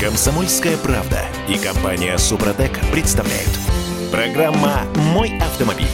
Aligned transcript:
Комсомольская 0.00 0.76
правда 0.76 1.24
и 1.48 1.58
компания 1.58 2.16
Супротек 2.18 2.70
представляют. 2.92 3.50
Программа 4.12 4.84
«Мой 5.12 5.36
автомобиль». 5.40 5.86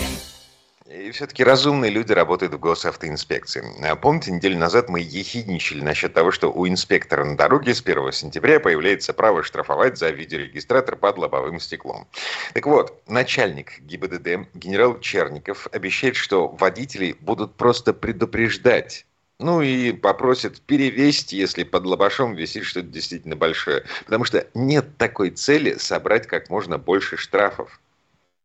И 0.86 1.10
все-таки 1.10 1.42
разумные 1.42 1.90
люди 1.90 2.12
работают 2.12 2.52
в 2.52 2.58
госавтоинспекции. 2.58 3.64
А 3.82 3.96
помните, 3.96 4.30
неделю 4.30 4.58
назад 4.58 4.90
мы 4.90 5.00
ехидничали 5.00 5.80
насчет 5.80 6.12
того, 6.12 6.32
что 6.32 6.52
у 6.52 6.68
инспектора 6.68 7.24
на 7.24 7.34
дороге 7.34 7.74
с 7.74 7.80
1 7.80 8.12
сентября 8.12 8.60
появляется 8.60 9.14
право 9.14 9.42
штрафовать 9.42 9.96
за 9.96 10.10
видеорегистратор 10.10 10.96
под 10.96 11.16
лобовым 11.16 11.58
стеклом. 11.58 12.06
Так 12.52 12.66
вот, 12.66 13.02
начальник 13.08 13.80
ГИБДД 13.80 14.50
генерал 14.52 15.00
Черников 15.00 15.66
обещает, 15.72 16.16
что 16.16 16.48
водители 16.48 17.16
будут 17.20 17.54
просто 17.54 17.94
предупреждать 17.94 19.06
ну 19.38 19.62
и 19.62 19.92
попросят 19.92 20.60
перевесить, 20.60 21.32
если 21.32 21.64
под 21.64 21.84
лобашом 21.84 22.34
висит 22.34 22.64
что-то 22.64 22.88
действительно 22.88 23.36
большое. 23.36 23.84
Потому 24.04 24.24
что 24.24 24.46
нет 24.54 24.96
такой 24.96 25.30
цели 25.30 25.74
собрать 25.78 26.26
как 26.26 26.50
можно 26.50 26.78
больше 26.78 27.16
штрафов. 27.16 27.80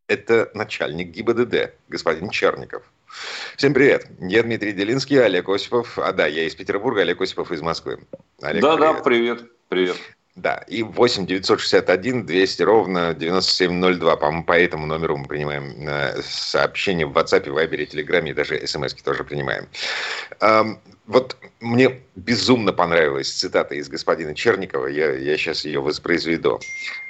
Это 0.07 0.49
начальник 0.55 1.09
ГИБДД, 1.09 1.73
господин 1.87 2.29
Черников. 2.29 2.83
Всем 3.57 3.73
привет. 3.73 4.07
Я 4.19 4.43
Дмитрий 4.43 4.71
Делинский, 4.71 5.23
Олег 5.23 5.49
Осипов. 5.49 5.97
А 5.99 6.11
да, 6.13 6.25
я 6.27 6.45
из 6.45 6.55
Петербурга, 6.55 7.01
Олег 7.01 7.21
Осипов 7.21 7.51
из 7.51 7.61
Москвы. 7.61 7.99
Олег, 8.41 8.61
да, 8.61 8.75
привет. 8.75 8.95
да, 8.95 9.03
привет. 9.03 9.51
Привет. 9.67 9.97
Да, 10.41 10.63
и 10.67 10.83
8 10.83 11.25
961 11.25 12.25
200 12.25 12.63
ровно 12.63 13.13
9702. 13.13 14.15
По-моему, 14.15 14.45
по 14.45 14.57
этому 14.57 14.85
номеру 14.85 15.17
мы 15.17 15.27
принимаем 15.27 15.73
э, 15.85 16.21
сообщения 16.21 17.05
в 17.05 17.11
WhatsApp, 17.11 17.45
Viber, 17.45 17.85
Telegram 17.89 18.29
и 18.29 18.33
даже 18.33 18.65
смс 18.65 18.93
тоже 18.93 19.25
принимаем. 19.25 19.67
Вот 21.07 21.35
мне 21.59 21.99
безумно 22.15 22.71
понравилась 22.71 23.31
цитата 23.31 23.75
из 23.75 23.89
господина 23.89 24.33
Черникова, 24.33 24.87
я, 24.87 25.11
я 25.11 25.37
сейчас 25.37 25.65
ее 25.65 25.81
воспроизведу. 25.81 26.61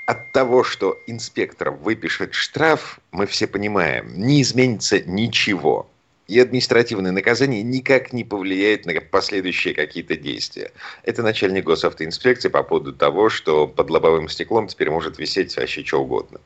От 0.06 0.32
того, 0.32 0.64
что 0.64 0.98
инспектор 1.06 1.70
выпишет 1.70 2.34
штраф, 2.34 3.00
мы 3.12 3.28
все 3.28 3.46
понимаем, 3.46 4.12
не 4.16 4.42
изменится 4.42 5.02
ничего 5.02 5.88
и 6.30 6.40
административное 6.40 7.12
наказание 7.12 7.64
никак 7.64 8.14
не 8.14 8.24
повлияет 8.24 8.86
на 8.86 8.94
последующие 9.02 9.74
какие-то 9.74 10.16
действия. 10.16 10.72
Это 11.04 11.24
начальник 11.24 11.66
госавтоинспекции 11.66 12.50
по 12.50 12.62
поводу 12.62 12.94
того, 12.94 13.30
что 13.30 13.68
под 13.68 13.90
лобовым 13.90 14.30
стеклом 14.30 14.68
теперь 14.68 14.92
может 14.92 15.18
висеть 15.18 15.58
вообще 15.58 15.84
что 15.84 16.02
угодно. 16.02 16.40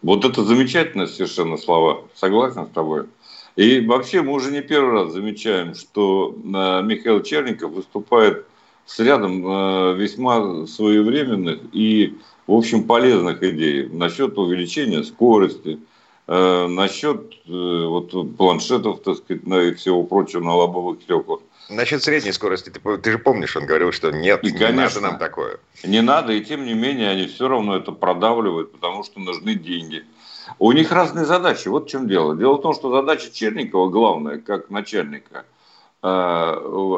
Вот 0.00 0.24
это 0.24 0.44
замечательные 0.44 1.08
совершенно 1.08 1.58
слова. 1.58 2.04
Согласен 2.14 2.66
с 2.66 2.70
тобой. 2.70 3.04
И 3.56 3.80
вообще 3.80 4.22
мы 4.22 4.32
уже 4.32 4.50
не 4.50 4.62
первый 4.62 4.92
раз 4.92 5.12
замечаем, 5.12 5.74
что 5.74 6.34
э, 6.34 6.82
Михаил 6.84 7.22
Черников 7.22 7.72
выступает 7.72 8.46
с 8.86 8.98
рядом 9.00 9.44
э, 9.44 9.94
весьма 9.96 10.66
своевременных 10.66 11.58
и, 11.72 12.16
в 12.46 12.52
общем, 12.52 12.84
полезных 12.84 13.42
идей 13.42 13.88
насчет 13.88 14.38
увеличения 14.38 15.02
скорости, 15.02 15.80
насчет 16.28 17.34
э, 17.46 17.86
вот, 17.86 18.36
планшетов, 18.36 19.00
так 19.02 19.16
сказать, 19.16 19.42
и 19.46 19.74
всего 19.74 20.02
прочего 20.02 20.42
на 20.42 20.54
лобовых 20.54 21.00
стеклах. 21.02 21.40
Насчет 21.70 22.02
средней 22.02 22.32
скорости, 22.32 22.70
ты, 22.70 22.98
ты 22.98 23.10
же 23.12 23.18
помнишь, 23.18 23.56
он 23.56 23.64
говорил, 23.64 23.92
что 23.92 24.10
нет, 24.10 24.44
и, 24.44 24.52
не 24.52 24.58
конечно, 24.58 25.00
надо 25.00 25.12
нам 25.12 25.18
такое. 25.18 25.58
Не 25.84 26.02
надо, 26.02 26.32
и 26.34 26.44
тем 26.44 26.66
не 26.66 26.74
менее 26.74 27.10
они 27.10 27.26
все 27.26 27.48
равно 27.48 27.76
это 27.76 27.92
продавливают, 27.92 28.72
потому 28.72 29.04
что 29.04 29.20
нужны 29.20 29.54
деньги. 29.54 30.04
У 30.58 30.72
них 30.72 30.92
разные 30.92 31.24
задачи, 31.24 31.68
вот 31.68 31.86
в 31.86 31.90
чем 31.90 32.08
дело. 32.08 32.36
Дело 32.36 32.56
в 32.56 32.62
том, 32.62 32.74
что 32.74 32.90
задача 32.90 33.30
Черникова, 33.32 33.88
главная, 33.88 34.38
как 34.38 34.68
начальника, 34.68 35.44
э, 36.02 36.06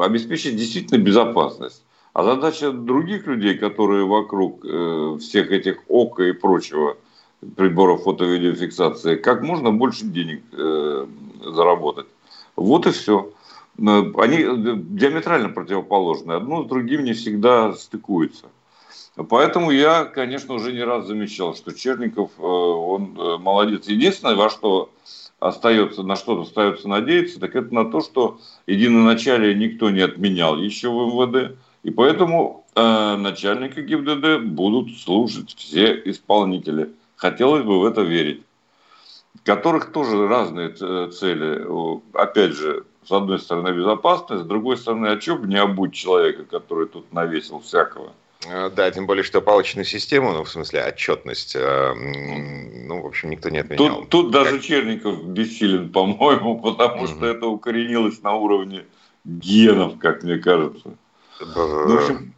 обеспечить 0.03 0.57
действительно 0.57 0.97
безопасность. 0.97 1.83
А 2.13 2.23
задача 2.23 2.71
других 2.71 3.27
людей, 3.27 3.57
которые 3.57 4.05
вокруг 4.05 4.65
э, 4.65 5.17
всех 5.21 5.51
этих 5.51 5.79
ОКО 5.87 6.23
и 6.23 6.31
прочего– 6.33 6.97
приборов 7.55 8.03
фото-видеофиксации, 8.03 9.15
как 9.15 9.41
можно 9.41 9.71
больше 9.71 10.05
денег 10.05 10.43
э, 10.51 11.07
заработать. 11.43 12.07
Вот 12.55 12.85
и 12.85 12.91
все. 12.91 13.31
Они 13.77 14.37
диаметрально 14.37 15.49
противоположны. 15.49 16.33
Одно 16.33 16.63
с 16.63 16.67
другим 16.67 17.03
не 17.03 17.13
всегда 17.13 17.73
стыкуется. 17.73 18.47
Поэтому 19.29 19.71
я, 19.71 20.05
конечно, 20.05 20.53
уже 20.53 20.71
не 20.71 20.83
раз 20.83 21.07
замечал, 21.07 21.55
что 21.55 21.73
Черников, 21.73 22.31
э, 22.37 22.41
он 22.41 23.17
э, 23.17 23.37
молодец. 23.37 23.87
Единственное, 23.87 24.35
во 24.35 24.49
что 24.49 24.89
остается, 25.39 26.03
на 26.03 26.15
что 26.15 26.39
остается 26.39 26.87
надеяться, 26.87 27.39
так 27.39 27.55
это 27.55 27.73
на 27.73 27.85
то, 27.85 28.01
что 28.01 28.39
единоначалие 28.67 29.55
никто 29.55 29.89
не 29.89 30.01
отменял 30.01 30.57
еще 30.57 30.89
в 30.89 30.93
МВД. 30.93 31.57
И 31.83 31.91
поэтому 31.91 32.65
э, 32.75 33.15
начальника 33.17 33.81
ГИБДД 33.81 34.45
будут 34.45 34.97
слушать 34.97 35.55
все 35.57 36.01
исполнители– 36.05 36.91
Хотелось 37.21 37.63
бы 37.63 37.79
в 37.79 37.85
это 37.85 38.01
верить. 38.01 38.41
Которых 39.43 39.91
тоже 39.91 40.27
разные 40.27 40.69
цели. 40.69 41.63
Опять 42.13 42.53
же, 42.53 42.83
с 43.05 43.11
одной 43.11 43.39
стороны 43.39 43.69
безопасность, 43.69 44.43
с 44.43 44.47
другой 44.47 44.75
стороны, 44.75 45.07
а 45.07 45.21
что 45.21 45.35
бы 45.35 45.47
не 45.47 45.57
обуть 45.57 45.93
человека, 45.93 46.45
который 46.45 46.87
тут 46.87 47.13
навесил 47.13 47.59
всякого. 47.59 48.13
А, 48.49 48.71
да, 48.71 48.89
тем 48.89 49.05
более, 49.05 49.23
что 49.23 49.39
палочную 49.39 49.85
систему, 49.85 50.33
ну, 50.33 50.43
в 50.43 50.49
смысле, 50.49 50.83
отчетность, 50.83 51.55
а, 51.55 51.93
ну, 51.93 53.03
в 53.03 53.05
общем, 53.05 53.29
никто 53.29 53.49
не 53.49 53.59
отменял. 53.59 53.99
Тут, 53.99 54.09
тут 54.09 54.31
даже 54.31 54.59
Черников 54.59 55.23
бессилен, 55.23 55.91
по-моему, 55.91 56.59
потому 56.63 57.05
что 57.05 57.27
это 57.27 57.45
укоренилось 57.45 58.23
на 58.23 58.33
уровне 58.33 58.85
генов, 59.25 59.99
как 59.99 60.23
мне 60.23 60.37
кажется. 60.39 60.97
Ну, 61.39 61.87
в 61.87 61.95
общем, 61.95 62.33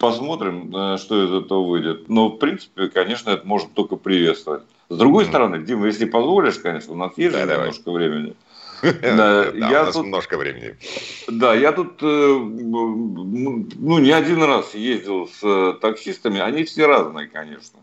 Посмотрим, 0.00 0.74
э, 0.74 0.96
что 0.96 1.22
из 1.22 1.44
этого 1.44 1.62
выйдет. 1.62 2.08
Но, 2.08 2.30
в 2.30 2.38
принципе, 2.38 2.88
конечно, 2.88 3.28
это 3.28 3.46
можно 3.46 3.68
только 3.74 3.96
приветствовать. 3.96 4.62
С 4.88 4.96
другой 4.96 5.24
mm. 5.24 5.28
стороны, 5.28 5.62
Дима, 5.62 5.86
если 5.88 6.06
позволишь, 6.06 6.58
конечно, 6.58 6.94
у 6.94 6.96
нас 6.96 7.12
есть 7.18 7.34
да, 7.34 7.42
немножко 7.42 7.84
давай. 7.84 8.08
времени. 8.08 8.34
Да, 8.82 9.50
я 9.52 9.82
у 9.82 9.84
нас 9.84 9.94
тут, 9.94 10.06
немножко 10.06 10.38
времени. 10.38 10.74
Да, 11.28 11.52
я 11.52 11.72
тут 11.72 12.02
э, 12.02 12.06
ну, 12.06 13.98
не 13.98 14.10
один 14.10 14.42
раз 14.42 14.74
ездил 14.74 15.28
с 15.28 15.40
э, 15.42 15.74
таксистами. 15.82 16.40
Они 16.40 16.64
все 16.64 16.86
разные, 16.86 17.28
конечно. 17.28 17.80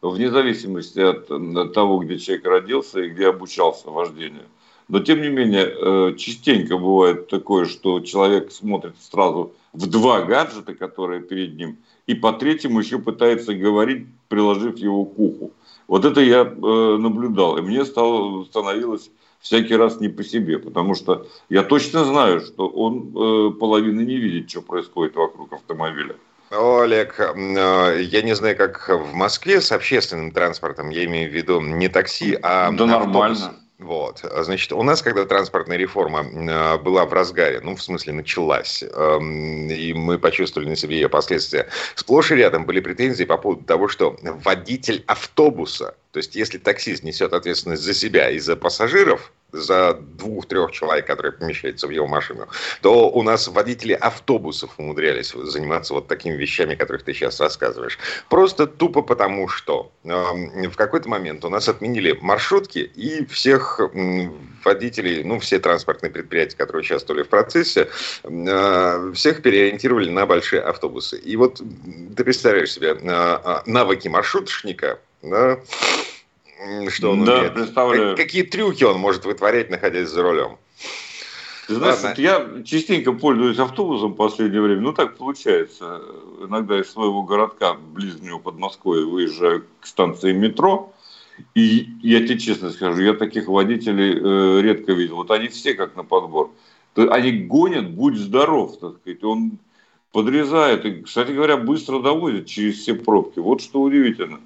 Вне 0.00 0.30
зависимости 0.30 1.00
от 1.00 1.72
того, 1.72 1.98
где 1.98 2.16
человек 2.16 2.46
родился 2.46 3.00
и 3.00 3.08
где 3.08 3.30
обучался 3.30 3.90
вождению. 3.90 4.44
Но, 4.86 5.00
тем 5.00 5.20
не 5.20 5.30
менее, 5.30 6.14
частенько 6.16 6.78
бывает 6.78 7.26
такое, 7.26 7.64
что 7.64 7.98
человек 7.98 8.52
смотрит 8.52 8.94
сразу 9.00 9.52
в 9.76 9.86
два 9.86 10.22
гаджета, 10.22 10.74
которые 10.74 11.20
перед 11.20 11.56
ним, 11.56 11.76
и 12.06 12.14
по 12.14 12.32
третьему 12.32 12.80
еще 12.80 12.98
пытается 12.98 13.54
говорить, 13.54 14.06
приложив 14.28 14.78
его 14.78 15.04
к 15.04 15.18
уху. 15.18 15.52
Вот 15.86 16.04
это 16.04 16.20
я 16.20 16.40
э, 16.42 16.96
наблюдал, 16.98 17.58
и 17.58 17.62
мне 17.62 17.84
стало, 17.84 18.44
становилось 18.44 19.10
всякий 19.40 19.76
раз 19.76 20.00
не 20.00 20.08
по 20.08 20.24
себе, 20.24 20.58
потому 20.58 20.94
что 20.94 21.26
я 21.50 21.62
точно 21.62 22.04
знаю, 22.04 22.40
что 22.40 22.66
он 22.68 23.12
э, 23.14 23.50
половины 23.58 24.00
не 24.00 24.16
видит, 24.16 24.50
что 24.50 24.62
происходит 24.62 25.14
вокруг 25.14 25.52
автомобиля. 25.52 26.16
Олег, 26.50 27.20
э, 27.20 28.02
я 28.02 28.22
не 28.22 28.34
знаю, 28.34 28.56
как 28.56 28.88
в 28.88 29.12
Москве 29.14 29.60
с 29.60 29.70
общественным 29.72 30.32
транспортом, 30.32 30.90
я 30.90 31.04
имею 31.04 31.30
в 31.30 31.34
виду 31.34 31.60
не 31.60 31.88
такси, 31.88 32.38
а 32.42 32.70
Да 32.72 32.84
автобус. 32.84 33.14
нормально. 33.14 33.54
Вот, 33.78 34.24
значит, 34.40 34.72
у 34.72 34.82
нас, 34.82 35.02
когда 35.02 35.26
транспортная 35.26 35.76
реформа 35.76 36.24
э, 36.24 36.78
была 36.78 37.04
в 37.04 37.12
разгаре, 37.12 37.60
ну, 37.60 37.76
в 37.76 37.82
смысле, 37.82 38.14
началась, 38.14 38.82
эм, 38.82 39.68
и 39.68 39.92
мы 39.92 40.18
почувствовали 40.18 40.70
на 40.70 40.76
себе 40.76 40.96
ее 40.96 41.10
последствия, 41.10 41.68
сплошь 41.94 42.32
и 42.32 42.36
рядом 42.36 42.64
были 42.64 42.80
претензии 42.80 43.24
по 43.24 43.36
поводу 43.36 43.64
того, 43.64 43.88
что 43.88 44.16
водитель 44.22 45.04
автобуса, 45.06 45.94
то 46.12 46.16
есть 46.18 46.34
если 46.34 46.56
таксист 46.56 47.02
несет 47.02 47.34
ответственность 47.34 47.82
за 47.82 47.92
себя 47.92 48.30
и 48.30 48.38
за 48.38 48.56
пассажиров, 48.56 49.30
за 49.52 49.94
двух-трех 49.94 50.72
человек, 50.72 51.06
которые 51.06 51.32
помещаются 51.32 51.86
в 51.86 51.90
его 51.90 52.06
машину, 52.06 52.48
то 52.82 53.10
у 53.10 53.22
нас 53.22 53.48
водители 53.48 53.92
автобусов 53.92 54.70
умудрялись 54.78 55.32
заниматься 55.32 55.94
вот 55.94 56.08
такими 56.08 56.34
вещами, 56.34 56.74
которых 56.74 57.02
ты 57.04 57.14
сейчас 57.14 57.40
рассказываешь. 57.40 57.98
Просто 58.28 58.66
тупо 58.66 59.02
потому, 59.02 59.48
что 59.48 59.92
э, 60.04 60.08
в 60.68 60.76
какой-то 60.76 61.08
момент 61.08 61.44
у 61.44 61.48
нас 61.48 61.68
отменили 61.68 62.18
маршрутки 62.20 62.78
и 62.78 63.24
всех 63.26 63.80
э, 63.80 64.28
водителей, 64.64 65.22
ну, 65.24 65.38
все 65.38 65.58
транспортные 65.58 66.10
предприятия, 66.10 66.56
которые 66.56 66.80
участвовали 66.80 67.22
в 67.22 67.28
процессе, 67.28 67.88
э, 68.24 69.12
всех 69.14 69.42
переориентировали 69.42 70.10
на 70.10 70.26
большие 70.26 70.60
автобусы. 70.60 71.18
И 71.18 71.36
вот 71.36 71.62
ты 72.16 72.24
представляешь 72.24 72.72
себе 72.72 72.96
э, 73.00 73.60
навыки 73.66 74.08
маршруточника, 74.08 74.98
да, 75.22 75.58
что 76.88 77.10
он 77.12 77.24
да, 77.24 77.38
умеет. 77.38 77.54
Представляю. 77.54 78.16
Как, 78.16 78.26
какие 78.26 78.42
трюки 78.42 78.84
он 78.84 78.98
может 78.98 79.24
вытворять, 79.24 79.70
находясь 79.70 80.08
за 80.08 80.22
рулем. 80.22 80.58
Ты 81.66 81.74
знаешь, 81.74 81.98
вот 82.02 82.18
я 82.18 82.62
частенько 82.64 83.12
пользуюсь 83.12 83.58
автобусом 83.58 84.12
в 84.12 84.16
последнее 84.16 84.62
время. 84.62 84.82
Ну, 84.82 84.92
так 84.92 85.16
получается. 85.16 86.00
Иногда 86.40 86.80
из 86.80 86.90
своего 86.90 87.22
городка, 87.22 87.74
ближнего 87.74 88.38
под 88.38 88.56
Москвой, 88.58 89.04
выезжаю 89.04 89.64
к 89.80 89.86
станции 89.86 90.32
метро. 90.32 90.92
И 91.54 91.88
я 92.02 92.20
тебе 92.20 92.38
честно 92.38 92.70
скажу, 92.70 93.02
я 93.02 93.14
таких 93.14 93.48
водителей 93.48 94.14
э, 94.14 94.62
редко 94.62 94.92
видел. 94.92 95.16
Вот 95.16 95.30
они 95.30 95.48
все 95.48 95.74
как 95.74 95.96
на 95.96 96.04
подбор. 96.04 96.52
Они 96.94 97.32
гонят, 97.32 97.90
будь 97.90 98.16
здоров, 98.16 98.78
так 98.78 98.98
сказать. 99.00 99.24
Он 99.24 99.58
подрезают. 100.12 100.84
И, 100.84 101.02
кстати 101.02 101.32
говоря, 101.32 101.56
быстро 101.56 102.00
доводят 102.00 102.46
через 102.46 102.78
все 102.78 102.94
пробки. 102.94 103.40
Вот 103.40 103.60
что 103.60 103.82
удивительно. 103.82 104.40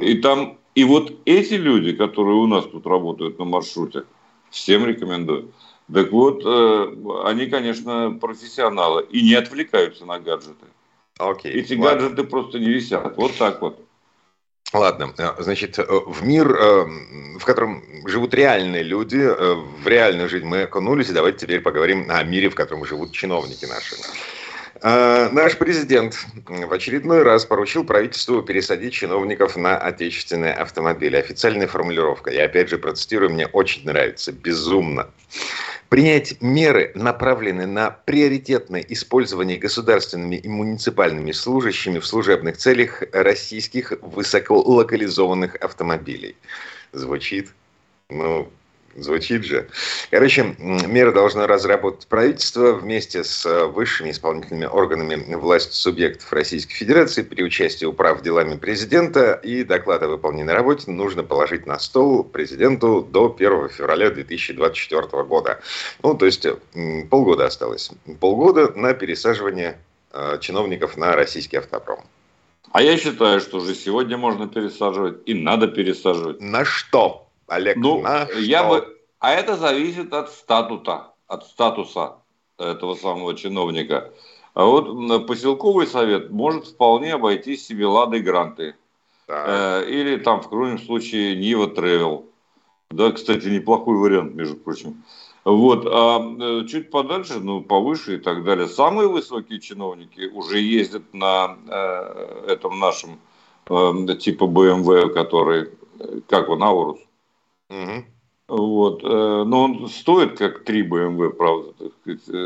И 0.00 0.14
там, 0.14 0.58
и 0.74 0.84
вот 0.84 1.12
эти 1.24 1.54
люди, 1.54 1.92
которые 1.92 2.36
у 2.36 2.46
нас 2.46 2.64
тут 2.64 2.86
работают 2.86 3.38
на 3.38 3.44
маршруте, 3.44 4.04
всем 4.50 4.86
рекомендую. 4.86 5.52
Так 5.92 6.10
вот, 6.12 6.42
э, 6.44 6.96
они, 7.24 7.46
конечно, 7.46 8.16
профессионалы 8.20 9.04
и 9.10 9.22
не 9.22 9.34
отвлекаются 9.34 10.06
на 10.06 10.18
гаджеты. 10.18 10.66
Окей. 11.18 11.52
Эти 11.52 11.74
ладно. 11.74 12.00
гаджеты 12.00 12.24
просто 12.24 12.58
не 12.58 12.70
висят. 12.70 13.16
Вот 13.16 13.36
так 13.36 13.60
вот. 13.60 13.84
Ладно, 14.72 15.12
э, 15.18 15.42
значит, 15.42 15.78
э, 15.78 15.84
в 15.84 16.24
мир, 16.24 16.48
в 16.48 17.44
котором 17.44 17.82
живут 18.06 18.32
реальные 18.32 18.82
люди, 18.82 19.18
в 19.18 19.86
реальную 19.86 20.30
жизнь 20.30 20.46
мы 20.46 20.62
окунулись, 20.62 21.10
и 21.10 21.12
давайте 21.12 21.40
теперь 21.40 21.60
поговорим 21.60 22.06
о 22.08 22.22
мире, 22.22 22.48
в 22.48 22.54
котором 22.54 22.86
живут 22.86 23.12
чиновники 23.12 23.66
наши. 23.66 23.96
Наш 24.82 25.58
президент 25.58 26.16
в 26.48 26.72
очередной 26.72 27.22
раз 27.22 27.44
поручил 27.46 27.84
правительству 27.84 28.42
пересадить 28.42 28.92
чиновников 28.92 29.56
на 29.56 29.78
отечественные 29.78 30.54
автомобили. 30.54 31.16
Официальная 31.16 31.68
формулировка, 31.68 32.32
я 32.32 32.46
опять 32.46 32.68
же 32.68 32.78
процитирую, 32.78 33.30
мне 33.30 33.46
очень 33.46 33.86
нравится, 33.86 34.32
безумно. 34.32 35.08
Принять 35.88 36.40
меры, 36.40 36.90
направленные 36.96 37.68
на 37.68 37.90
приоритетное 37.90 38.80
использование 38.80 39.56
государственными 39.56 40.34
и 40.36 40.48
муниципальными 40.48 41.30
служащими 41.30 42.00
в 42.00 42.06
служебных 42.06 42.56
целях 42.56 43.04
российских 43.12 43.92
высоколокализованных 44.00 45.54
автомобилей. 45.56 46.34
Звучит, 46.92 47.50
ну, 48.10 48.50
Звучит 48.96 49.44
же. 49.44 49.68
Короче, 50.10 50.54
меры 50.58 51.12
должно 51.12 51.46
разработать 51.46 52.06
правительство 52.06 52.72
вместе 52.72 53.24
с 53.24 53.46
э, 53.46 53.64
высшими 53.64 54.10
исполнительными 54.10 54.66
органами 54.66 55.34
власти 55.34 55.74
субъектов 55.74 56.30
Российской 56.32 56.74
Федерации 56.74 57.22
при 57.22 57.42
участии 57.42 57.86
управ 57.86 58.22
делами 58.22 58.56
президента 58.56 59.32
и 59.32 59.64
доклад 59.64 60.02
о 60.02 60.08
выполненной 60.08 60.52
работе 60.52 60.90
нужно 60.90 61.22
положить 61.22 61.66
на 61.66 61.78
стол 61.78 62.22
президенту 62.22 63.00
до 63.02 63.34
1 63.34 63.70
февраля 63.70 64.10
2024 64.10 65.22
года. 65.24 65.60
Ну, 66.02 66.14
то 66.14 66.26
есть 66.26 66.46
полгода 67.08 67.46
осталось. 67.46 67.90
Полгода 68.20 68.72
на 68.76 68.92
пересаживание 68.92 69.78
э, 70.12 70.38
чиновников 70.40 70.98
на 70.98 71.16
российский 71.16 71.56
автопром. 71.56 72.00
А 72.72 72.82
я 72.82 72.96
считаю, 72.96 73.40
что 73.40 73.58
уже 73.58 73.74
сегодня 73.74 74.16
можно 74.16 74.48
пересаживать 74.48 75.18
и 75.26 75.34
надо 75.34 75.68
пересаживать. 75.68 76.40
На 76.40 76.64
что? 76.64 77.21
Олег, 77.52 77.76
ну, 77.76 78.00
на 78.00 78.26
я 78.38 78.60
что? 78.60 78.68
бы... 78.68 78.98
А 79.18 79.32
это 79.32 79.56
зависит 79.56 80.12
от 80.14 80.30
статута, 80.30 81.12
от 81.26 81.46
статуса 81.46 82.16
этого 82.58 82.94
самого 82.94 83.36
чиновника. 83.36 84.12
А 84.54 84.64
вот 84.64 85.26
поселковый 85.26 85.86
совет 85.86 86.30
может 86.30 86.66
вполне 86.66 87.14
обойтись 87.14 87.66
себе 87.66 87.86
Лады 87.86 88.20
Гранты. 88.20 88.74
Э, 89.28 89.84
или 89.86 90.16
там, 90.16 90.42
в 90.42 90.48
крайнем 90.48 90.78
случае, 90.78 91.36
Нива 91.36 91.68
Тревел. 91.68 92.26
Да, 92.90 93.12
кстати, 93.12 93.46
неплохой 93.46 93.96
вариант, 93.96 94.34
между 94.34 94.56
прочим. 94.56 95.02
Вот, 95.44 95.86
а 95.86 96.20
э, 96.20 96.66
чуть 96.66 96.90
подальше, 96.90 97.40
ну, 97.40 97.62
повыше 97.62 98.16
и 98.16 98.18
так 98.18 98.44
далее. 98.44 98.66
Самые 98.66 99.08
высокие 99.08 99.60
чиновники 99.60 100.30
уже 100.32 100.58
ездят 100.58 101.02
на 101.12 101.56
э, 101.68 102.44
этом 102.48 102.78
нашем 102.78 103.18
э, 103.68 104.16
типа 104.20 104.44
BMW, 104.44 105.10
который, 105.10 105.70
э, 105.98 106.20
как 106.28 106.48
он, 106.48 106.62
Аурус. 106.62 106.98
Угу. 107.72 108.04
Вот. 108.48 109.02
Э, 109.02 109.44
но 109.46 109.64
он 109.64 109.88
стоит 109.88 110.38
как 110.38 110.64
3 110.64 110.88
BMW, 110.88 111.30
правда, 111.30 111.72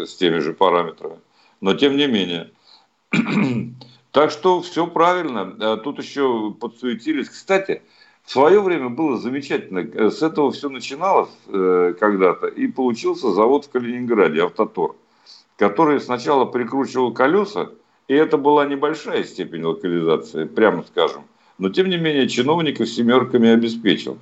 с 0.06 0.16
теми 0.16 0.38
же 0.38 0.52
параметрами. 0.52 1.18
Но 1.60 1.74
тем 1.74 1.96
не 1.96 2.06
менее. 2.06 2.50
Так 4.12 4.30
что 4.30 4.62
все 4.62 4.86
правильно. 4.86 5.54
Э, 5.60 5.76
тут 5.76 5.98
еще 5.98 6.54
подсуетились. 6.58 7.28
Кстати, 7.28 7.82
в 8.24 8.30
свое 8.30 8.62
время 8.62 8.88
было 8.88 9.18
замечательно. 9.18 9.80
Э, 9.80 10.10
с 10.10 10.22
этого 10.22 10.52
все 10.52 10.70
начиналось 10.70 11.28
когда-то. 11.46 12.46
И 12.46 12.66
получился 12.66 13.32
завод 13.32 13.66
в 13.66 13.70
Калининграде, 13.70 14.42
Автотор, 14.42 14.94
который 15.58 16.00
сначала 16.00 16.46
прикручивал 16.46 17.12
колеса. 17.12 17.72
И 18.08 18.14
это 18.14 18.38
была 18.38 18.64
небольшая 18.64 19.22
степень 19.24 19.64
локализации, 19.64 20.44
прямо 20.44 20.84
скажем. 20.84 21.24
Но 21.58 21.68
тем 21.68 21.90
не 21.90 21.98
менее 21.98 22.26
чиновников 22.26 22.88
семерками 22.88 23.50
обеспечил. 23.50 24.16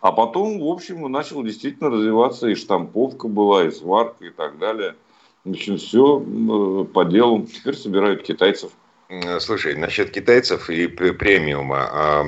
А 0.00 0.12
потом, 0.12 0.60
в 0.60 0.66
общем, 0.66 1.10
начал 1.10 1.42
действительно 1.42 1.90
развиваться 1.90 2.48
и 2.48 2.54
штамповка 2.54 3.28
была, 3.28 3.64
и 3.64 3.70
сварка, 3.70 4.24
и 4.24 4.30
так 4.30 4.58
далее. 4.58 4.96
В 5.44 5.50
общем, 5.50 5.76
все 5.76 6.20
по 6.92 7.04
делу. 7.04 7.46
Теперь 7.46 7.76
собирают 7.76 8.22
китайцев. 8.22 8.72
Слушай, 9.40 9.74
насчет 9.76 10.10
китайцев 10.10 10.70
и 10.70 10.86
премиума. 10.86 12.24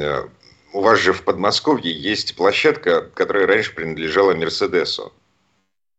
Э, 0.00 0.28
у 0.72 0.80
вас 0.80 1.00
же 1.00 1.12
в 1.12 1.24
Подмосковье 1.24 1.92
есть 1.92 2.36
площадка, 2.36 3.02
которая 3.14 3.46
раньше 3.46 3.74
принадлежала 3.74 4.34
Мерседесу. 4.34 5.12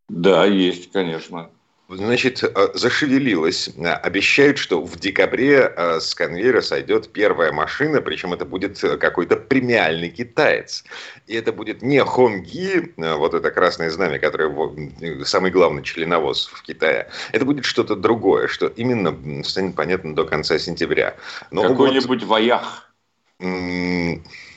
Да, 0.07 0.45
есть, 0.45 0.91
конечно 0.91 1.49
значит, 1.89 2.43
э, 2.43 2.69
зашевелилась. 2.73 3.69
Обещают, 4.03 4.57
что 4.57 4.81
в 4.81 4.99
декабре 4.99 5.71
э, 5.75 5.99
с 5.99 6.15
конвейера 6.15 6.61
сойдет 6.61 7.11
первая 7.11 7.51
машина, 7.51 8.01
причем 8.01 8.33
это 8.33 8.45
будет 8.45 8.83
э, 8.83 8.97
какой-то 8.97 9.35
премиальный 9.35 10.09
китаец. 10.09 10.83
И 11.27 11.35
это 11.35 11.53
будет 11.53 11.81
не 11.81 12.03
Хонги, 12.03 12.93
вот 12.97 13.33
это 13.33 13.51
красное 13.51 13.89
знамя, 13.89 14.19
которое 14.19 15.25
самый 15.25 15.51
главный 15.51 15.83
членовоз 15.83 16.47
в 16.47 16.61
Китае. 16.63 17.09
Это 17.31 17.45
будет 17.45 17.65
что-то 17.65 17.95
другое, 17.95 18.47
что 18.47 18.67
именно 18.67 19.43
станет 19.43 19.75
понятно 19.75 20.15
до 20.15 20.25
конца 20.25 20.57
сентября. 20.59 21.15
Какой-нибудь 21.51 22.23
вот... 22.23 22.29
воях, 22.29 22.91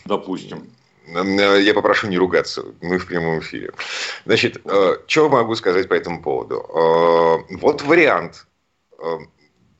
допустим. 0.04 0.66
Э, 1.14 1.60
я 1.60 1.74
попрошу 1.74 2.08
не 2.08 2.18
ругаться, 2.18 2.64
мы 2.80 2.98
в 2.98 3.06
прямом 3.06 3.40
эфире. 3.40 3.72
Значит, 4.24 4.60
э, 4.64 4.96
что 5.06 5.28
могу 5.28 5.54
сказать 5.54 5.88
по 5.88 5.94
этому 5.94 6.22
поводу? 6.22 6.56
Э, 6.56 7.56
вот 7.56 7.82
вариант. 7.82 8.46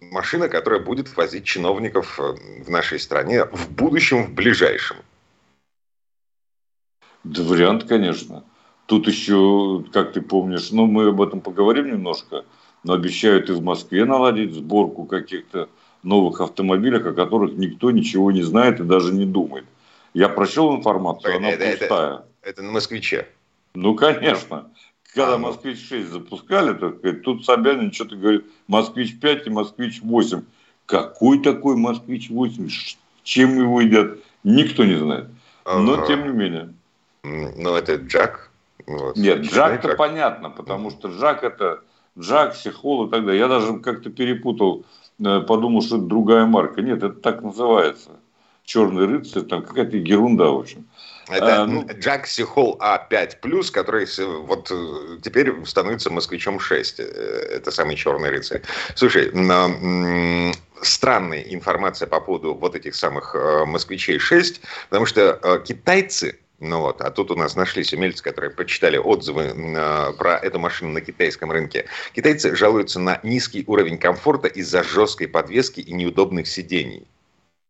Машина, 0.01 0.49
которая 0.49 0.81
будет 0.81 1.17
возить 1.17 1.45
чиновников 1.45 2.19
в 2.19 2.71
нашей 2.71 3.01
стране 3.01 3.45
в 3.47 3.69
будущем, 3.71 4.27
в 4.27 4.31
ближайшем. 4.33 4.99
Да 7.25 7.43
вариант, 7.43 7.85
конечно. 7.89 8.45
Тут 8.87 9.09
еще, 9.09 9.85
как 9.93 10.13
ты 10.13 10.23
помнишь, 10.23 10.71
ну 10.71 10.87
мы 10.87 11.09
об 11.09 11.21
этом 11.21 11.41
поговорим 11.41 11.89
немножко, 11.89 12.45
но 12.85 12.93
обещают 12.93 13.51
и 13.51 13.53
в 13.53 13.61
Москве 13.61 14.05
наладить 14.05 14.55
сборку 14.55 15.05
каких-то 15.05 15.69
новых 16.05 16.41
автомобилей, 16.41 16.99
о 16.99 17.13
которых 17.13 17.55
никто 17.55 17.91
ничего 17.91 18.31
не 18.31 18.43
знает 18.43 18.79
и 18.79 18.85
даже 18.85 19.13
не 19.13 19.27
думает. 19.27 19.65
Я 20.15 20.29
прочел 20.29 20.75
информацию, 20.75 21.37
она 21.37 21.51
это, 21.51 21.79
пустая. 21.79 22.15
Это, 22.15 22.25
это 22.43 22.63
на 22.63 22.73
москвиче. 22.73 23.29
Ну, 23.75 23.95
конечно. 23.95 24.71
Когда 25.15 25.35
а, 25.35 25.39
ну. 25.39 25.49
«Москвич-6» 25.49 26.07
запускали, 26.09 26.75
так, 26.75 27.23
тут 27.23 27.45
Собянин 27.45 27.93
что-то 27.93 28.17
говорит 28.17 28.45
«Москвич-5» 28.69 29.45
и 29.45 29.51
«Москвич-8». 29.51 30.45
Какой 30.87 31.43
такой 31.43 31.77
«Москвич-8»? 31.77 32.97
Чем 33.23 33.59
его 33.59 33.81
едят? 33.81 34.19
Никто 34.45 34.85
не 34.85 34.97
знает. 34.97 35.29
Но 35.65 35.95
ага. 35.95 36.07
тем 36.07 36.25
не 36.25 36.33
менее. 36.33 36.75
Ну, 37.23 37.75
это 37.75 37.97
Джак. 37.97 38.51
Вот. 38.87 39.17
Нет, 39.17 39.41
Джак-то 39.41 39.97
понятно, 39.97 40.51
потому 40.51 40.91
что 40.91 41.09
Джак 41.09 41.43
это 41.43 41.83
Джак, 42.19 42.55
Сихол 42.55 43.07
и 43.07 43.11
так 43.11 43.25
далее. 43.25 43.41
Я 43.41 43.49
даже 43.49 43.79
как-то 43.81 44.11
перепутал, 44.11 44.85
э, 45.19 45.41
подумал, 45.41 45.83
что 45.83 45.97
это 45.97 46.07
другая 46.07 46.47
марка. 46.47 46.81
Нет, 46.81 46.99
это 47.03 47.11
так 47.21 47.43
называется 47.43 48.18
черный 48.69 49.07
рыцарь, 49.07 49.45
там 49.45 49.63
какая-то 49.63 49.97
ерунда, 49.97 50.45
в 50.45 50.59
общем. 50.59 50.87
Это 51.29 51.63
а, 51.63 51.67
ну, 51.67 51.87
Джакси 51.87 52.43
Холл 52.43 52.79
А5+, 52.81 53.71
который 53.73 54.07
вот 54.47 54.71
э, 54.71 55.19
теперь 55.23 55.53
становится 55.65 56.11
москвичом 56.11 56.61
6. 56.61 57.01
Э, 57.01 57.03
это 57.03 57.71
самый 57.71 57.97
черный 57.97 58.31
рыцарь. 58.31 58.63
Слушай, 58.95 59.31
странная 60.83 61.43
информация 61.43 62.09
по 62.09 62.21
поводу 62.21 62.55
вот 62.55 62.75
этих 62.75 62.95
самых 62.95 63.35
э, 63.35 63.65
москвичей 63.65 64.19
6, 64.19 64.61
потому 64.89 65.07
что 65.07 65.63
китайцы 65.67 66.39
ну 66.61 66.81
вот, 66.81 67.01
а 67.01 67.11
тут 67.11 67.31
у 67.31 67.37
нас 67.37 67.55
нашлись 67.55 67.93
умельцы, 67.93 68.23
которые 68.23 68.51
почитали 68.51 68.97
отзывы 68.97 69.45
э, 69.45 70.13
про 70.19 70.39
эту 70.39 70.59
машину 70.59 70.93
на 70.93 71.01
китайском 71.01 71.53
рынке. 71.53 71.87
Китайцы 72.15 72.57
жалуются 72.57 72.99
на 72.99 73.21
низкий 73.23 73.63
уровень 73.67 73.97
комфорта 73.97 74.49
из-за 74.49 74.83
жесткой 74.83 75.29
подвески 75.29 75.81
и 75.81 75.93
неудобных 75.93 76.49
сидений. 76.49 77.07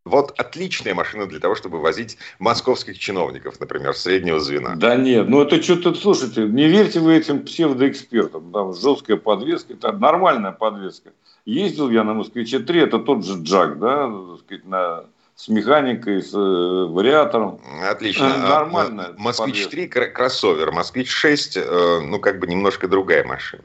Вот 0.05 0.33
отличная 0.39 0.95
машина 0.95 1.27
для 1.27 1.39
того, 1.39 1.55
чтобы 1.55 1.81
возить 1.81 2.17
московских 2.39 2.99
чиновников, 2.99 3.61
например, 3.61 3.95
среднего 3.95 4.41
звена. 4.41 4.75
Да 4.77 4.97
нет, 4.97 5.29
ну 5.29 5.43
это 5.43 5.63
что-то, 5.63 5.95
слушайте, 5.95 6.43
не 6.43 6.69
верьте 6.69 7.01
вы 7.01 7.17
этим 7.17 7.45
псевдоэкспертам. 7.45 8.53
Там 8.53 8.75
жесткая 8.75 9.17
подвеска, 9.17 9.75
это 9.75 9.93
нормальная 9.93 10.53
подвеска. 10.53 11.11
Ездил 11.45 11.91
я 11.91 12.05
на 12.05 12.15
«Москвиче-3», 12.15 12.81
это 12.81 12.99
тот 12.99 13.25
же 13.25 13.43
«Джак», 13.43 13.79
да, 13.79 14.07
так 14.07 14.41
сказать, 14.45 14.67
на 14.67 15.05
с 15.39 15.47
механикой, 15.47 16.21
с 16.21 16.35
э, 16.35 16.37
вариатором. 16.37 17.61
Отлично. 17.89 18.35
А, 18.35 18.49
Нормально. 18.49 19.15
«Москвич-3» 19.19 19.87
кроссовер, 19.87 20.73
«Москвич-6», 20.73 21.61
э, 21.61 22.01
ну, 22.01 22.19
как 22.19 22.41
бы 22.41 22.49
немножко 22.49 22.89
другая 22.89 23.25
машина. 23.25 23.63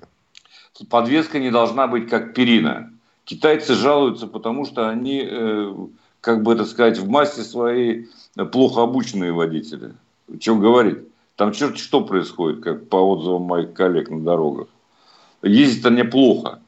Подвеска 0.90 1.40
не 1.40 1.50
должна 1.50 1.88
быть 1.88 2.10
как 2.10 2.36
перина. 2.36 2.94
Китайцы 3.26 3.74
жалуются, 3.74 4.28
потому 4.28 4.66
что 4.66 4.88
они, 4.88 5.28
э, 5.28 5.74
как 6.24 6.42
бы 6.42 6.54
это 6.54 6.64
сказать, 6.64 6.98
в 6.98 7.10
массе 7.10 7.44
своей 7.44 8.08
плохо 8.54 8.82
обученные 8.82 9.34
водители. 9.34 9.94
Чем 10.40 10.62
говорить? 10.62 11.00
Там 11.36 11.52
черт 11.52 11.78
что 11.78 12.00
происходит, 12.00 12.64
как 12.64 12.88
по 12.88 12.96
отзывам 12.96 13.42
моих 13.42 13.74
коллег 13.74 14.10
на 14.10 14.22
дорогах. 14.22 14.68
Ездят 15.42 15.88
они 15.88 16.04
плохо. 16.04 16.62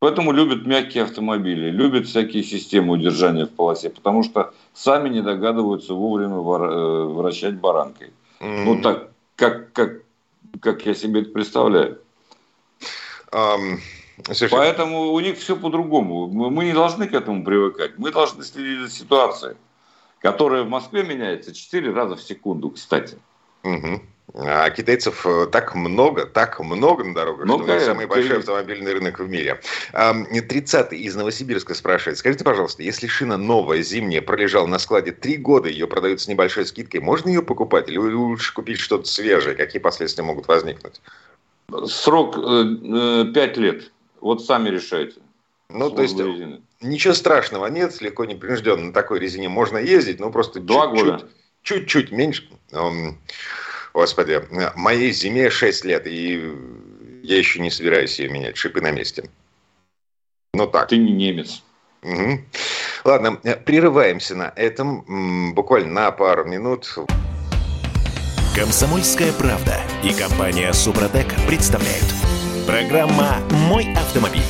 Поэтому 0.00 0.32
любят 0.32 0.66
мягкие 0.66 1.04
автомобили, 1.04 1.70
любят 1.70 2.08
всякие 2.08 2.42
системы 2.42 2.94
удержания 2.94 3.46
в 3.46 3.50
полосе, 3.50 3.90
потому 3.90 4.24
что 4.24 4.52
сами 4.74 5.08
не 5.08 5.22
догадываются 5.22 5.94
вовремя 5.94 6.34
э, 6.34 7.04
вращать 7.04 7.54
баранкой. 7.54 8.10
Mm-hmm. 8.40 8.64
Ну 8.64 8.82
так, 8.82 9.10
как, 9.36 9.72
как, 9.72 10.02
как 10.60 10.84
я 10.86 10.94
себе 10.94 11.20
это 11.20 11.30
представляю. 11.30 11.98
Um, 13.30 13.78
Поэтому 14.50 15.12
у 15.12 15.20
них 15.20 15.38
все 15.38 15.56
по-другому. 15.56 16.28
Мы 16.28 16.64
не 16.64 16.72
должны 16.72 17.08
к 17.08 17.14
этому 17.14 17.44
привыкать. 17.44 17.92
Мы 17.98 18.10
должны 18.10 18.44
следить 18.44 18.80
за 18.80 18.90
ситуацией, 18.90 19.56
которая 20.20 20.62
в 20.62 20.68
Москве 20.68 21.02
меняется 21.02 21.54
4 21.54 21.92
раза 21.92 22.16
в 22.16 22.22
секунду, 22.22 22.70
кстати. 22.70 23.18
Угу. 23.64 24.00
А 24.34 24.68
китайцев 24.68 25.26
э, 25.26 25.46
так 25.50 25.74
много, 25.74 26.26
так 26.26 26.60
много 26.60 27.02
на 27.02 27.14
дорогах, 27.14 27.46
ну, 27.46 27.62
что 27.62 27.72
это 27.72 27.84
самый 27.86 28.06
большой 28.06 28.38
автомобильный 28.38 28.92
рынок 28.92 29.18
в 29.20 29.28
мире. 29.28 29.60
30-й 29.92 30.98
из 30.98 31.16
Новосибирска 31.16 31.74
спрашивает, 31.74 32.18
скажите, 32.18 32.44
пожалуйста, 32.44 32.82
если 32.82 33.06
шина 33.06 33.38
новая, 33.38 33.80
зимняя, 33.80 34.20
пролежала 34.20 34.66
на 34.66 34.78
складе 34.78 35.12
три 35.12 35.38
года, 35.38 35.70
ее 35.70 35.86
продают 35.86 36.20
с 36.20 36.28
небольшой 36.28 36.66
скидкой, 36.66 37.00
можно 37.00 37.28
ее 37.28 37.42
покупать 37.42 37.88
или 37.88 37.96
лучше 37.96 38.52
купить 38.52 38.78
что-то 38.78 39.08
свежее? 39.08 39.56
Какие 39.56 39.80
последствия 39.80 40.24
могут 40.24 40.46
возникнуть? 40.46 41.00
Срок 41.86 42.36
э, 42.36 43.24
5 43.32 43.36
э, 43.36 43.60
лет. 43.60 43.92
Вот 44.20 44.44
сами 44.44 44.68
решайте. 44.68 45.20
Ну, 45.70 45.90
то 45.90 46.02
есть, 46.02 46.18
резины. 46.18 46.62
ничего 46.80 47.12
страшного 47.12 47.66
нет, 47.66 48.00
легко 48.00 48.24
непринужденно 48.24 48.86
на 48.86 48.92
такой 48.92 49.18
резине 49.18 49.48
можно 49.48 49.76
ездить, 49.76 50.18
но 50.18 50.30
просто 50.30 50.60
Два 50.60 50.86
чуть-чуть, 50.86 51.04
года. 51.04 51.28
чуть-чуть 51.62 52.10
меньше. 52.10 52.48
Господи, 53.92 54.42
моей 54.76 55.12
зиме 55.12 55.50
6 55.50 55.84
лет, 55.84 56.06
и 56.06 56.52
я 57.22 57.36
еще 57.36 57.60
не 57.60 57.70
собираюсь 57.70 58.18
ее 58.18 58.30
менять. 58.30 58.56
Шипы 58.56 58.80
на 58.80 58.90
месте. 58.90 59.28
Ну 60.54 60.66
так. 60.66 60.88
Ты 60.88 60.96
не 60.96 61.12
немец. 61.12 61.62
Угу. 62.02 62.40
Ладно, 63.04 63.36
прерываемся 63.36 64.34
на 64.36 64.52
этом 64.56 65.52
буквально 65.54 65.92
на 65.92 66.10
пару 66.12 66.44
минут. 66.44 66.88
Комсомольская 68.54 69.32
правда 69.32 69.76
и 70.02 70.12
компания 70.12 70.72
Супротек 70.72 71.26
представляют. 71.46 72.27
Программа 72.68 73.38
«Мой 73.70 73.94
автомобиль». 73.94 74.42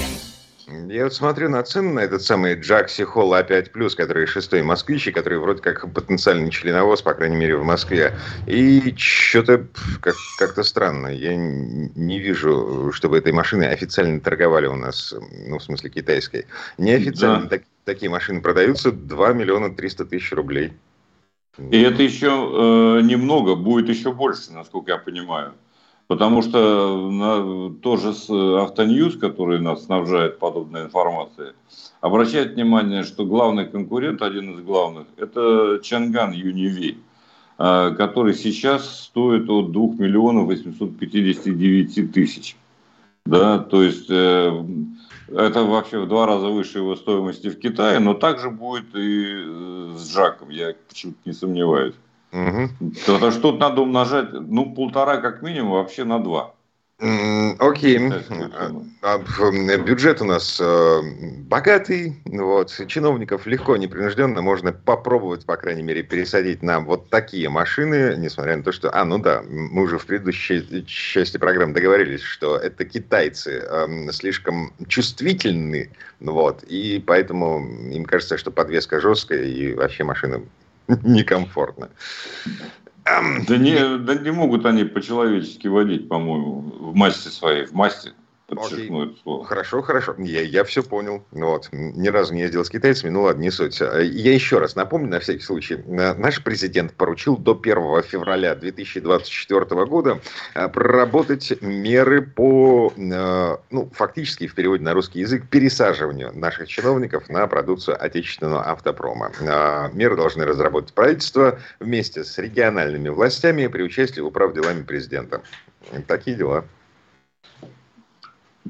Я 0.88 1.04
вот 1.04 1.14
смотрю 1.14 1.48
на 1.50 1.62
цену 1.62 1.92
на 1.92 2.00
этот 2.00 2.20
самый 2.20 2.56
Джакси 2.56 3.04
Холл 3.04 3.32
А5 3.32 3.70
Плюс, 3.70 3.94
который 3.94 4.26
шестой 4.26 4.64
москвич, 4.64 5.06
и 5.06 5.12
который 5.12 5.38
вроде 5.38 5.62
как 5.62 5.88
потенциальный 5.92 6.50
членовоз, 6.50 7.00
по 7.00 7.14
крайней 7.14 7.36
мере, 7.36 7.56
в 7.56 7.62
Москве. 7.62 8.14
И 8.48 8.92
что-то 8.96 9.68
как- 10.00 10.16
как-то 10.36 10.64
странно. 10.64 11.06
Я 11.06 11.36
не 11.36 12.18
вижу, 12.18 12.90
чтобы 12.92 13.18
этой 13.18 13.30
машиной 13.30 13.68
официально 13.68 14.18
торговали 14.18 14.66
у 14.66 14.74
нас, 14.74 15.14
ну, 15.46 15.58
в 15.58 15.62
смысле 15.62 15.88
китайской. 15.88 16.46
Неофициально 16.76 17.42
да. 17.42 17.48
так, 17.50 17.62
такие 17.84 18.10
машины 18.10 18.40
продаются 18.40 18.90
2 18.90 19.32
миллиона 19.32 19.72
300 19.72 20.06
тысяч 20.06 20.32
рублей. 20.32 20.72
И 21.70 21.80
это 21.80 22.02
еще 22.02 22.26
э, 22.26 23.00
немного, 23.04 23.54
будет 23.54 23.88
еще 23.88 24.12
больше, 24.12 24.52
насколько 24.52 24.90
я 24.90 24.98
понимаю. 24.98 25.54
Потому 26.08 26.40
что 26.40 27.10
на, 27.10 27.70
тоже 27.82 28.14
с 28.14 28.30
Автоньюз, 28.30 29.18
который 29.18 29.60
нас 29.60 29.84
снабжает 29.84 30.38
подобной 30.38 30.84
информацией, 30.84 31.52
обращает 32.00 32.54
внимание, 32.54 33.04
что 33.04 33.26
главный 33.26 33.66
конкурент, 33.66 34.22
один 34.22 34.54
из 34.54 34.60
главных, 34.60 35.06
это 35.18 35.80
Чанган 35.82 36.32
Юниви, 36.32 36.96
а, 37.58 37.90
который 37.90 38.32
сейчас 38.32 39.02
стоит 39.04 39.50
от 39.50 39.70
2 39.70 39.82
миллионов 39.98 40.46
859 40.46 42.10
тысяч. 42.10 42.56
Да, 43.26 43.58
то 43.58 43.82
есть 43.82 44.06
э, 44.08 44.64
это 45.28 45.62
вообще 45.64 45.98
в 45.98 46.08
два 46.08 46.24
раза 46.24 46.46
выше 46.46 46.78
его 46.78 46.96
стоимости 46.96 47.50
в 47.50 47.58
Китае, 47.58 47.98
но 47.98 48.14
также 48.14 48.48
будет 48.48 48.94
и 48.94 49.44
э, 49.44 49.94
с 49.98 50.10
Джаком, 50.10 50.48
я 50.48 50.74
почему-то 50.88 51.18
не 51.26 51.34
сомневаюсь. 51.34 51.94
Угу. 52.32 52.92
Потому 53.06 53.30
что 53.30 53.40
тут 53.40 53.60
надо 53.60 53.82
умножать, 53.82 54.32
ну, 54.32 54.74
полтора 54.74 55.18
как 55.18 55.42
минимум, 55.42 55.72
вообще 55.72 56.04
на 56.04 56.18
два. 56.18 56.54
Окей. 57.00 57.98
Okay. 57.98 58.84
А, 59.02 59.18
бюджет 59.78 60.20
у 60.20 60.24
нас 60.24 60.58
э, 60.60 61.00
богатый, 61.46 62.20
вот, 62.24 62.72
чиновников 62.88 63.46
легко, 63.46 63.76
непринужденно 63.76 64.42
можно 64.42 64.72
попробовать, 64.72 65.46
по 65.46 65.56
крайней 65.56 65.84
мере, 65.84 66.02
пересадить 66.02 66.60
нам 66.60 66.86
вот 66.86 67.08
такие 67.08 67.48
машины, 67.50 68.16
несмотря 68.18 68.56
на 68.56 68.64
то, 68.64 68.72
что... 68.72 68.92
А, 68.92 69.04
ну 69.04 69.18
да, 69.18 69.44
мы 69.46 69.82
уже 69.82 69.96
в 69.96 70.06
предыдущей 70.06 70.84
части 70.86 71.36
программы 71.36 71.72
договорились, 71.72 72.22
что 72.22 72.56
это 72.56 72.84
китайцы 72.84 73.62
э, 73.64 74.10
слишком 74.10 74.72
чувствительны, 74.88 75.90
вот, 76.18 76.64
и 76.64 77.00
поэтому 77.06 77.64
им 77.92 78.04
кажется, 78.06 78.38
что 78.38 78.50
подвеска 78.50 79.00
жесткая 79.00 79.44
и 79.44 79.72
вообще 79.72 80.02
машина 80.02 80.42
некомфортно. 81.04 81.90
Да 83.04 83.56
не, 83.56 83.98
да 83.98 84.14
не 84.14 84.30
могут 84.30 84.66
они 84.66 84.84
по-человечески 84.84 85.66
водить, 85.66 86.08
по-моему, 86.08 86.60
в 86.60 86.94
массе 86.94 87.30
своей, 87.30 87.64
в 87.64 87.72
массе 87.72 88.12
подчеркну 88.48 89.04
это 89.04 89.16
слово. 89.22 89.44
Хорошо, 89.44 89.82
хорошо. 89.82 90.14
Я, 90.18 90.42
я 90.42 90.64
все 90.64 90.82
понял. 90.82 91.22
Вот. 91.30 91.68
Ни 91.72 92.08
разу 92.08 92.34
не 92.34 92.40
ездил 92.42 92.64
с 92.64 92.70
китайцами, 92.70 93.10
ну 93.10 93.22
ладно, 93.22 93.42
не 93.42 93.50
суть. 93.50 93.80
Я 93.80 94.32
еще 94.32 94.58
раз 94.58 94.74
напомню, 94.74 95.08
на 95.08 95.20
всякий 95.20 95.42
случай. 95.42 95.76
Наш 95.86 96.42
президент 96.42 96.94
поручил 96.94 97.36
до 97.36 97.58
1 97.60 98.02
февраля 98.02 98.54
2024 98.54 99.84
года 99.84 100.20
а, 100.54 100.68
проработать 100.68 101.60
меры 101.60 102.22
по, 102.22 102.92
а, 102.96 103.60
ну, 103.70 103.90
фактически 103.92 104.46
в 104.46 104.54
переводе 104.54 104.82
на 104.82 104.94
русский 104.94 105.20
язык, 105.20 105.48
пересаживанию 105.48 106.32
наших 106.34 106.68
чиновников 106.68 107.28
на 107.28 107.46
продукцию 107.46 108.02
отечественного 108.02 108.64
автопрома. 108.64 109.32
А, 109.40 109.90
меры 109.92 110.16
должны 110.16 110.44
разработать 110.44 110.94
правительство 110.94 111.58
вместе 111.80 112.24
с 112.24 112.38
региональными 112.38 113.08
властями 113.08 113.66
при 113.66 113.82
участии 113.82 114.20
управ 114.20 114.54
делами 114.54 114.82
президента. 114.82 115.42
Такие 116.06 116.36
дела. 116.36 116.64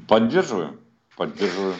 Поддерживаю. 0.07 0.77
Поддерживаю. 1.15 1.75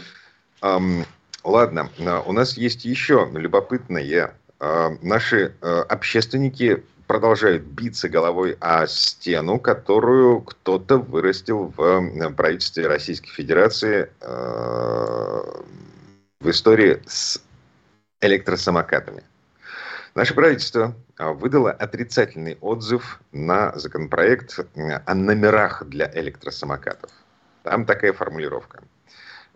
Um, 0.62 1.06
ладно, 1.44 1.90
у 2.26 2.34
нас 2.34 2.58
есть 2.58 2.86
еще 2.86 3.30
любопытное. 3.34 4.34
Uh, 4.60 4.98
наши 5.02 5.56
uh, 5.62 5.82
общественники 5.84 6.84
продолжают 7.08 7.64
биться 7.64 8.10
головой 8.10 8.58
о 8.60 8.86
стену, 8.86 9.60
которую 9.60 10.42
кто-то 10.42 10.98
вырастил 10.98 11.74
в 11.76 12.34
правительстве 12.36 12.88
Российской 12.88 13.32
Федерации 13.32 14.10
в 16.40 16.50
истории 16.50 17.02
с 17.08 17.42
электросамокатами. 18.22 19.24
Наше 20.14 20.36
правительство 20.36 20.94
выдало 21.18 21.72
отрицательный 21.72 22.60
отзыв 22.62 23.22
на 23.32 23.76
законопроект 23.76 24.60
о 25.06 25.16
номерах 25.16 25.84
для 25.88 26.12
электросамокатов. 26.14 27.10
Там 27.64 27.86
такая 27.86 28.14
формулировка. 28.14 28.84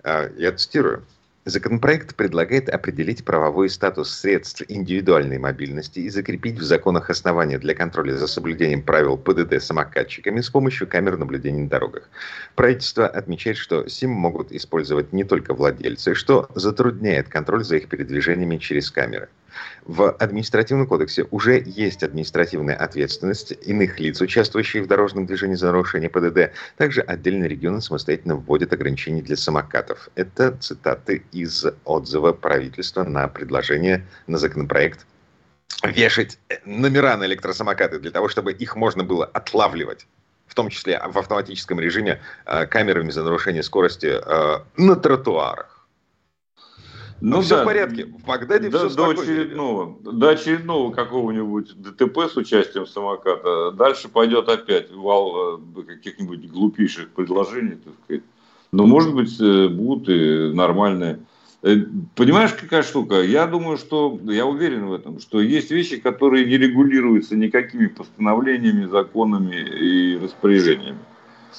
А, 0.03 0.29
я 0.37 0.51
цитирую. 0.51 1.05
Законопроект 1.45 2.15
предлагает 2.15 2.69
определить 2.69 3.25
правовой 3.25 3.69
статус 3.69 4.13
средств 4.13 4.63
индивидуальной 4.69 5.39
мобильности 5.39 5.99
и 5.99 6.09
закрепить 6.09 6.57
в 6.57 6.63
законах 6.63 7.09
основания 7.09 7.59
для 7.59 7.75
контроля 7.75 8.15
за 8.15 8.27
соблюдением 8.27 8.81
правил 8.81 9.17
ПДД 9.17 9.61
самокатчиками 9.61 10.39
с 10.39 10.49
помощью 10.49 10.87
камер 10.87 11.17
наблюдения 11.17 11.63
на 11.63 11.69
дорогах. 11.69 12.09
Правительство 12.55 13.07
отмечает, 13.07 13.57
что 13.57 13.89
СИМ 13.89 14.09
могут 14.09 14.53
использовать 14.53 15.11
не 15.11 15.25
только 15.25 15.53
владельцы, 15.53 16.13
что 16.13 16.47
затрудняет 16.55 17.27
контроль 17.27 17.65
за 17.65 17.75
их 17.75 17.89
передвижениями 17.89 18.55
через 18.55 18.89
камеры. 18.89 19.27
В 19.85 20.11
административном 20.11 20.87
кодексе 20.87 21.25
уже 21.31 21.61
есть 21.65 22.03
административная 22.03 22.75
ответственность 22.75 23.53
иных 23.65 23.99
лиц, 23.99 24.21
участвующих 24.21 24.83
в 24.83 24.87
дорожном 24.87 25.25
движении 25.25 25.55
за 25.55 25.67
нарушение 25.67 26.09
ПДД. 26.09 26.53
Также 26.77 27.01
отдельные 27.01 27.49
регионы 27.49 27.81
самостоятельно 27.81 28.35
вводят 28.35 28.73
ограничения 28.73 29.21
для 29.21 29.35
самокатов. 29.35 30.09
Это 30.15 30.51
цитаты 30.57 31.23
из 31.31 31.65
отзыва 31.85 32.33
правительства 32.33 33.03
на 33.03 33.27
предложение 33.27 34.05
на 34.27 34.37
законопроект 34.37 35.05
вешать 35.83 36.39
номера 36.65 37.17
на 37.17 37.25
электросамокаты 37.25 37.99
для 37.99 38.11
того, 38.11 38.29
чтобы 38.29 38.53
их 38.53 38.75
можно 38.75 39.03
было 39.03 39.25
отлавливать 39.25 40.07
в 40.53 40.55
том 40.55 40.69
числе 40.69 41.01
в 41.03 41.17
автоматическом 41.17 41.79
режиме 41.79 42.21
э, 42.45 42.67
камерами 42.67 43.09
за 43.09 43.23
нарушение 43.23 43.63
скорости 43.63 44.05
э, 44.05 44.59
на 44.77 44.95
тротуарах. 44.95 45.72
Ну, 47.23 47.39
все 47.39 47.55
да, 47.55 47.61
в 47.61 47.65
порядке. 47.65 48.05
В 48.05 48.25
Багдаде 48.25 48.69
до, 48.69 48.89
все 48.89 48.97
до 48.97 49.09
очередного, 49.11 49.97
до 50.03 50.29
очередного 50.31 50.91
какого-нибудь 50.91 51.73
ДТП 51.81 52.29
с 52.29 52.35
участием 52.35 52.85
самоката. 52.85 53.71
Дальше 53.71 54.09
пойдет 54.09 54.49
опять 54.49 54.91
вал 54.91 55.57
э, 55.57 55.83
каких-нибудь 55.83 56.51
глупейших 56.51 57.11
предложений, 57.11 57.77
так 57.85 57.93
сказать. 58.03 58.23
Но, 58.73 58.85
может 58.85 59.15
быть, 59.15 59.39
э, 59.39 59.69
будут 59.69 60.09
и 60.09 60.51
нормальные. 60.53 61.19
Э, 61.61 61.77
понимаешь, 62.15 62.51
какая 62.51 62.83
штука? 62.83 63.21
Я 63.21 63.47
думаю, 63.47 63.77
что, 63.77 64.19
я 64.25 64.45
уверен 64.45 64.87
в 64.87 64.93
этом, 64.93 65.21
что 65.21 65.39
есть 65.39 65.71
вещи, 65.71 66.01
которые 66.01 66.45
не 66.45 66.57
регулируются 66.57 67.37
никакими 67.37 67.87
постановлениями, 67.87 68.85
законами 68.85 69.55
и 69.55 70.17
распоряжениями. 70.17 70.99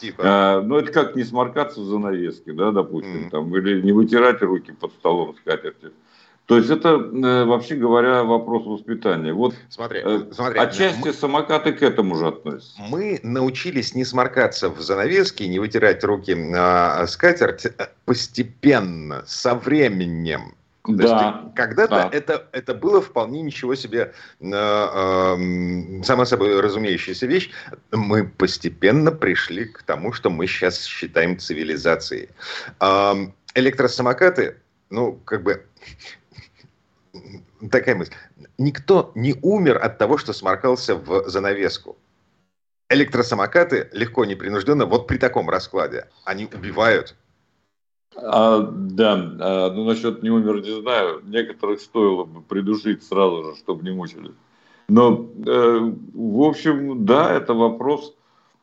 Типа. 0.00 0.22
А, 0.24 0.60
ну, 0.60 0.76
это 0.76 0.92
как 0.92 1.16
не 1.16 1.24
сморкаться 1.24 1.80
в 1.80 1.84
занавеске, 1.84 2.52
да, 2.52 2.72
допустим, 2.72 3.26
mm. 3.26 3.30
там, 3.30 3.56
или 3.56 3.80
не 3.80 3.92
вытирать 3.92 4.42
руки 4.42 4.72
под 4.72 4.92
столом 4.92 5.36
с 5.36 5.40
катертью. 5.40 5.92
То 6.46 6.58
есть 6.58 6.68
это, 6.68 6.88
э, 6.90 7.44
вообще 7.44 7.74
говоря, 7.74 8.22
вопрос 8.22 8.66
воспитания. 8.66 9.32
Вот 9.32 9.54
смотри, 9.70 10.02
э, 10.04 10.24
смотри, 10.30 10.58
отчасти 10.58 11.06
мы, 11.06 11.12
самокаты 11.14 11.72
к 11.72 11.82
этому 11.82 12.16
же 12.16 12.28
относятся. 12.28 12.82
Мы 12.90 13.18
научились 13.22 13.94
не 13.94 14.04
сморкаться 14.04 14.68
в 14.68 14.78
занавеске, 14.80 15.48
не 15.48 15.58
вытирать 15.58 16.04
руки 16.04 16.34
на 16.34 17.06
скатерть 17.06 17.64
э, 17.64 17.70
постепенно, 18.04 19.24
со 19.26 19.54
временем. 19.54 20.54
Да, 20.86 21.50
когда-то 21.56 21.94
да. 21.94 22.08
это, 22.12 22.46
это 22.52 22.74
было 22.74 23.00
вполне 23.00 23.40
ничего 23.40 23.74
себе, 23.74 24.12
э, 24.40 24.50
э, 24.52 26.02
само 26.02 26.26
собой 26.26 26.60
разумеющаяся 26.60 27.26
вещь. 27.26 27.50
Мы 27.90 28.24
постепенно 28.28 29.10
пришли 29.10 29.64
к 29.64 29.82
тому, 29.82 30.12
что 30.12 30.28
мы 30.28 30.46
сейчас 30.46 30.84
считаем 30.84 31.38
цивилизацией. 31.38 32.28
Э, 32.80 33.14
электросамокаты, 33.54 34.58
ну, 34.90 35.14
как 35.24 35.42
бы 35.42 35.64
такая 37.70 37.94
мысль. 37.94 38.12
Никто 38.58 39.10
не 39.14 39.36
умер 39.40 39.82
от 39.82 39.96
того, 39.96 40.18
что 40.18 40.34
сморкался 40.34 40.96
в 40.96 41.30
занавеску. 41.30 41.96
Электросамокаты 42.90 43.88
легко, 43.92 44.26
непринужденно, 44.26 44.84
вот 44.84 45.06
при 45.06 45.16
таком 45.16 45.48
раскладе, 45.48 46.08
они 46.24 46.44
убивают. 46.44 47.16
А, 48.16 48.60
да, 48.60 49.12
а, 49.40 49.70
ну 49.72 49.84
насчет 49.84 50.22
не 50.22 50.30
умер 50.30 50.62
не 50.62 50.80
знаю. 50.80 51.22
Некоторых 51.24 51.80
стоило 51.80 52.24
бы 52.24 52.42
придушить 52.42 53.02
сразу 53.02 53.44
же, 53.44 53.56
чтобы 53.56 53.84
не 53.84 53.94
мучились. 53.94 54.34
Но, 54.88 55.26
э, 55.46 55.92
в 56.12 56.42
общем, 56.42 57.06
да, 57.06 57.32
это 57.32 57.54
вопрос 57.54 58.14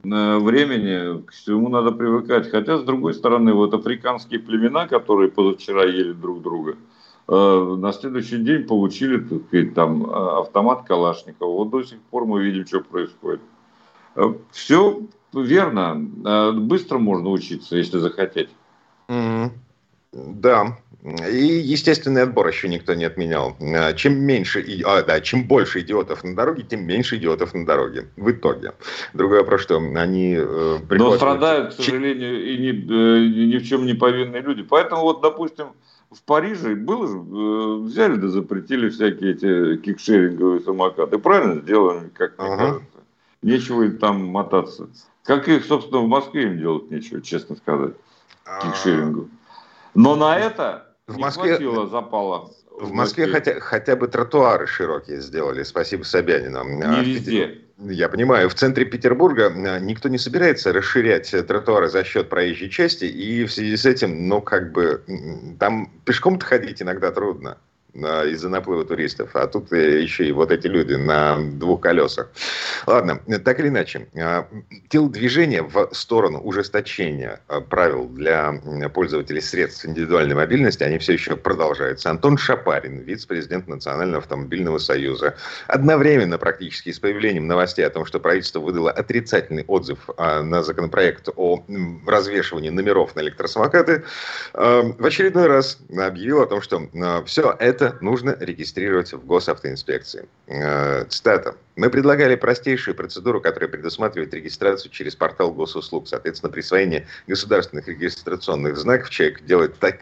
э, 0.03 0.38
времени, 0.38 1.22
к 1.24 1.31
всему 1.31 1.70
надо 1.70 1.91
привыкать. 1.91 2.50
Хотя, 2.51 2.77
с 2.77 2.84
другой 2.84 3.15
стороны, 3.15 3.53
вот 3.53 3.74
африканские 3.74 4.39
племена, 4.39 4.88
которые 4.88 5.31
позавчера 5.31 5.84
ели 5.84 6.13
друг 6.13 6.43
друга, 6.43 6.75
Э, 7.27 7.75
на 7.77 7.93
следующий 7.93 8.39
день 8.39 8.65
получили 8.65 9.17
так 9.20 9.74
там, 9.74 10.05
э, 10.05 10.39
автомат 10.39 10.84
Калашникова. 10.84 11.50
Вот 11.50 11.70
до 11.70 11.84
сих 11.84 12.00
пор 12.01 12.25
мы 12.25 12.43
видим, 12.43 12.67
что 12.67 12.81
происходит. 12.81 13.39
Э, 14.15 14.34
Все 14.51 15.03
верно. 15.34 15.96
Быстро 16.53 16.98
можно 16.98 17.29
учиться, 17.29 17.77
если 17.77 18.00
захотеть. 18.00 18.50
Mm-hmm. 19.12 19.51
Да. 20.13 20.77
И 21.03 21.46
естественный 21.46 22.24
отбор 22.24 22.48
еще 22.48 22.68
никто 22.68 22.94
не 22.94 23.06
отменял. 23.06 23.58
Чем 23.96 24.20
меньше, 24.20 24.63
а, 24.86 25.01
да, 25.01 25.20
чем 25.20 25.48
больше 25.48 25.80
идиотов 25.80 26.24
на 26.24 26.36
дороге, 26.36 26.63
тем 26.63 26.86
меньше 26.86 27.18
идиотов 27.18 27.53
на 27.53 27.65
дороге. 27.65 28.08
В 28.18 28.30
итоге. 28.30 28.74
Другой 29.13 29.39
вопрос, 29.39 29.62
что 29.62 29.77
они 29.77 30.36
э, 30.38 30.77
Но 30.89 31.15
страдают, 31.15 31.74
к 31.74 31.77
сожалению, 31.77 32.46
и 32.46 32.58
ни, 32.58 33.56
ни 33.56 33.58
в 33.58 33.68
чем 33.68 33.86
не 33.86 33.96
повинные 33.96 34.41
люди. 34.41 34.62
Поэтому 34.62 35.01
вот, 35.01 35.22
допустим, 35.22 35.68
в 36.12 36.22
Париже 36.22 36.75
было 36.75 37.08
же, 37.08 37.18
э, 37.18 37.75
взяли 37.86 38.15
да 38.18 38.27
запретили 38.27 38.89
всякие 38.89 39.32
эти 39.32 39.77
кикшеринговые 39.77 40.60
самокаты. 40.60 41.18
Правильно 41.18 41.62
сделали, 41.62 42.10
как 42.10 42.38
мне 42.38 42.48
ага. 42.48 42.58
кажется. 42.58 42.86
Нечего 43.41 43.84
им 43.84 43.98
там 43.98 44.25
мотаться. 44.25 44.88
Как 45.24 45.48
их, 45.48 45.65
собственно, 45.65 46.01
в 46.01 46.08
Москве 46.08 46.44
им 46.44 46.60
делать 46.60 46.91
нечего, 46.91 47.22
честно 47.22 47.56
сказать. 47.56 47.94
Кикшерингу. 48.62 49.29
Но 49.93 50.15
на 50.15 50.38
это 50.38 50.95
в 51.07 51.15
не 51.15 51.21
Москве... 51.21 51.55
хватило 51.55 51.88
запала. 51.88 52.50
В 52.79 52.91
Москве 52.93 53.27
хотя, 53.27 53.60
хотя 53.60 53.95
бы 53.95 54.07
тротуары 54.07 54.65
широкие 54.65 55.21
сделали, 55.21 55.63
спасибо 55.63 56.04
Собянину. 56.04 56.63
Не 56.63 56.84
а 56.84 57.04
везде. 57.04 57.62
Я 57.77 58.10
понимаю, 58.10 58.47
в 58.49 58.54
центре 58.54 58.86
Петербурга 58.86 59.47
а, 59.47 59.80
никто 59.80 60.08
не 60.08 60.17
собирается 60.17 60.71
расширять 60.71 61.32
тротуары 61.47 61.89
за 61.89 62.04
счет 62.04 62.30
проезжей 62.30 62.69
части, 62.69 63.06
и 63.06 63.43
в 63.43 63.51
связи 63.51 63.75
с 63.75 63.86
этим, 63.86 64.27
ну, 64.27 64.41
как 64.41 64.71
бы, 64.71 65.04
там 65.60 65.91
пешком-то 66.06 66.45
ходить 66.45 66.82
иногда 66.82 67.12
трудно 67.12 67.58
из-за 67.93 68.49
наплыва 68.49 68.86
туристов. 68.86 69.32
А 69.36 69.47
тут 69.47 69.71
э, 69.73 70.01
еще 70.01 70.25
и 70.25 70.32
вот 70.32 70.51
эти 70.51 70.67
люди 70.67 70.93
на 70.93 71.38
двух 71.38 71.82
колесах. 71.82 72.30
Ладно, 72.88 73.19
так 73.43 73.60
или 73.60 73.67
иначе, 73.67 74.08
телодвижение 74.89 75.62
в 75.62 75.89
сторону 75.91 76.39
ужесточения 76.39 77.41
правил 77.69 78.08
для 78.08 78.54
пользователей 78.93 79.41
средств 79.41 79.86
индивидуальной 79.86 80.36
мобильности, 80.36 80.84
они 80.84 80.97
все 80.99 81.13
еще 81.13 81.36
продолжаются. 81.36 82.10
Антон 82.10 82.38
Шапарин, 82.38 82.99
вице-президент 82.99 83.67
Национального 83.67 84.19
автомобильного 84.19 84.77
союза, 84.77 85.36
одновременно 85.67 86.38
практически 86.38 86.91
с 86.91 86.99
появлением 86.99 87.47
новостей 87.47 87.86
о 87.86 87.89
том, 87.89 88.06
что 88.06 88.19
правительство 88.19 88.60
выдало 88.60 88.91
отрицательный 88.91 89.65
отзыв 89.67 90.10
на 90.17 90.63
законопроект 90.63 91.30
о 91.36 91.63
развешивании 92.08 92.69
номеров 92.69 93.15
на 93.15 93.21
электросамокаты, 93.21 94.04
в 94.54 95.06
очередной 95.06 95.47
раз 95.47 95.77
объявил 95.97 96.41
о 96.41 96.47
том, 96.47 96.62
что 96.62 96.88
все 97.25 97.56
это 97.60 97.81
это 97.82 97.98
нужно 98.02 98.38
регистрировать 98.39 99.12
в 99.13 99.26
госавтоинспекции. 99.26 100.28
Э, 100.48 101.06
цитата. 101.06 101.56
Мы 101.76 101.89
предлагали 101.89 102.36
простейшую 102.36 102.96
процедуру, 102.96 103.41
которая 103.41 103.70
предусматривает 103.70 104.34
регистрацию 104.34 104.91
через 104.91 105.15
портал 105.15 105.52
госуслуг. 105.52 106.08
Соответственно, 106.08 106.52
присвоение 106.52 107.08
государственных 107.28 107.88
регистрационных 107.88 108.78
знаков 108.78 109.10
человек 109.10 109.44
делает 109.44 109.80
так, 109.80 110.02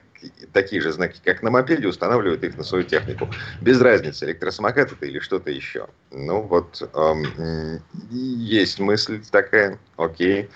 такие 0.52 0.82
же 0.82 0.92
знаки, 0.92 1.22
как 1.24 1.42
на 1.42 1.52
мопеде, 1.52 1.88
устанавливает 1.88 2.44
их 2.44 2.58
на 2.58 2.64
свою 2.64 2.84
технику. 2.84 3.30
Без 3.62 3.80
разницы, 3.82 4.26
электросамокат 4.26 4.92
это 4.92 5.06
или 5.06 5.20
что-то 5.20 5.50
еще. 5.52 5.88
Ну 6.12 6.42
вот, 6.42 6.88
эм, 6.94 7.82
есть 8.10 8.80
мысль 8.80 9.22
такая, 9.32 9.80
окей. 9.96 10.50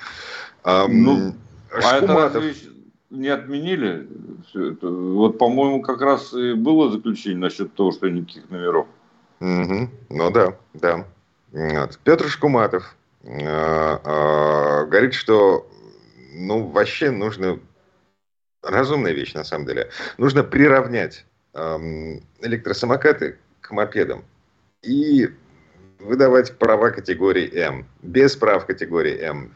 Эм, 0.66 1.04
ну, 1.04 1.36
а 1.72 1.98
это 1.98 2.42
не 3.14 3.30
отменили 3.30 4.08
это. 4.54 4.88
Вот, 4.88 5.38
по-моему, 5.38 5.82
как 5.82 6.02
раз 6.02 6.34
и 6.34 6.54
было 6.54 6.92
заключение 6.92 7.40
насчет 7.40 7.74
того, 7.76 7.92
что 7.92 8.10
никаких 8.10 8.50
номеров. 8.50 8.88
Угу. 9.40 9.90
Ну 10.10 10.32
да, 10.32 10.58
да. 10.74 11.06
Вот. 11.52 12.00
Петр 12.04 12.28
Шкуматов 12.28 12.96
э, 13.24 13.30
э, 13.30 14.86
говорит, 14.88 15.14
что 15.14 15.70
ну 16.34 16.66
вообще 16.68 17.12
нужно 17.12 17.60
разумная 18.64 19.12
вещь 19.12 19.34
на 19.34 19.44
самом 19.44 19.68
деле. 19.68 19.90
Нужно 20.18 20.44
приравнять 20.44 21.26
э, 21.54 22.20
электросамокаты 22.42 23.38
к 23.62 23.72
мопедам 23.72 24.24
и 24.82 25.30
выдавать 26.00 26.58
права 26.58 26.90
категории 26.90 27.54
М. 27.56 27.86
Без 28.02 28.36
прав 28.36 28.66
категории 28.66 29.20
М 29.20 29.54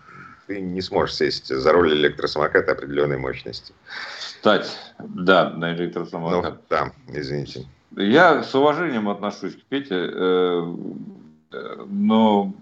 ты 0.48 0.62
не 0.62 0.82
сможешь 0.82 1.16
сесть 1.16 1.48
за 1.48 1.72
руль 1.72 1.94
электросамоката 1.94 2.72
определенной 2.72 3.18
мощности. 3.18 3.74
Кстати, 4.18 4.70
да, 5.00 5.50
на 5.52 5.74
электросамокат. 5.74 6.54
Ну, 6.54 6.60
да, 6.70 6.92
извините. 7.10 7.68
Я 7.96 8.44
с 8.44 8.56
уважением 8.56 9.10
отношусь 9.10 9.56
к 9.56 9.64
Пете, 9.64 9.96
э, 9.96 10.76
но 11.88 12.54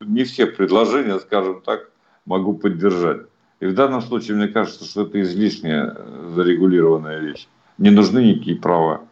не 0.00 0.24
все 0.24 0.46
предложения, 0.46 1.18
скажем 1.18 1.60
так, 1.62 1.90
могу 2.24 2.54
поддержать. 2.54 3.22
И 3.60 3.66
в 3.66 3.74
данном 3.74 4.02
случае 4.02 4.36
мне 4.36 4.48
кажется, 4.48 4.84
что 4.84 5.02
это 5.02 5.20
излишняя 5.20 5.96
зарегулированная 6.34 7.18
вещь. 7.18 7.48
Не 7.78 7.90
нужны 7.90 8.32
никакие 8.32 8.56
права. 8.56 9.02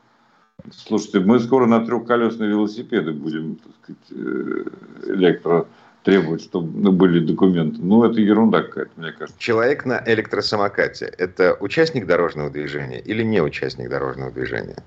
Слушайте, 0.73 1.21
мы 1.21 1.39
скоро 1.41 1.67
на 1.67 1.85
трехколесные 1.85 2.51
велосипеды 2.51 3.13
будем, 3.13 3.57
так 3.57 3.73
сказать, 3.83 4.03
э, 4.11 4.65
электро 5.15 5.67
требовать, 6.07 6.43
чтобы 6.43 6.93
были 6.93 7.19
документы. 7.19 7.81
Ну, 7.83 8.05
это 8.05 8.21
ерунда 8.21 8.63
какая-то, 8.63 8.93
мне 8.97 9.11
кажется. 9.11 9.39
Человек 9.41 9.85
на 9.85 10.01
электросамокате– 10.07 11.13
это 11.19 11.57
участник 11.59 12.07
дорожного 12.07 12.49
движения 12.49 13.01
или 13.01 13.25
не 13.25 13.43
участник 13.43 13.91
дорожного 13.91 14.31
движения? 14.31 14.85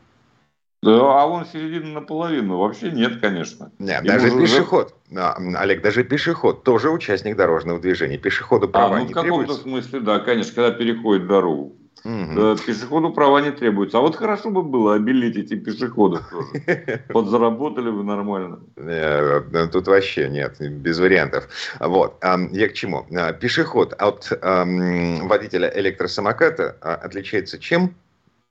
Да, 0.81 1.21
а 1.21 1.25
он 1.25 1.45
середина 1.45 1.99
наполовину. 1.99 2.57
Вообще 2.57 2.89
нет, 2.91 3.19
конечно. 3.19 3.69
Нет, 3.79 4.05
даже 4.05 4.31
пешеход. 4.31 4.95
Уже... 5.11 5.57
Олег, 5.57 5.81
даже 5.81 6.05
пешеход 6.05 6.63
тоже 6.63 6.89
участник 6.89 7.35
дорожного 7.35 7.81
движения. 7.81 8.17
Пешеходу 8.17 8.67
а, 8.67 8.69
права 8.69 8.95
а, 8.95 8.99
ну, 8.99 9.07
не 9.07 9.11
в 9.11 9.13
каком-то 9.13 9.55
смысле, 9.55 9.99
да, 9.99 10.19
конечно, 10.19 10.55
когда 10.55 10.71
переходит 10.71 11.27
дорогу. 11.27 11.75
Угу. 12.03 12.57
Пешеходу 12.65 13.11
права 13.11 13.41
не 13.41 13.51
требуется. 13.51 13.97
А 13.97 14.01
вот 14.01 14.15
хорошо 14.15 14.49
бы 14.49 14.63
было 14.63 14.95
обелить 14.95 15.37
эти 15.37 15.55
пешеходов 15.55 16.29
тоже. 16.29 17.03
Подзаработали 17.09 17.91
бы 17.91 18.03
нормально. 18.03 18.59
Э, 18.77 19.67
тут 19.71 19.87
вообще 19.87 20.29
нет, 20.29 20.59
без 20.59 20.99
вариантов. 20.99 21.47
Вот. 21.79 22.23
Я 22.51 22.69
к 22.69 22.73
чему? 22.73 23.05
А, 23.15 23.33
пешеход 23.33 23.93
от 23.93 24.29
водителя 24.41 25.71
электросамоката 25.75 26.77
а, 26.81 26.95
отличается 26.95 27.59
чем? 27.59 27.95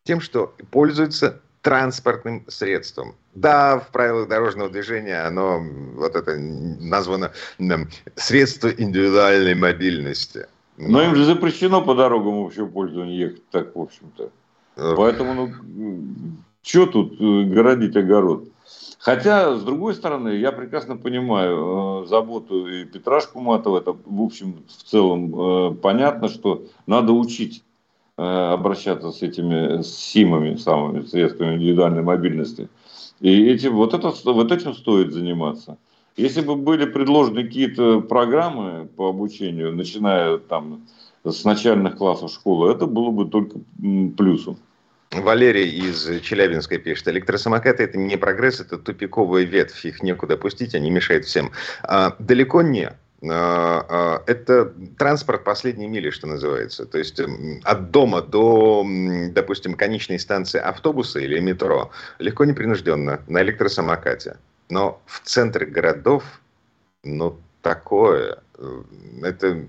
Тем, 0.05 0.21
что 0.21 0.55
пользуется 0.71 1.41
транспортным 1.63 2.45
средством. 2.49 3.15
Да, 3.35 3.79
в 3.79 3.89
правилах 3.89 4.29
дорожного 4.29 4.71
движения 4.71 5.27
оно 5.27 5.61
вот 5.95 6.17
это 6.17 6.37
названо 6.39 7.33
средство 8.17 8.69
индивидуальной 8.69 9.55
мобильности. 9.55 10.47
Но 10.79 11.03
им 11.03 11.17
же 11.17 11.25
запрещено 11.25 11.83
по 11.83 11.95
дорогам 11.95 12.45
общего 12.45 12.67
пользования 12.67 13.17
ехать 13.17 13.49
так, 13.51 13.75
в 13.75 13.81
общем-то. 13.81 14.31
Поэтому, 14.97 15.35
ну, 15.35 15.51
что 16.63 16.87
тут 16.87 17.21
э, 17.21 17.43
городить 17.45 17.97
огород? 17.97 18.45
Хотя, 18.99 19.57
с 19.57 19.63
другой 19.63 19.95
стороны, 19.95 20.31
я 20.37 20.53
прекрасно 20.53 20.97
понимаю 20.97 22.03
э, 22.05 22.07
заботу 22.07 22.67
и 22.67 22.85
Петра 22.85 23.21
Шкуматова. 23.21 23.79
Это, 23.79 23.97
в 24.05 24.23
общем, 24.23 24.63
в 24.69 24.83
целом 24.85 25.73
э, 25.73 25.75
понятно, 25.77 26.29
что 26.29 26.65
надо 26.87 27.13
учить 27.13 27.65
э, 28.17 28.23
обращаться 28.23 29.11
с 29.11 29.23
этими 29.23 29.83
СИМами, 29.83 30.57
самыми 30.57 31.03
средствами 31.07 31.57
индивидуальной 31.57 32.03
мобильности. 32.03 32.69
И 33.21 33.49
этим, 33.49 33.75
вот, 33.75 33.95
это, 33.95 34.13
вот 34.25 34.53
этим 34.53 34.75
стоит 34.75 35.13
заниматься. 35.13 35.77
Если 36.19 36.41
бы 36.41 36.57
были 36.57 36.85
предложены 36.85 37.45
какие-то 37.45 38.01
программы 38.01 38.89
по 38.97 39.09
обучению, 39.09 39.73
начиная 39.73 40.39
там 40.39 40.89
с 41.25 41.45
начальных 41.45 41.97
классов 41.97 42.33
школы, 42.33 42.73
это 42.73 42.87
было 42.87 43.13
бы 43.13 43.27
только 43.27 43.61
плюсом. 44.17 44.59
Валерий 45.13 45.71
из 45.71 46.21
Челябинска 46.23 46.79
пишет, 46.79 47.07
электросамокаты 47.07 47.85
это 47.85 47.99
не 47.99 48.17
прогресс, 48.17 48.59
это 48.59 48.79
тупиковая 48.79 49.45
ветвь, 49.45 49.87
их 49.87 50.03
некуда 50.03 50.37
пустить, 50.37 50.75
они 50.75 50.91
мешают 50.91 51.25
всем. 51.25 51.53
А, 51.85 52.17
далеко 52.19 52.63
не. 52.63 52.89
А, 52.89 52.97
а, 53.23 54.23
это 54.27 54.75
транспорт 54.99 55.45
последней 55.45 55.87
мили, 55.87 56.11
что 56.11 56.27
называется. 56.27 56.85
То 56.85 56.99
есть 56.99 57.21
от 57.63 57.91
дома 57.93 58.23
до, 58.23 58.85
допустим, 59.31 59.75
конечной 59.75 60.19
станции 60.19 60.59
автобуса 60.59 61.21
или 61.21 61.39
метро 61.39 61.93
легко 62.19 62.45
непринужденно 62.45 63.21
на 63.29 63.43
электросамокате. 63.43 64.37
Но 64.71 65.01
в 65.07 65.21
центре 65.21 65.67
городов, 65.67 66.25
ну, 67.03 67.39
такое, 67.63 68.43
э, 68.59 68.83
это, 69.23 69.67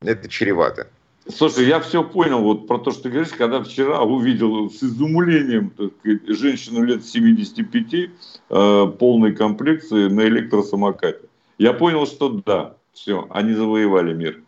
это 0.00 0.28
чревато. 0.28 0.88
Слушай, 1.28 1.66
я 1.66 1.80
все 1.80 2.02
понял 2.02 2.40
вот 2.40 2.66
про 2.66 2.78
то, 2.78 2.90
что 2.90 3.02
ты 3.04 3.10
говоришь, 3.10 3.32
когда 3.32 3.62
вчера 3.62 4.00
увидел 4.00 4.70
с 4.70 4.82
изумлением 4.82 5.70
так 5.70 5.90
сказать, 6.00 6.22
женщину 6.28 6.84
лет 6.84 7.04
75 7.04 7.94
э, 7.94 8.92
полной 8.98 9.34
комплекции 9.34 10.08
на 10.08 10.22
электросамокате. 10.22 11.28
Я 11.58 11.74
понял, 11.74 12.06
что 12.06 12.40
да, 12.46 12.76
все, 12.94 13.26
они 13.30 13.52
завоевали 13.52 14.14
мир. 14.14 14.40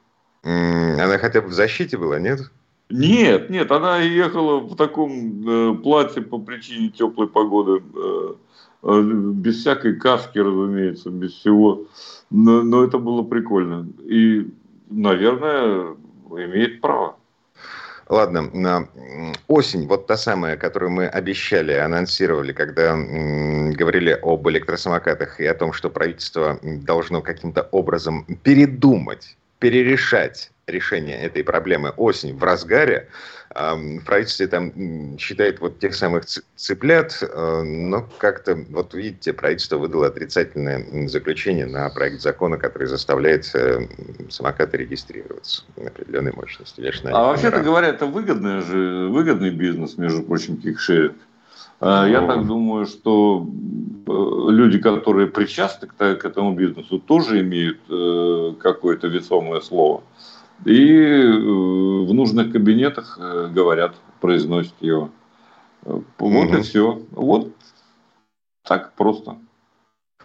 Она 0.43 1.19
хотя 1.19 1.43
бы 1.43 1.49
в 1.49 1.53
защите 1.53 1.99
была, 1.99 2.19
нет? 2.19 2.41
Нет, 2.89 3.51
нет, 3.51 3.71
она 3.71 3.99
ехала 3.99 4.59
в 4.59 4.75
таком 4.75 5.49
э, 5.49 5.75
платье 5.77 6.23
по 6.23 6.39
причине 6.39 6.89
теплой 6.89 7.29
погоды, 7.29 7.83
э, 7.95 8.35
без 8.83 9.61
всякой 9.61 9.97
каски, 9.97 10.39
разумеется, 10.39 11.11
без 11.11 11.33
всего. 11.33 11.87
Но, 12.31 12.63
но 12.63 12.85
это 12.85 12.99
было 12.99 13.23
прикольно. 13.23 13.87
И, 14.05 14.47
наверное, 14.89 15.97
имеет 16.31 16.81
право. 16.81 17.17
Ладно, 18.09 18.89
осень, 19.47 19.87
вот 19.87 20.09
та 20.09 20.17
самая, 20.17 20.57
которую 20.57 20.91
мы 20.91 21.07
обещали, 21.07 21.73
анонсировали, 21.75 22.53
когда 22.53 22.97
говорили 22.97 24.19
об 24.21 24.49
электросамокатах 24.49 25.39
и 25.39 25.47
о 25.47 25.55
том, 25.55 25.73
что 25.73 25.91
правительство 25.91 26.59
должно 26.63 27.23
каким-то 27.23 27.69
образом 27.71 28.27
передумать, 28.43 29.37
перерешать 29.61 30.51
решение 30.71 31.21
этой 31.21 31.45
проблемы 31.45 31.91
осень 31.97 32.37
в 32.37 32.43
разгаре. 32.43 33.09
В 33.53 34.05
правительстве 34.07 34.47
там 34.47 35.19
считает 35.19 35.61
вот 35.61 35.81
тех 35.81 35.93
самых 35.97 36.25
цыплят, 36.55 37.19
э, 37.21 37.63
но 37.63 38.07
как-то, 38.19 38.57
вот 38.71 38.95
видите, 38.95 39.33
правительство 39.33 39.77
выдало 39.77 40.07
отрицательное 40.07 41.09
заключение 41.09 41.67
на 41.67 41.89
проект 41.91 42.21
закона, 42.21 42.59
который 42.59 42.87
заставляет 42.87 43.51
э, 43.55 43.89
самокаты 44.29 44.77
регистрироваться 44.77 45.65
на 45.77 45.89
определенной 45.89 46.33
мощности. 46.33 46.81
а 47.13 47.27
вообще-то 47.27 47.61
говоря, 47.61 47.89
это 47.89 48.07
выгодный 48.07 48.61
же, 48.61 49.09
выгодный 49.09 49.51
бизнес, 49.51 49.99
между 49.99 50.23
прочим, 50.23 50.57
кикшеринг. 50.57 51.17
А, 51.81 52.07
я 52.07 52.25
так 52.25 52.47
думаю, 52.47 52.87
что 52.87 53.45
э, 54.07 54.13
люди, 54.53 54.79
которые 54.79 55.27
причастны 55.27 55.89
к, 55.89 55.97
к 55.97 56.25
этому 56.25 56.55
бизнесу, 56.55 57.01
тоже 57.01 57.41
имеют 57.41 57.81
какое-то 58.61 59.09
весомое 59.09 59.61
слово 59.61 60.05
и 60.65 60.97
э, 60.97 61.39
в 61.39 62.13
нужных 62.13 62.53
кабинетах 62.53 63.19
э, 63.21 63.49
говорят, 63.53 63.95
произносят 64.21 64.75
его. 64.81 65.11
Вот 65.83 66.05
угу. 66.19 66.57
и 66.57 66.63
все. 66.63 67.03
Вот 67.13 67.53
так 68.65 68.93
просто. 68.95 69.37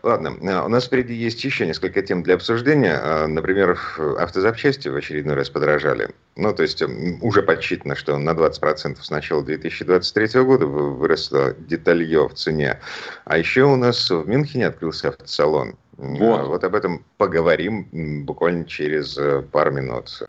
Ладно, 0.06 0.36
у 0.63 0.67
нас 0.67 0.86
впереди 0.86 1.15
есть 1.15 1.43
еще 1.43 1.65
несколько 1.65 2.04
тем 2.04 2.21
для 2.21 2.36
обсуждения. 2.36 3.26
Например, 3.26 3.76
автозапчасти 4.19 4.88
в 4.88 4.95
очередной 4.95 5.34
раз 5.34 5.50
подорожали. 5.50 6.10
Ну, 6.36 6.54
то 6.54 6.62
есть 6.62 6.84
уже 7.21 7.41
подсчитано, 7.41 7.95
что 7.95 8.15
на 8.19 8.30
20% 8.32 9.02
с 9.02 9.10
начала 9.10 9.43
2023 9.43 10.43
года 10.43 10.67
выросло 10.67 11.56
деталье 11.56 12.28
в 12.28 12.36
цене. 12.36 12.80
А 13.24 13.39
еще 13.39 13.63
у 13.63 13.78
нас 13.78 14.12
в 14.12 14.28
Мюнхене 14.28 14.67
открылся 14.67 15.10
автосалон. 15.10 15.76
Вот. 15.97 16.47
вот 16.47 16.63
об 16.63 16.75
этом 16.75 17.05
поговорим 17.17 18.25
буквально 18.25 18.65
через 18.65 19.17
э, 19.17 19.41
пару 19.51 19.71
минут. 19.71 20.23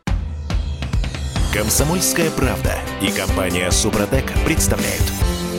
Комсомольская 1.53 2.31
правда 2.31 2.75
и 3.01 3.11
компания 3.11 3.71
Супротек 3.71 4.25
представляют. 4.45 5.03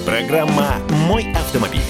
Программа 0.05 0.75
«Мой 1.07 1.31
автомобиль». 1.33 1.81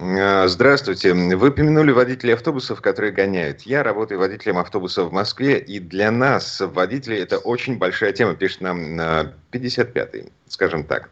А, 0.00 0.46
здравствуйте. 0.46 1.12
Вы 1.12 1.48
упомянули 1.48 1.90
водителей 1.90 2.34
автобусов, 2.34 2.80
которые 2.80 3.12
гоняют. 3.12 3.62
Я 3.62 3.82
работаю 3.82 4.20
водителем 4.20 4.58
автобуса 4.58 5.04
в 5.04 5.12
Москве, 5.12 5.58
и 5.58 5.80
для 5.80 6.10
нас, 6.10 6.60
водителей, 6.60 7.20
это 7.20 7.38
очень 7.38 7.78
большая 7.78 8.12
тема, 8.12 8.34
пишет 8.34 8.60
нам 8.60 8.96
55-й, 9.52 10.30
скажем 10.48 10.84
так. 10.84 11.10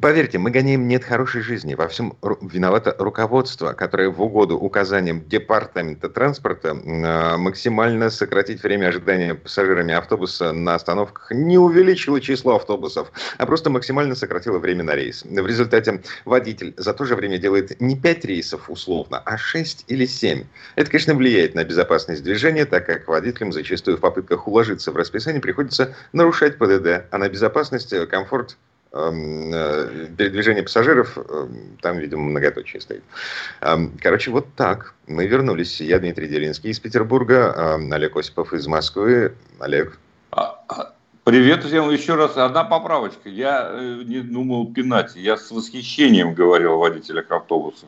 Поверьте, 0.00 0.38
мы 0.38 0.50
гоняем 0.50 0.88
нет 0.88 1.04
хорошей 1.04 1.40
жизни. 1.42 1.74
Во 1.74 1.86
всем 1.86 2.16
виновато 2.40 2.96
руководство, 2.98 3.72
которое 3.74 4.10
в 4.10 4.20
угоду 4.20 4.56
указаниям 4.58 5.22
Департамента 5.28 6.08
транспорта 6.08 6.76
а, 6.76 7.36
максимально 7.36 8.10
сократить 8.10 8.62
время 8.62 8.88
ожидания 8.88 9.34
пассажирами 9.34 9.94
автобуса 9.94 10.52
на 10.52 10.74
остановках 10.74 11.30
не 11.30 11.58
увеличило 11.58 12.20
число 12.20 12.56
автобусов, 12.56 13.12
а 13.38 13.46
просто 13.46 13.70
максимально 13.70 14.16
сократило 14.16 14.58
время 14.58 14.82
на 14.82 14.96
рейс. 14.96 15.22
В 15.22 15.46
результате 15.46 16.02
водитель 16.24 16.74
за 16.76 16.92
то 16.92 17.04
же 17.04 17.14
время 17.14 17.38
делает 17.38 17.80
не 17.80 17.96
5 17.96 18.24
рейсов 18.24 18.68
условно, 18.68 19.22
а 19.24 19.38
6 19.38 19.84
или 19.86 20.06
7. 20.06 20.44
Это, 20.74 20.90
конечно, 20.90 21.14
влияет 21.14 21.54
на 21.54 21.64
безопасность 21.64 22.24
движения, 22.24 22.64
так 22.64 22.84
как 22.84 23.06
водителям 23.06 23.52
зачастую 23.52 23.98
в 23.98 24.00
попытках 24.00 24.48
уложиться 24.48 24.90
в 24.90 24.96
расписание 24.96 25.40
приходится 25.40 25.94
нарушать 26.12 26.58
ПДД, 26.58 27.04
а 27.10 27.18
на 27.24 27.28
безопасность, 27.30 27.94
комфорт 28.08 28.56
Эм, 28.96 29.52
э, 29.52 30.06
передвижение 30.16 30.62
пассажиров, 30.62 31.18
эм, 31.18 31.76
там, 31.82 31.98
видимо, 31.98 32.22
многоточие 32.22 32.80
стоит. 32.80 33.02
Эм, 33.60 33.92
короче, 34.00 34.30
вот 34.30 34.46
так. 34.54 34.94
Мы 35.08 35.26
вернулись. 35.26 35.80
Я 35.80 35.98
Дмитрий 35.98 36.28
Делинский 36.28 36.70
из 36.70 36.78
Петербурга, 36.78 37.74
Олег 37.90 38.16
Осипов 38.16 38.52
из 38.52 38.68
Москвы. 38.68 39.34
Олег. 39.58 39.98
А, 40.30 40.62
а, 40.68 40.92
привет 41.24 41.64
всем 41.64 41.90
еще 41.90 42.14
раз. 42.14 42.36
Одна 42.36 42.62
поправочка. 42.62 43.28
Я 43.28 43.68
э, 43.72 44.02
не 44.04 44.20
думал 44.20 44.72
пинать. 44.72 45.16
Я 45.16 45.38
с 45.38 45.50
восхищением 45.50 46.32
говорил 46.32 46.74
о 46.74 46.78
водителях 46.78 47.28
автобуса. 47.32 47.86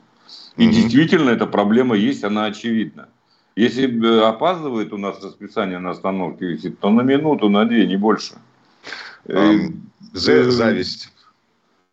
И 0.57 0.67
mm-hmm. 0.67 0.73
действительно, 0.73 1.31
эта 1.31 1.47
проблема 1.47 1.95
есть, 1.95 2.25
она 2.25 2.47
очевидна. 2.47 3.09
Если 3.55 3.87
э, 3.87 4.27
опаздывает 4.27 4.93
у 4.93 4.99
нас 4.99 5.23
расписание 5.23 5.79
на 5.79 5.91
остановке 5.91 6.47
висит, 6.47 6.81
то 6.81 6.91
на 6.91 7.03
минуту, 7.03 7.49
на 7.49 7.65
две, 7.65 7.87
не 7.87 7.97
больше. 7.97 8.35
Зависть. 10.13 11.13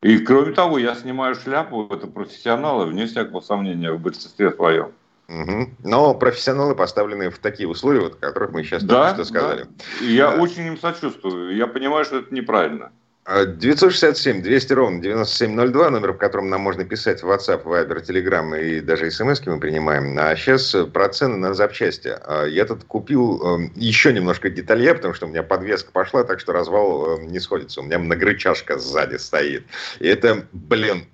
И 0.01 0.17
кроме 0.19 0.51
того, 0.51 0.77
я 0.77 0.95
снимаю 0.95 1.35
шляпу, 1.35 1.87
это 1.89 2.07
профессионалы, 2.07 2.87
вне 2.87 3.05
всякого 3.05 3.39
сомнения, 3.39 3.91
в 3.91 4.01
большинстве 4.01 4.51
своем. 4.51 4.91
Угу. 5.29 5.69
Но 5.83 6.13
профессионалы 6.13 6.75
поставлены 6.75 7.29
в 7.29 7.39
такие 7.39 7.67
условия, 7.67 8.01
вот, 8.01 8.15
о 8.15 8.27
которых 8.27 8.51
мы 8.51 8.63
сейчас 8.63 8.83
да, 8.83 9.13
только 9.13 9.23
что 9.23 9.33
сказали. 9.33 9.63
Да. 9.63 10.05
Я 10.05 10.31
да. 10.31 10.41
очень 10.41 10.65
им 10.65 10.77
сочувствую. 10.77 11.55
Я 11.55 11.67
понимаю, 11.67 12.03
что 12.03 12.19
это 12.19 12.33
неправильно. 12.35 12.91
967 13.25 14.41
200 14.41 14.73
ровно 14.73 15.01
9702, 15.01 15.89
номер, 15.91 16.13
по 16.13 16.19
которому 16.19 16.49
нам 16.49 16.61
можно 16.61 16.83
писать 16.83 17.23
в 17.23 17.31
WhatsApp, 17.31 17.63
Viber, 17.63 18.03
Telegram 18.05 18.59
и 18.61 18.81
даже 18.81 19.09
смс 19.11 19.45
мы 19.45 19.59
принимаем. 19.59 20.17
А 20.19 20.35
сейчас 20.35 20.75
про 20.93 21.07
цены 21.07 21.37
на 21.37 21.53
запчасти. 21.53 22.09
А, 22.09 22.45
я 22.45 22.65
тут 22.65 22.83
купил 22.83 23.41
эм, 23.41 23.71
еще 23.75 24.11
немножко 24.11 24.49
деталья, 24.49 24.93
потому 24.93 25.13
что 25.13 25.25
у 25.25 25.29
меня 25.29 25.41
подвеска 25.41 25.91
пошла, 25.91 26.25
так 26.25 26.41
что 26.41 26.51
развал 26.51 27.17
эм, 27.17 27.27
не 27.27 27.39
сходится. 27.39 27.79
У 27.79 27.83
меня 27.83 27.97
многорычажка 27.97 28.77
сзади 28.77 29.15
стоит. 29.15 29.65
И 29.99 30.07
это, 30.07 30.45
блин... 30.51 31.05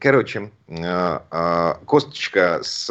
Короче, 0.00 0.50
а, 0.68 1.26
а, 1.30 1.74
косточка 1.84 2.60
с 2.62 2.88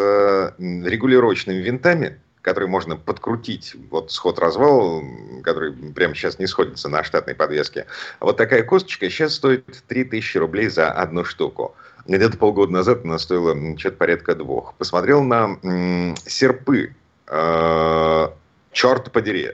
регулировочными 0.60 1.58
винтами 1.58 2.22
который 2.44 2.68
можно 2.68 2.98
подкрутить, 2.98 3.74
вот 3.90 4.12
сход-развал, 4.12 5.02
который 5.44 5.72
прямо 5.72 6.14
сейчас 6.14 6.38
не 6.38 6.46
сходится 6.46 6.90
на 6.90 7.04
штатной 7.04 7.34
подвеске. 7.34 7.88
Вот 8.20 8.38
такая 8.38 8.64
косточка 8.64 9.10
сейчас 9.10 9.34
стоит 9.34 9.66
3000 9.88 10.38
рублей 10.38 10.68
за 10.68 10.92
одну 10.92 11.24
штуку. 11.24 11.74
Где-то 12.06 12.38
полгода 12.38 12.74
назад 12.74 13.06
она 13.06 13.18
стоила 13.18 13.56
что-то 13.80 13.96
порядка 13.96 14.36
двух. 14.36 14.74
Посмотрел 14.76 15.24
на 15.24 15.58
м- 15.64 16.16
серпы. 16.26 16.94
Э- 17.28 18.28
черт 18.74 19.12
подери, 19.12 19.52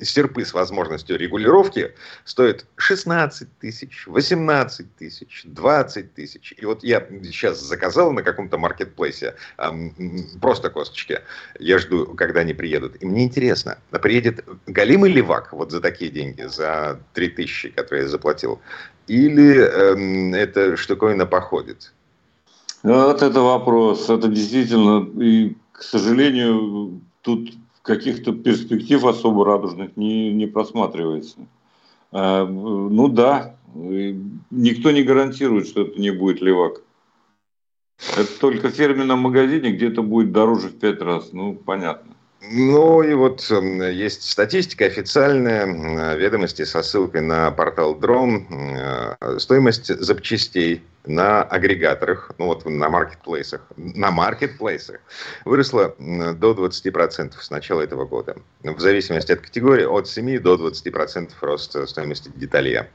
серпы 0.00 0.44
с 0.44 0.52
возможностью 0.52 1.16
регулировки 1.16 1.94
стоят 2.24 2.66
16 2.76 3.48
тысяч, 3.58 4.06
18 4.06 4.96
тысяч, 4.96 5.42
20 5.44 6.14
тысяч. 6.14 6.54
И 6.56 6.64
вот 6.64 6.82
я 6.82 7.06
сейчас 7.22 7.60
заказал 7.60 8.12
на 8.12 8.22
каком-то 8.22 8.58
маркетплейсе 8.58 9.34
просто 10.40 10.70
косточки. 10.70 11.20
Я 11.58 11.78
жду, 11.78 12.14
когда 12.14 12.40
они 12.40 12.54
приедут. 12.54 12.96
И 13.00 13.06
мне 13.06 13.24
интересно, 13.24 13.78
приедет 13.90 14.44
галимый 14.66 15.12
левак 15.12 15.52
вот 15.52 15.70
за 15.70 15.80
такие 15.80 16.10
деньги, 16.10 16.42
за 16.42 17.00
3 17.14 17.28
тысячи, 17.28 17.68
которые 17.70 18.02
я 18.02 18.08
заплатил, 18.08 18.60
или 19.06 19.58
эм, 19.58 20.34
эта 20.34 20.76
штуковина 20.76 21.26
походит? 21.26 21.92
Вот 22.82 23.22
это 23.22 23.40
вопрос. 23.40 24.08
Это 24.08 24.28
действительно, 24.28 25.08
и, 25.22 25.56
к 25.72 25.82
сожалению, 25.82 27.00
тут 27.22 27.52
каких-то 27.82 28.32
перспектив 28.32 29.04
особо 29.04 29.44
радужных 29.44 29.96
не, 29.96 30.32
не 30.32 30.46
просматривается. 30.46 31.38
А, 32.12 32.46
ну 32.46 33.08
да, 33.08 33.56
никто 33.74 34.90
не 34.90 35.02
гарантирует, 35.02 35.66
что 35.66 35.82
это 35.82 36.00
не 36.00 36.10
будет 36.10 36.40
левак. 36.40 36.82
Это 38.16 38.38
только 38.40 38.68
в 38.68 38.74
фирменном 38.74 39.20
магазине 39.20 39.72
где-то 39.72 40.02
будет 40.02 40.32
дороже 40.32 40.68
в 40.68 40.78
пять 40.78 41.00
раз. 41.00 41.32
Ну, 41.32 41.54
понятно. 41.54 42.11
Ну 42.50 43.02
и 43.02 43.14
вот 43.14 43.46
эм, 43.50 43.80
есть 43.82 44.28
статистика 44.28 44.84
официальная, 44.84 46.16
ведомости 46.16 46.64
со 46.64 46.82
ссылкой 46.82 47.20
на 47.20 47.52
портал 47.52 47.94
Дрон. 47.94 48.46
Э, 48.50 49.38
стоимость 49.38 49.86
запчастей 50.02 50.82
на 51.06 51.42
агрегаторах, 51.42 52.32
ну 52.38 52.46
вот 52.46 52.64
на 52.66 52.88
маркетплейсах, 52.88 53.60
на 53.76 54.10
маркетплейсах 54.10 55.00
выросла 55.44 55.94
до 55.98 56.52
20% 56.52 57.34
с 57.40 57.50
начала 57.50 57.80
этого 57.80 58.06
года. 58.06 58.36
В 58.62 58.80
зависимости 58.80 59.30
от 59.30 59.40
категории 59.40 59.84
от 59.84 60.08
7 60.08 60.40
до 60.40 60.56
20% 60.56 61.30
рост 61.40 61.88
стоимости 61.88 62.30
деталья. 62.34 62.90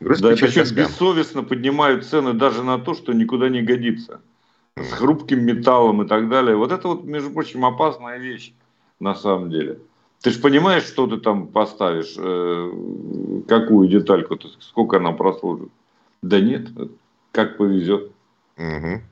Грусть, 0.00 0.20
да, 0.20 0.30
причем 0.30 0.64
бессовестно 0.74 1.44
поднимают 1.44 2.04
цены 2.04 2.34
даже 2.34 2.62
на 2.62 2.78
то, 2.78 2.94
что 2.94 3.14
никуда 3.14 3.48
не 3.48 3.62
годится 3.62 4.20
с 4.76 4.92
хрупким 4.92 5.44
металлом 5.44 6.02
и 6.02 6.08
так 6.08 6.28
далее. 6.28 6.56
Вот 6.56 6.72
это 6.72 6.88
вот, 6.88 7.04
между 7.04 7.30
прочим, 7.30 7.64
опасная 7.64 8.18
вещь 8.18 8.52
на 9.00 9.14
самом 9.14 9.50
деле. 9.50 9.78
Ты 10.20 10.30
же 10.30 10.40
понимаешь, 10.40 10.84
что 10.84 11.06
ты 11.06 11.18
там 11.18 11.48
поставишь, 11.48 12.14
э, 12.16 12.72
какую 13.46 13.88
детальку, 13.88 14.38
сколько 14.60 14.96
она 14.96 15.12
прослужит. 15.12 15.68
Да 16.22 16.40
нет, 16.40 16.68
как 17.30 17.58
повезет. 17.58 18.10
Угу. 18.56 19.02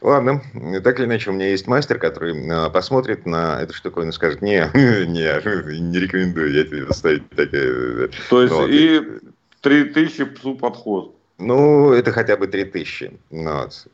Ладно, 0.00 0.42
так 0.82 0.98
или 0.98 1.06
иначе, 1.06 1.30
у 1.30 1.32
меня 1.32 1.48
есть 1.48 1.68
мастер, 1.68 1.98
который 1.98 2.34
э, 2.36 2.70
посмотрит 2.70 3.24
на 3.24 3.62
эту 3.62 3.72
штуку 3.72 4.02
и 4.02 4.10
скажет, 4.10 4.42
не, 4.42 4.58
не, 4.74 5.80
не 5.80 5.98
рекомендую 5.98 6.52
я 6.52 6.64
тебе 6.64 6.92
ставить 6.92 7.28
такие. 7.30 8.08
То 8.28 8.42
есть, 8.42 8.52
ну, 8.52 8.66
и 8.66 9.20
3000 9.60 10.24
псу 10.24 10.56
подход. 10.56 11.14
Ну, 11.46 11.92
это 11.92 12.12
хотя 12.12 12.36
бы 12.36 12.46
3000. 12.46 13.18
Вот. 13.30 13.72
С 13.72 13.86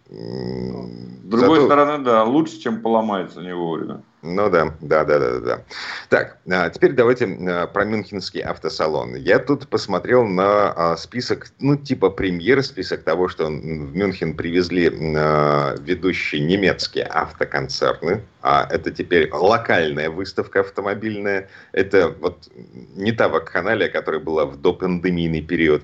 другой 1.25 1.61
Зато... 1.61 1.67
стороны, 1.67 2.05
да, 2.05 2.25
лучше, 2.25 2.61
чем 2.61 2.83
поломается 2.83 3.41
не 3.41 3.55
вовремя. 3.55 4.03
Ну 4.23 4.51
да, 4.51 4.75
да, 4.81 5.05
да, 5.05 5.19
да, 5.19 5.39
да. 5.39 5.65
Так, 6.09 6.39
а 6.51 6.69
теперь 6.71 6.93
давайте 6.93 7.25
а, 7.27 7.69
про 7.69 7.85
Мюнхенский 7.85 8.41
автосалон. 8.41 9.15
Я 9.15 9.39
тут 9.39 9.69
посмотрел 9.69 10.27
на 10.27 10.73
а, 10.73 10.97
список, 10.97 11.53
ну, 11.61 11.77
типа 11.77 12.11
премьер, 12.11 12.65
список 12.65 13.05
того, 13.05 13.29
что 13.29 13.47
в 13.47 13.51
Мюнхен 13.51 14.35
привезли 14.35 14.89
ведущие 14.89 16.41
немецкие 16.41 17.05
автоконцерны. 17.05 18.23
А 18.43 18.67
это 18.69 18.91
теперь 18.91 19.31
локальная 19.33 20.11
выставка 20.11 20.61
автомобильная. 20.61 21.49
Это 21.73 22.09
вот 22.09 22.49
не 22.97 23.13
та 23.13 23.29
вакханалия, 23.29 23.89
которая 23.89 24.21
была 24.21 24.47
в 24.47 24.61
допандемийный 24.61 25.43
период. 25.43 25.83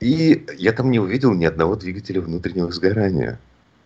И 0.00 0.46
я 0.56 0.72
там 0.72 0.90
не 0.90 1.00
увидел 1.00 1.34
ни 1.34 1.44
одного 1.44 1.76
двигателя 1.76 2.22
внутреннего 2.22 2.70
сгорания. 2.70 3.38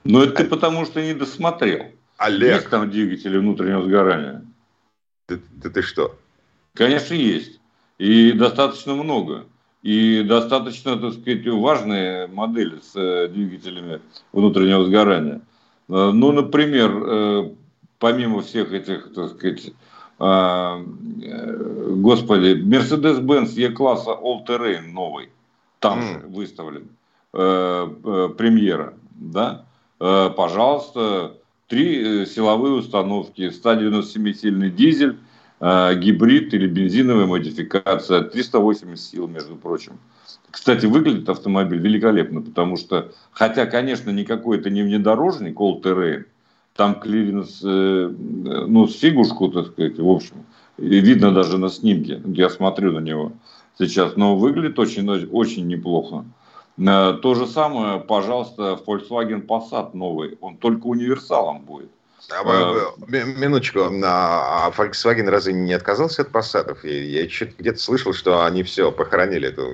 Ну, 0.05 0.23
это 0.23 0.43
а... 0.43 0.47
потому, 0.47 0.85
что 0.85 1.03
не 1.03 1.15
досмотрел. 1.15 1.87
Олег. 2.23 2.55
Есть 2.57 2.71
там 2.71 2.91
двигатели 2.91 3.37
внутреннего 3.37 3.83
сгорания? 3.83 4.45
Да, 5.29 5.37
да 5.51 5.71
ты 5.71 5.83
что? 5.83 6.17
Конечно, 6.75 7.15
есть. 7.15 7.61
И 7.99 8.33
достаточно 8.33 8.95
много. 8.95 9.47
И 9.83 10.23
достаточно, 10.23 10.97
так 10.97 11.15
сказать, 11.15 11.47
важные 11.47 12.29
модели 12.29 12.79
с 12.79 12.95
э, 12.95 13.29
двигателями 13.29 14.01
внутреннего 14.33 14.85
сгорания. 14.85 15.41
Э, 15.89 16.11
ну, 16.13 16.31
например, 16.31 17.03
э, 17.05 17.51
помимо 17.99 18.43
всех 18.43 18.73
этих, 18.73 19.13
так 19.15 19.31
сказать, 19.31 19.73
господи, 21.99 22.55
Mercedes-Benz 22.63 23.57
E-класса 23.57 24.11
All 24.11 24.47
Terrain 24.47 24.93
новый, 24.93 25.31
там 25.81 25.99
mm. 25.99 26.03
же 26.03 26.29
выставлен, 26.29 26.89
премьера, 27.33 28.95
да, 29.17 29.65
пожалуйста, 29.99 31.35
три 31.73 32.23
э, 32.23 32.27
силовые 32.27 32.75
установки, 32.75 33.51
197-сильный 33.51 34.69
дизель, 34.71 35.17
э, 35.59 35.95
гибрид 35.95 36.53
или 36.53 36.67
бензиновая 36.67 37.25
модификация, 37.25 38.21
380 38.25 39.01
сил, 39.03 39.27
между 39.27 39.57
прочим. 39.57 39.95
Кстати, 40.51 40.85
выглядит 40.85 41.31
автомобиль 41.31 41.79
великолепно, 41.79 42.43
потому 42.43 42.77
что, 42.77 43.11
хотя, 43.31 43.65
конечно, 43.65 44.11
никакой 44.11 44.59
это 44.59 44.69
не 44.69 44.83
внедорожник, 44.83 45.59
All 45.59 45.81
Terrain, 45.81 46.27
там 46.77 47.01
клиренс, 47.01 47.63
э, 47.65 48.13
ну, 48.19 48.87
с 48.87 48.99
фигушку, 48.99 49.49
так 49.49 49.69
сказать, 49.69 49.99
в 49.99 50.11
общем, 50.11 50.45
видно 50.77 51.33
даже 51.33 51.57
на 51.57 51.71
снимке, 51.71 52.21
я 52.27 52.51
смотрю 52.51 52.93
на 52.93 52.99
него 52.99 53.33
сейчас, 53.79 54.17
но 54.17 54.37
выглядит 54.37 54.79
очень, 54.79 55.09
очень 55.09 55.67
неплохо. 55.69 56.27
Э, 56.79 57.19
то 57.21 57.35
же 57.35 57.47
самое, 57.47 58.01
пожалуйста, 58.01 58.81
Volkswagen 58.87 59.47
Passat 59.47 59.91
новый, 59.95 60.39
он 60.41 60.57
только 60.57 60.87
универсалом 60.87 61.61
будет. 61.61 61.91
А, 62.31 62.93
э, 63.11 63.25
минуточку, 63.37 63.81
а, 63.81 64.67
а 64.67 64.71
Volkswagen 64.71 65.29
разве 65.29 65.53
не 65.53 65.73
отказался 65.73 66.23
от 66.23 66.31
Passat? 66.31 66.77
Я, 66.85 67.23
я 67.23 67.27
где-то 67.59 67.79
слышал, 67.79 68.15
что 68.15 68.45
они 68.45 68.63
все 68.63 68.91
похоронили 68.91 69.49
эту. 69.49 69.69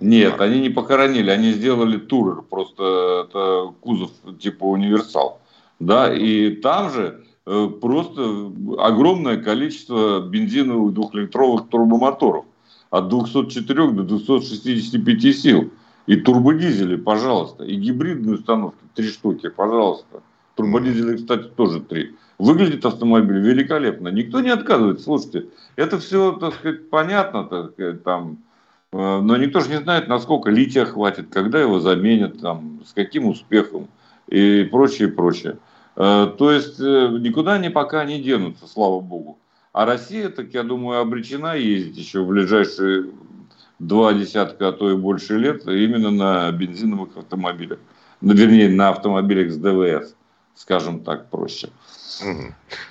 Нет, 0.00 0.30
марку. 0.30 0.44
они 0.44 0.60
не 0.60 0.70
похоронили, 0.70 1.30
они 1.30 1.52
сделали 1.52 1.98
турер, 1.98 2.42
просто 2.42 3.26
это 3.28 3.74
кузов 3.80 4.10
типа 4.40 4.64
универсал, 4.64 5.40
да, 5.80 6.14
и 6.14 6.50
там 6.56 6.90
же 6.92 7.24
э, 7.46 7.68
просто 7.80 8.52
огромное 8.78 9.36
количество 9.36 10.20
бензиновых 10.20 10.94
двухлитровых 10.94 11.68
турбомоторов 11.68 12.44
от 12.90 13.08
204 13.08 13.90
до 13.90 14.02
265 14.04 15.36
сил. 15.36 15.70
И 16.08 16.16
турбодизели, 16.16 16.96
пожалуйста. 16.96 17.64
И 17.64 17.76
гибридные 17.76 18.36
установки, 18.36 18.78
три 18.94 19.08
штуки, 19.08 19.50
пожалуйста. 19.50 20.22
Турбодизели, 20.54 21.16
кстати, 21.18 21.48
тоже 21.54 21.80
три. 21.80 22.16
Выглядит 22.38 22.86
автомобиль 22.86 23.40
великолепно. 23.40 24.08
Никто 24.08 24.40
не 24.40 24.48
отказывает. 24.48 25.02
Слушайте, 25.02 25.48
это 25.76 25.98
все, 25.98 26.32
так 26.32 26.54
сказать, 26.54 26.88
понятно, 26.88 27.44
так 27.44 27.72
сказать, 27.72 28.02
там, 28.04 28.38
э, 28.90 29.20
но 29.20 29.36
никто 29.36 29.60
же 29.60 29.68
не 29.68 29.80
знает, 29.80 30.08
насколько 30.08 30.48
лития 30.48 30.86
хватит, 30.86 31.26
когда 31.30 31.60
его 31.60 31.78
заменят, 31.78 32.40
там, 32.40 32.80
с 32.86 32.94
каким 32.94 33.26
успехом 33.26 33.88
и 34.28 34.66
прочее, 34.72 35.08
прочее. 35.08 35.58
Э, 35.94 36.32
то 36.38 36.50
есть 36.50 36.80
э, 36.80 37.18
никуда 37.20 37.54
они 37.54 37.68
пока 37.68 38.06
не 38.06 38.18
денутся, 38.18 38.66
слава 38.66 39.00
богу. 39.00 39.36
А 39.74 39.84
Россия, 39.84 40.30
так 40.30 40.54
я 40.54 40.62
думаю, 40.62 41.00
обречена 41.00 41.54
ездить 41.54 41.98
еще 41.98 42.22
в 42.22 42.28
ближайшие 42.28 43.10
два 43.78 44.12
десятка, 44.12 44.68
а 44.68 44.72
то 44.72 44.90
и 44.90 44.96
больше 44.96 45.36
лет 45.36 45.66
именно 45.66 46.10
на 46.10 46.50
бензиновых 46.52 47.16
автомобилях. 47.16 47.78
Ну, 48.20 48.34
вернее, 48.34 48.68
на 48.68 48.90
автомобилях 48.90 49.52
с 49.52 49.56
ДВС, 49.56 50.14
скажем 50.54 51.04
так 51.04 51.30
проще. 51.30 51.70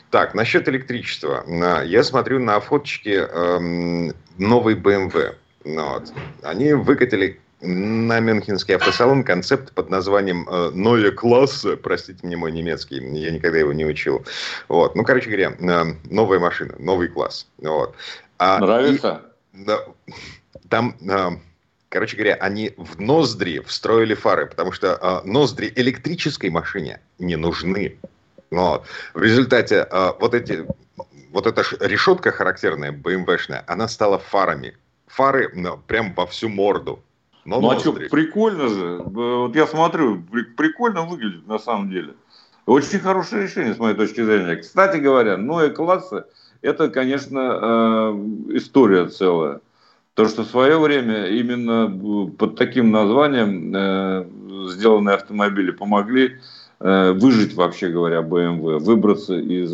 Так, 0.09 0.33
насчет 0.33 0.69
электричества. 0.69 1.43
Я 1.83 2.03
смотрю 2.03 2.39
на 2.39 2.59
фоточки 2.59 3.09
эм, 3.09 4.13
новой 4.37 4.75
BMW. 4.75 5.35
Ну 5.65 5.89
вот. 5.89 6.13
Они 6.43 6.73
выкатили 6.73 7.41
на 7.59 8.19
Мюнхенский 8.19 8.75
автосалон 8.75 9.23
концепт 9.23 9.73
под 9.73 9.89
названием 9.89 10.47
э, 10.47 10.71
«Neue 10.73 11.11
класса», 11.11 11.75
простите 11.75 12.25
мне 12.25 12.37
мой 12.37 12.51
немецкий, 12.51 12.97
я 13.17 13.31
никогда 13.31 13.57
его 13.57 13.73
не 13.73 13.85
учил. 13.85 14.23
Вот. 14.67 14.95
Ну, 14.95 15.03
короче 15.03 15.27
говоря, 15.27 15.55
э, 15.59 15.93
новая 16.09 16.39
машина, 16.39 16.75
новый 16.77 17.07
класс. 17.07 17.47
Вот. 17.57 17.95
А, 18.37 18.59
Нравится? 18.59 19.23
И, 19.53 19.65
да, 19.65 19.79
там, 20.69 20.95
а, 21.09 21.31
короче 21.89 22.15
говоря, 22.15 22.35
они 22.35 22.73
в 22.77 22.99
ноздри 22.99 23.59
встроили 23.59 24.13
фары, 24.13 24.47
потому 24.47 24.71
что 24.71 24.97
а, 25.01 25.21
ноздри 25.23 25.71
электрической 25.75 26.49
машине 26.49 27.01
не 27.19 27.35
нужны. 27.35 27.97
Но 28.51 28.83
в 29.13 29.21
результате 29.21 29.81
а, 29.81 30.15
вот 30.19 30.33
эти 30.33 30.65
вот 31.31 31.45
эта 31.45 31.63
решетка 31.81 32.31
характерная, 32.31 32.91
BMW-шная, 32.91 33.63
она 33.67 33.87
стала 33.87 34.17
фарами. 34.17 34.75
Фары 35.07 35.51
ну, 35.53 35.77
прям 35.77 36.13
во 36.13 36.25
всю 36.25 36.49
морду. 36.49 37.03
Но 37.45 37.61
ну 37.61 37.71
ноздри. 37.71 37.91
а 37.91 37.93
что, 37.93 38.09
прикольно 38.09 38.67
же. 38.67 38.97
Вот 39.03 39.55
я 39.55 39.67
смотрю, 39.67 40.21
прикольно 40.57 41.03
выглядит 41.03 41.47
на 41.47 41.59
самом 41.59 41.89
деле. 41.89 42.13
Очень 42.65 42.99
хорошее 42.99 43.43
решение, 43.43 43.73
с 43.73 43.77
моей 43.77 43.95
точки 43.95 44.21
зрения. 44.21 44.57
Кстати 44.57 44.97
говоря, 44.97 45.37
Ноя 45.37 45.69
класса 45.69 46.27
это, 46.61 46.89
конечно, 46.89 48.13
история 48.49 49.07
целая. 49.07 49.61
То, 50.17 50.27
что 50.27 50.41
в 50.41 50.47
свое 50.47 50.79
время 50.79 51.27
именно 51.27 51.87
под 52.39 52.55
таким 52.55 52.89
названием 52.89 53.71
э, 53.75 54.25
сделанные 54.71 55.13
автомобили 55.13 55.69
помогли 55.69 56.39
э, 56.79 57.11
выжить, 57.11 57.53
вообще 57.53 57.89
говоря, 57.89 58.21
BMW, 58.21 58.79
выбраться 58.79 59.35
из 59.35 59.71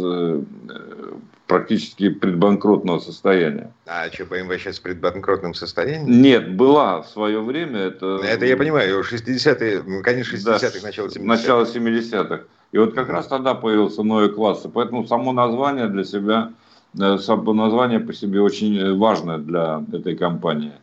практически 1.48 2.10
предбанкротного 2.10 3.00
состояния. 3.00 3.72
А 3.86 4.12
что, 4.12 4.24
BMW 4.24 4.58
сейчас 4.58 4.80
в 4.80 4.82
предбанкротном 4.82 5.54
состоянии? 5.54 6.12
Нет, 6.12 6.58
была 6.58 7.04
в 7.04 7.08
свое 7.08 7.42
время. 7.42 7.80
Это, 7.80 8.20
это 8.22 8.46
я 8.46 8.58
понимаю, 8.58 9.02
60-е, 9.02 10.02
конец 10.02 10.34
60-х, 10.34 10.60
да, 10.60 10.88
начало 10.88 11.08
70-х. 11.08 11.24
Начало 11.24 11.64
70-х. 11.64 12.42
И 12.74 12.78
вот 12.78 12.94
как 12.96 13.08
раз 13.08 13.28
тогда 13.28 13.54
появился 13.54 14.04
новый 14.04 14.30
класс. 14.30 14.66
Поэтому 14.74 15.08
само 15.08 15.32
название 15.32 15.88
для 15.88 16.04
себя, 16.04 16.52
э, 16.52 16.63
само 16.96 17.54
название 17.54 18.00
по 18.00 18.14
себе 18.14 18.42
очень 18.42 18.98
важное 18.98 19.38
для 19.38 19.84
этой 19.92 20.16
компании. 20.16 20.74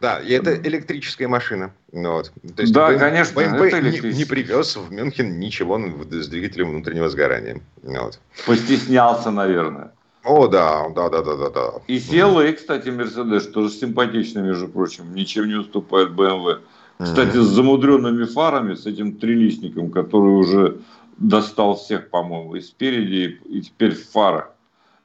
Да, 0.00 0.18
и 0.18 0.32
это 0.32 0.56
электрическая 0.56 1.28
машина. 1.28 1.72
Ну 1.92 2.12
вот. 2.12 2.32
То 2.56 2.62
есть 2.62 2.72
да, 2.72 2.90
BMW, 2.90 2.98
конечно, 2.98 3.40
BMW 3.40 3.64
это 3.66 3.80
не, 3.82 4.14
не 4.14 4.24
привез 4.24 4.76
в 4.76 4.90
Мюнхен 4.90 5.38
ничего 5.38 5.78
с 5.78 6.28
двигателем 6.28 6.70
внутреннего 6.70 7.10
сгорания. 7.10 7.60
Ну 7.82 8.04
вот. 8.04 8.18
Постеснялся, 8.46 9.30
наверное. 9.30 9.92
О, 10.24 10.48
да, 10.48 10.88
да, 10.90 11.08
да, 11.08 11.22
да, 11.22 11.36
да, 11.36 11.50
да. 11.50 11.72
И 11.86 11.98
CLA, 11.98 12.52
кстати, 12.54 12.88
Мерседес, 12.88 13.46
тоже 13.48 13.70
симпатичный, 13.70 14.42
между 14.42 14.68
прочим, 14.68 15.14
ничем 15.14 15.48
не 15.48 15.54
уступает 15.54 16.10
BMW. 16.10 16.60
Кстати, 16.98 17.36
с 17.36 17.46
замудренными 17.46 18.24
фарами, 18.24 18.74
с 18.74 18.84
этим 18.84 19.16
трилистником, 19.16 19.90
который 19.90 20.32
уже 20.32 20.80
достал 21.16 21.76
всех, 21.76 22.10
по-моему, 22.10 22.56
и 22.56 22.60
спереди, 22.60 23.40
и 23.46 23.62
теперь 23.62 23.94
в 23.94 24.10
фарах. 24.10 24.50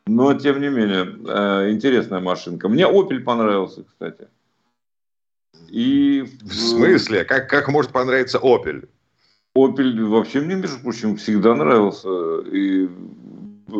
Но, 0.07 0.33
тем 0.35 0.61
не 0.61 0.69
менее, 0.69 1.03
э, 1.27 1.71
интересная 1.71 2.19
машинка. 2.19 2.69
Мне 2.69 2.83
Opel 2.83 3.19
понравился, 3.21 3.83
кстати. 3.83 4.27
И... 5.69 6.21
В 6.41 6.53
смысле? 6.53 7.25
Как, 7.25 7.49
как 7.49 7.69
может 7.69 7.91
понравиться 7.91 8.37
Opel? 8.37 8.87
Opel 9.57 10.05
вообще 10.05 10.41
мне, 10.41 10.55
между 10.55 10.79
прочим, 10.79 11.17
всегда 11.17 11.55
нравился. 11.55 12.39
И 12.51 12.87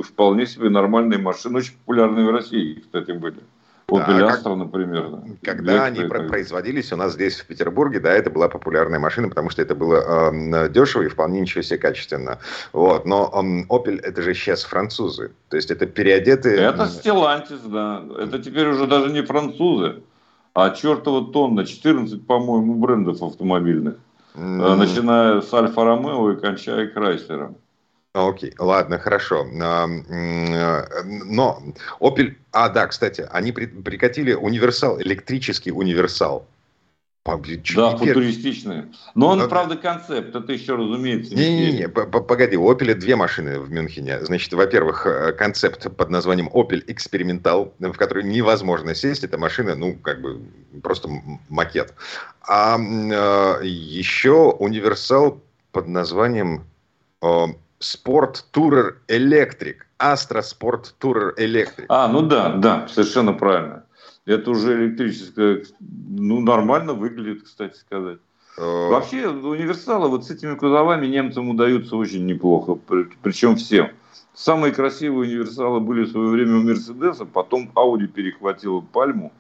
вполне 0.04 0.48
себе 0.48 0.70
нормальные 0.70 1.20
машины, 1.20 1.60
очень 1.60 1.74
популярные 1.74 2.26
в 2.26 2.32
России, 2.32 2.80
кстати, 2.80 3.12
были. 3.12 3.38
Opel 3.88 4.18
да, 4.18 4.30
Astra, 4.30 4.56
например. 4.56 5.10
Да. 5.10 5.24
Когда 5.44 5.86
они 5.86 6.02
про- 6.06 6.24
производились 6.24 6.92
у 6.92 6.96
нас 6.96 7.14
здесь, 7.14 7.40
в 7.40 7.46
Петербурге, 7.46 8.00
да, 8.00 8.12
это 8.12 8.32
была 8.32 8.50
популярная 8.50 8.98
машина, 9.00 9.30
потому 9.30 9.52
что 9.52 9.62
это 9.62 9.76
было 9.76 10.32
э, 10.34 10.70
дешево 10.70 11.04
и 11.04 11.08
вполне 11.08 11.42
ничего 11.42 11.62
себе 11.62 11.78
качественно. 11.78 12.40
Вот. 12.74 13.06
Но 13.06 13.32
э, 13.32 13.72
Opel 13.72 14.00
это 14.02 14.22
же 14.24 14.34
сейчас 14.34 14.64
французы. 14.64 15.32
То 15.50 15.58
есть 15.58 15.70
это 15.70 15.86
переодетые... 15.86 16.58
Это 16.58 16.84
Stellantis, 16.86 17.62
да. 17.68 18.04
Это 18.18 18.40
теперь 18.40 18.68
уже 18.70 18.88
даже 18.88 19.12
не 19.12 19.22
французы, 19.22 20.02
а 20.56 20.72
чертова 20.72 21.32
тонна, 21.32 21.66
14, 21.66 22.26
по-моему, 22.26 22.74
брендов 22.76 23.22
автомобильных. 23.22 23.96
Mm. 24.34 24.76
Начиная 24.76 25.42
с 25.42 25.54
Альфа 25.54 25.86
Ромео 25.86 26.32
и 26.32 26.40
кончая 26.40 26.88
Крайслером. 26.88 27.58
Окей, 28.16 28.54
ладно, 28.58 28.98
хорошо. 28.98 29.46
А, 29.62 29.88
э, 29.88 31.04
но 31.04 31.62
Opel... 32.00 32.36
А, 32.54 32.70
да, 32.70 32.88
кстати, 32.88 33.28
они 33.30 33.52
прикатили 33.52 34.34
универсал, 34.34 35.02
электрический 35.02 35.72
универсал. 35.72 36.48
Да, 37.26 37.98
футуристичные. 37.98 38.92
Но 39.16 39.30
он, 39.30 39.50
правда, 39.50 39.76
концепт, 39.76 40.34
это 40.34 40.54
еще, 40.54 40.76
разумеется, 40.76 41.36
Не-не-не, 41.36 41.90
погоди, 41.90 42.56
у 42.56 42.72
Opel 42.72 42.94
две 42.94 43.18
машины 43.18 43.60
в 43.60 43.70
Мюнхене. 43.70 44.24
Значит, 44.24 44.54
во-первых, 44.54 45.06
э, 45.06 45.34
концепт 45.34 45.94
под 45.94 46.10
названием 46.10 46.48
Opel 46.54 46.84
Экспериментал, 46.88 47.74
в 47.80 47.94
который 47.94 48.24
невозможно 48.24 48.96
сесть. 48.96 49.26
Это 49.26 49.38
машина, 49.38 49.76
ну, 49.76 49.96
как 49.96 50.22
бы, 50.22 50.40
просто 50.82 51.10
макет. 51.50 51.94
А 52.48 52.78
э, 52.80 53.66
еще 53.66 54.52
универсал 54.52 55.42
под 55.74 55.88
названием 55.90 56.64
Спорт 57.86 58.46
Tourer 58.52 58.96
Электрик. 59.08 59.86
Астра 60.00 60.42
Спорт 60.42 60.96
Tourer 61.00 61.34
Электрик. 61.38 61.86
А, 61.90 62.08
ну 62.08 62.24
да, 62.24 62.50
да, 62.56 62.88
совершенно 62.88 63.34
правильно. 63.34 63.84
Это 64.26 64.50
уже 64.50 64.74
электрическое, 64.74 65.64
ну, 65.80 66.40
нормально 66.40 66.94
выглядит, 66.94 67.44
кстати 67.44 67.78
сказать. 67.78 68.18
Э. 68.58 68.90
Вообще, 68.90 69.28
универсалы 69.28 70.10
вот 70.10 70.26
с 70.26 70.32
этими 70.32 70.56
кузовами 70.56 71.06
немцам 71.06 71.50
удаются 71.50 71.96
очень 71.96 72.26
неплохо, 72.26 72.76
причем 73.22 73.56
всем. 73.56 73.92
Самые 74.34 74.74
красивые 74.74 75.30
универсалы 75.30 75.80
были 75.80 76.06
в 76.06 76.10
свое 76.10 76.30
время 76.30 76.58
у 76.58 76.64
Мерседеса, 76.64 77.26
потом 77.26 77.72
Audi 77.76 78.08
перехватила 78.08 78.82
пальму 78.82 79.32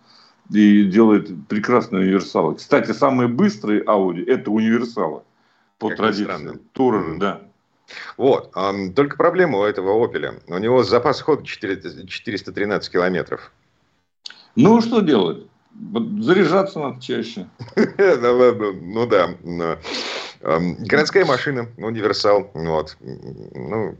и 0.51 0.84
делает 0.84 1.31
прекрасные 1.47 2.03
универсалы. 2.03 2.55
Кстати, 2.55 2.91
самые 2.91 3.27
быстрые 3.27 3.84
Audi– 3.84 4.23
это 4.27 4.51
универсалы 4.51 5.23
по 5.79 5.89
как 5.89 5.97
традиции. 5.97 6.60
Туреры, 6.73 7.17
да. 7.17 7.41
Вот. 8.17 8.52
Только 8.95 9.17
проблема 9.17 9.60
у 9.60 9.63
этого 9.63 10.06
Opel. 10.06 10.41
У 10.48 10.58
него 10.58 10.84
запас 10.84 11.21
хода 11.21 11.45
413 11.45 12.91
километров. 12.91 13.52
Ну, 14.56 14.82
что 14.82 15.02
делать? 15.02 15.45
Заряжаться 16.21 16.80
надо 16.80 17.02
чаще. 17.02 17.48
Ну 17.76 19.08
да. 19.08 19.36
Городская 20.41 21.26
машина, 21.26 21.67
универсал. 21.78 22.50
Вот. 22.54 22.98
Ну, 23.02 23.98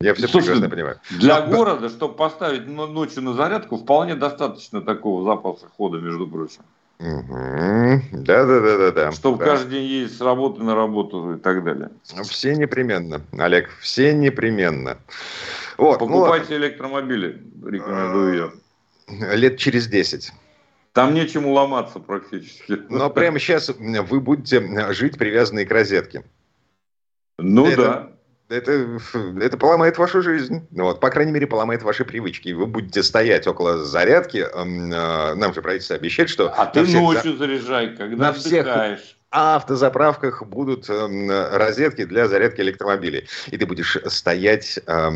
я 0.00 0.12
все 0.14 0.28
прекрасно 0.28 0.68
понимаю. 0.68 1.00
Для 1.10 1.40
города, 1.40 1.88
чтобы 1.88 2.14
поставить 2.14 2.66
ночью 2.66 3.22
на 3.22 3.32
зарядку, 3.32 3.76
вполне 3.78 4.14
достаточно 4.16 4.82
такого 4.82 5.24
запаса 5.24 5.66
хода, 5.76 5.98
между 5.98 6.26
прочим. 6.26 6.62
Да, 6.98 8.46
да, 8.46 8.60
да, 8.60 8.78
да, 8.78 8.90
да. 8.92 9.12
Чтобы 9.12 9.38
да. 9.38 9.44
каждый 9.46 9.70
день 9.72 9.84
ездить 9.84 10.16
с 10.16 10.20
работы 10.20 10.62
на 10.62 10.74
работу 10.74 11.34
и 11.34 11.38
так 11.38 11.64
далее. 11.64 11.90
Все 12.22 12.54
непременно, 12.54 13.20
Олег, 13.32 13.70
все 13.80 14.14
непременно. 14.14 14.98
Вот, 15.76 16.00
ну 16.00 16.06
Покупайте 16.06 16.50
ну, 16.50 16.56
электромобили, 16.56 17.42
рекомендую 17.64 18.36
я 18.36 18.50
лет 19.08 19.58
через 19.58 19.86
10. 19.86 20.32
Там 20.92 21.14
нечему 21.14 21.52
ломаться 21.52 21.98
практически. 21.98 22.80
Но 22.88 23.10
прямо 23.10 23.38
сейчас 23.38 23.68
вы 23.68 24.20
будете 24.20 24.92
жить 24.92 25.18
привязанные 25.18 25.66
к 25.66 25.70
розетке. 25.72 26.24
Ну 27.38 27.66
это, 27.66 27.82
да. 27.82 28.12
Это, 28.48 29.00
это 29.40 29.56
поломает 29.56 29.96
вашу 29.98 30.22
жизнь. 30.22 30.66
Вот, 30.70 31.00
по 31.00 31.10
крайней 31.10 31.32
мере, 31.32 31.46
поломает 31.46 31.82
ваши 31.82 32.04
привычки. 32.04 32.50
Вы 32.52 32.66
будете 32.66 33.02
стоять 33.02 33.46
около 33.46 33.84
зарядки. 33.84 34.38
Э, 34.38 35.34
нам 35.34 35.54
же 35.54 35.62
правительство 35.62 35.96
обещает, 35.96 36.28
что... 36.28 36.52
А 36.56 36.66
ты 36.66 36.82
ночью 36.82 37.32
за... 37.32 37.38
заряжай, 37.38 37.96
когда 37.96 38.16
на 38.16 38.28
отдыхаешь. 38.30 38.98
Всех 38.98 39.16
автозаправках 39.34 40.46
будут 40.46 40.88
розетки 40.88 42.04
для 42.04 42.28
зарядки 42.28 42.60
электромобилей. 42.60 43.26
И 43.48 43.56
ты 43.56 43.66
будешь 43.66 43.98
стоять 44.06 44.78
э, 44.86 45.10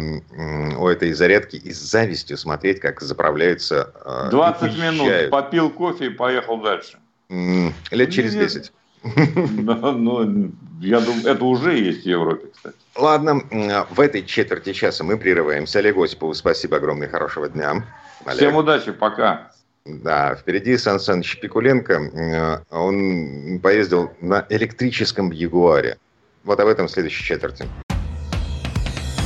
у 0.76 0.88
этой 0.88 1.12
зарядки 1.12 1.56
и 1.56 1.72
с 1.72 1.78
завистью 1.78 2.36
смотреть, 2.36 2.80
как 2.80 3.00
заправляются. 3.00 3.92
Э, 4.04 4.28
20 4.30 4.78
минут, 4.78 5.30
попил 5.30 5.70
кофе 5.70 6.06
и 6.06 6.10
поехал 6.10 6.60
дальше. 6.60 6.98
Лет 7.28 8.10
через 8.10 8.34
10. 8.34 8.72
Ну, 9.14 10.52
я 10.80 11.00
думаю, 11.00 11.26
это 11.26 11.44
уже 11.44 11.78
есть 11.78 12.02
в 12.02 12.06
Европе, 12.06 12.48
кстати. 12.54 12.76
Ладно, 12.96 13.42
в 13.90 14.00
этой 14.00 14.24
четверти 14.24 14.72
часа 14.72 15.04
мы 15.04 15.16
прерываемся. 15.16 15.78
Олег 15.78 15.96
Осипову 15.96 16.34
спасибо 16.34 16.76
огромное, 16.76 17.08
хорошего 17.08 17.48
дня. 17.48 17.84
Олег. 18.24 18.38
Всем 18.38 18.56
удачи, 18.56 18.92
пока. 18.92 19.50
Да, 19.84 20.34
впереди 20.34 20.76
Сан 20.76 21.00
Саныч 21.00 21.40
Пикуленко. 21.40 21.94
Э, 21.94 22.74
он 22.74 23.58
поездил 23.62 24.12
на 24.20 24.44
электрическом 24.50 25.30
Ягуаре. 25.30 25.96
Вот 26.44 26.60
об 26.60 26.68
этом 26.68 26.88
в 26.88 26.90
следующей 26.90 27.24
четверти. 27.24 27.66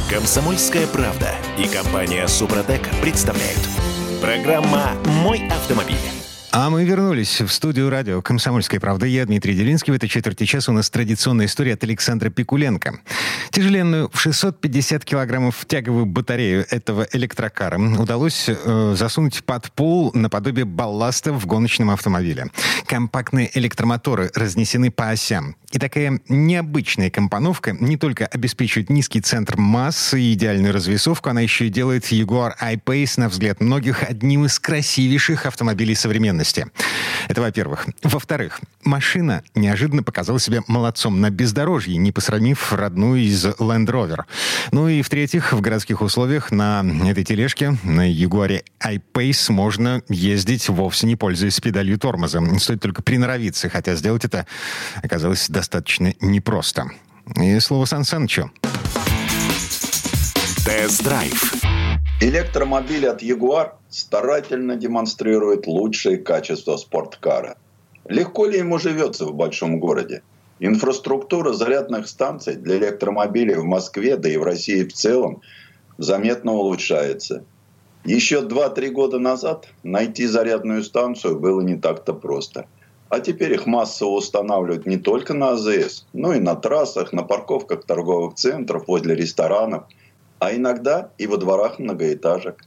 Комсомольская 0.09 0.87
правда 0.87 1.31
и 1.59 1.67
компания 1.67 2.27
Супротек 2.29 2.83
представляют. 3.01 3.61
Программа 4.21 4.91
«Мой 5.23 5.43
автомобиль». 5.49 6.22
А 6.55 6.69
мы 6.69 6.85
вернулись 6.85 7.41
в 7.41 7.49
студию 7.49 7.89
радио 7.89 8.21
«Комсомольская 8.21 8.79
правда». 8.79 9.07
Я 9.07 9.25
Дмитрий 9.25 9.55
Делинский. 9.55 9.91
В 9.91 9.97
этой 9.97 10.07
четверти 10.07 10.45
часа 10.45 10.71
у 10.71 10.75
нас 10.75 10.91
традиционная 10.91 11.47
история 11.47 11.73
от 11.73 11.83
Александра 11.83 12.29
Пикуленко. 12.29 13.01
Тяжеленную 13.53 14.11
в 14.13 14.21
650 14.21 15.03
килограммов 15.03 15.65
тяговую 15.67 16.05
батарею 16.05 16.67
этого 16.69 17.09
электрокара 17.13 17.79
удалось 17.79 18.51
э, 18.51 18.95
засунуть 18.95 19.43
под 19.45 19.73
пол 19.73 20.11
наподобие 20.13 20.67
балласта 20.67 21.33
в 21.33 21.47
гоночном 21.47 21.89
автомобиле. 21.89 22.49
Компактные 22.85 23.51
электромоторы 23.59 24.31
разнесены 24.35 24.91
по 24.91 25.09
осям. 25.09 25.57
И 25.73 25.79
такая 25.79 26.21
необычная 26.29 27.11
компоновка 27.11 27.73
не 27.73 27.97
только 27.97 28.27
обеспечивает 28.27 28.91
низкий 28.91 29.23
центр 29.23 29.57
массы 29.57 30.21
и 30.21 30.35
идеальную 30.35 30.75
развесовку, 30.75 31.31
она 31.31 31.41
еще 31.41 31.67
и 31.67 31.71
делает 31.71 32.13
Jaguar 32.13 32.53
I-Pace, 32.61 33.15
на 33.17 33.31
взгляд 33.31 33.61
многих, 33.61 34.03
одним 34.03 34.45
из 34.45 34.61
красивейших 34.61 35.47
автомобилей 35.47 35.95
современности. 35.95 36.67
Это 37.29 37.41
во-первых. 37.41 37.87
Во-вторых, 38.03 38.61
машина 38.85 39.43
неожиданно 39.55 40.03
показала 40.03 40.39
себя 40.39 40.61
молодцом 40.67 41.23
на 41.23 41.31
бездорожье, 41.31 41.97
не 41.97 42.13
посрамив 42.13 42.73
родную 42.75 43.23
из 43.23 43.45
Land 43.47 43.87
Rover. 43.87 44.25
Ну 44.73 44.89
и 44.89 45.01
в-третьих, 45.01 45.55
в 45.55 45.61
городских 45.63 46.03
условиях 46.03 46.51
на 46.51 46.85
этой 47.07 47.25
тележке, 47.25 47.79
на 47.83 48.11
Ягуаре 48.11 48.65
I-Pace, 48.81 49.51
можно 49.51 50.03
ездить 50.09 50.69
вовсе 50.69 51.07
не 51.07 51.17
пользуясь 51.17 51.61
педалью 51.61 51.99
тормоза. 51.99 52.43
Стоит 52.59 52.83
только 52.83 53.03
приноровиться, 53.03 53.71
хотя 53.71 53.95
сделать 53.95 54.27
это 54.27 54.47
оказалось 55.03 55.49
достаточно 55.49 55.62
непросто. 56.21 56.91
И 57.37 57.61
слово 57.61 57.85
Сан 57.87 58.05
Санычу. 58.05 58.51
Тест-драйв. 60.65 61.55
Электромобиль 62.21 63.07
от 63.09 63.23
Jaguar 63.23 63.73
старательно 63.91 64.77
демонстрирует 64.77 65.67
лучшие 65.67 66.19
качества 66.19 66.77
спорткара. 66.77 67.57
Легко 68.09 68.47
ли 68.47 68.59
ему 68.59 68.79
живется 68.79 69.27
в 69.27 69.35
большом 69.35 69.81
городе? 69.81 70.23
Инфраструктура 70.61 71.53
зарядных 71.53 72.07
станций 72.07 72.55
для 72.55 72.79
электромобилей 72.79 73.57
в 73.57 73.65
Москве, 73.65 74.17
да 74.17 74.29
и 74.29 74.37
в 74.37 74.45
России 74.45 74.85
в 74.85 74.93
целом, 74.93 75.43
заметно 75.99 76.53
улучшается. 76.53 77.45
Еще 78.05 78.41
2-3 78.41 78.91
года 78.91 79.19
назад 79.19 79.69
найти 79.83 80.27
зарядную 80.27 80.83
станцию 80.83 81.39
было 81.39 81.61
не 81.61 81.77
так-то 81.77 82.15
просто. 82.15 82.67
А 83.13 83.21
теперь 83.21 83.53
их 83.53 83.67
массово 83.67 84.17
устанавливают 84.17 84.87
не 84.87 84.97
только 84.97 85.35
на 85.35 85.51
АЗС, 85.51 86.07
но 86.13 86.35
и 86.35 86.41
на 86.41 86.55
трассах, 86.55 87.13
на 87.13 87.23
парковках 87.23 87.85
торговых 87.85 88.35
центров, 88.35 88.89
возле 88.89 89.15
ресторанов– 89.15 89.85
а 90.43 90.53
иногда 90.57 91.13
и 91.19 91.29
во 91.29 91.37
дворах 91.37 91.79
многоэтажек. 91.79 92.65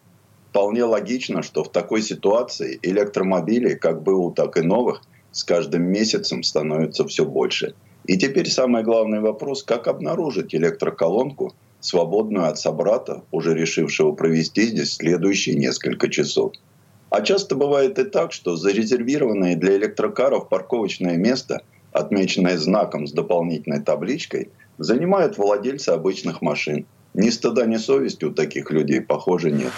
Вполне 0.50 0.86
логично, 0.86 1.44
что 1.44 1.62
в 1.62 1.70
такой 1.70 2.02
ситуации 2.02 2.80
электромобилей, 2.82 3.76
как 3.76 4.02
БУ, 4.02 4.32
так 4.32 4.56
и 4.56 4.62
новых, 4.62 5.02
с 5.34 5.44
каждым 5.44 5.84
месяцем 5.84 6.44
становится 6.44 7.06
все 7.06 7.26
больше. 7.26 7.76
И 8.06 8.18
теперь 8.18 8.50
самый 8.50 8.84
главный 8.84 9.20
вопрос, 9.20 9.62
как 9.62 9.90
обнаружить 9.90 10.56
электроколонку, 10.56 11.54
свободную 11.82 12.48
от 12.48 12.58
собрата, 12.58 13.24
уже 13.30 13.54
решившего 13.54 14.14
провести 14.14 14.68
здесь 14.68 14.94
следующие 14.94 15.56
несколько 15.56 16.08
часов. 16.08 16.54
А 17.16 17.22
часто 17.22 17.56
бывает 17.56 17.98
и 17.98 18.04
так, 18.04 18.34
что 18.34 18.58
зарезервированное 18.58 19.56
для 19.56 19.78
электрокаров 19.78 20.50
парковочное 20.50 21.16
место, 21.16 21.62
отмеченное 21.94 22.58
знаком 22.58 23.08
с 23.08 23.14
дополнительной 23.14 23.82
табличкой, 23.82 24.50
занимают 24.78 25.38
владельцы 25.38 25.92
обычных 25.92 26.42
машин– 26.42 26.86
ни 27.14 27.30
стыда, 27.30 27.66
ни 27.66 27.78
совести 27.78 28.26
у 28.26 28.34
таких 28.34 28.70
людей, 28.70 29.00
похоже, 29.00 29.50
нет. 29.50 29.72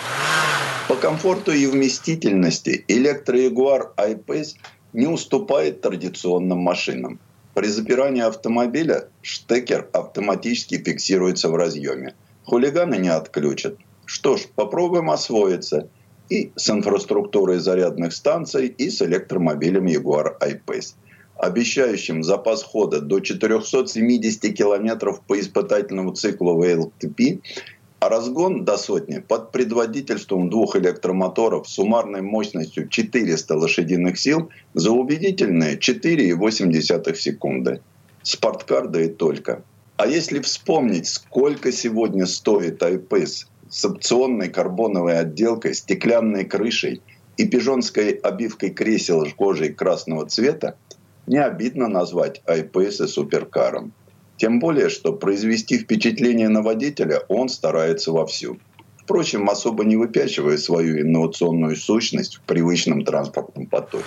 По 0.87 0.95
комфорту 0.95 1.51
и 1.51 1.67
вместительности 1.67 2.83
электроягуар 2.87 3.93
I-Pace 3.97 4.55
не 4.93 5.05
уступает 5.05 5.81
традиционным 5.81 6.57
машинам. 6.57 7.19
При 7.53 7.67
запирании 7.67 8.23
автомобиля 8.23 9.09
штекер 9.21 9.87
автоматически 9.93 10.83
фиксируется 10.83 11.49
в 11.49 11.55
разъеме. 11.55 12.15
Хулиганы 12.45 12.95
не 12.95 13.09
отключат. 13.09 13.75
Что 14.05 14.37
ж, 14.37 14.47
попробуем 14.55 15.11
освоиться 15.11 15.87
и 16.29 16.51
с 16.55 16.69
инфраструктурой 16.69 17.59
зарядных 17.59 18.13
станций, 18.13 18.67
и 18.67 18.89
с 18.89 19.01
электромобилем 19.01 19.87
Jaguar 19.87 20.35
I-Pace 20.41 20.95
обещающим 21.37 22.23
запас 22.23 22.63
хода 22.63 22.99
до 22.99 23.19
470 23.19 24.55
километров 24.55 25.21
по 25.21 25.39
испытательному 25.39 26.13
циклу 26.13 26.61
VLTP, 26.61 27.41
а 27.99 28.09
разгон 28.09 28.65
до 28.65 28.77
сотни 28.77 29.19
под 29.19 29.51
предводительством 29.51 30.49
двух 30.49 30.75
электромоторов 30.75 31.67
с 31.67 31.73
суммарной 31.73 32.21
мощностью 32.21 32.87
400 32.87 33.55
лошадиных 33.55 34.19
сил 34.19 34.49
за 34.73 34.91
убедительные 34.91 35.77
4,8 35.77 37.15
секунды. 37.15 37.81
Спорткар 38.21 38.87
да 38.87 39.01
и 39.01 39.07
только. 39.07 39.63
А 39.95 40.05
если 40.05 40.39
вспомнить, 40.39 41.07
сколько 41.07 41.71
сегодня 41.71 42.27
стоит 42.27 42.83
iPace 42.83 43.47
с 43.69 43.85
опционной 43.85 44.49
карбоновой 44.49 45.19
отделкой, 45.19 45.73
стеклянной 45.73 46.45
крышей 46.45 47.01
и 47.37 47.45
пижонской 47.45 48.11
обивкой 48.11 48.71
кресел 48.71 49.25
кожей 49.35 49.73
красного 49.73 50.25
цвета, 50.25 50.75
не 51.27 51.37
обидно 51.37 51.87
назвать 51.87 52.41
iPace 52.47 53.07
суперкаром. 53.07 53.93
Тем 54.37 54.59
более, 54.59 54.89
что 54.89 55.13
произвести 55.13 55.79
впечатление 55.79 56.49
на 56.49 56.61
водителя 56.61 57.23
он 57.27 57.49
старается 57.49 58.11
вовсю. 58.11 58.57
Впрочем, 58.97 59.49
особо 59.49 59.83
не 59.83 59.95
выпячивая 59.95 60.57
свою 60.57 61.01
инновационную 61.01 61.75
сущность 61.75 62.35
в 62.35 62.41
привычном 62.41 63.03
транспортном 63.03 63.65
потоке. 63.67 64.05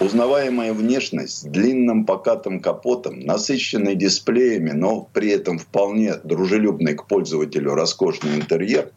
Узнаваемая 0.00 0.72
внешность 0.72 1.40
с 1.40 1.42
длинным 1.42 2.06
покатым 2.06 2.60
капотом, 2.60 3.20
насыщенной 3.20 3.94
дисплеями, 3.94 4.70
но 4.70 5.06
при 5.12 5.28
этом 5.28 5.58
вполне 5.58 6.14
дружелюбный 6.24 6.94
к 6.94 7.06
пользователю 7.06 7.74
роскошный 7.74 8.34
интерьер, 8.36 8.92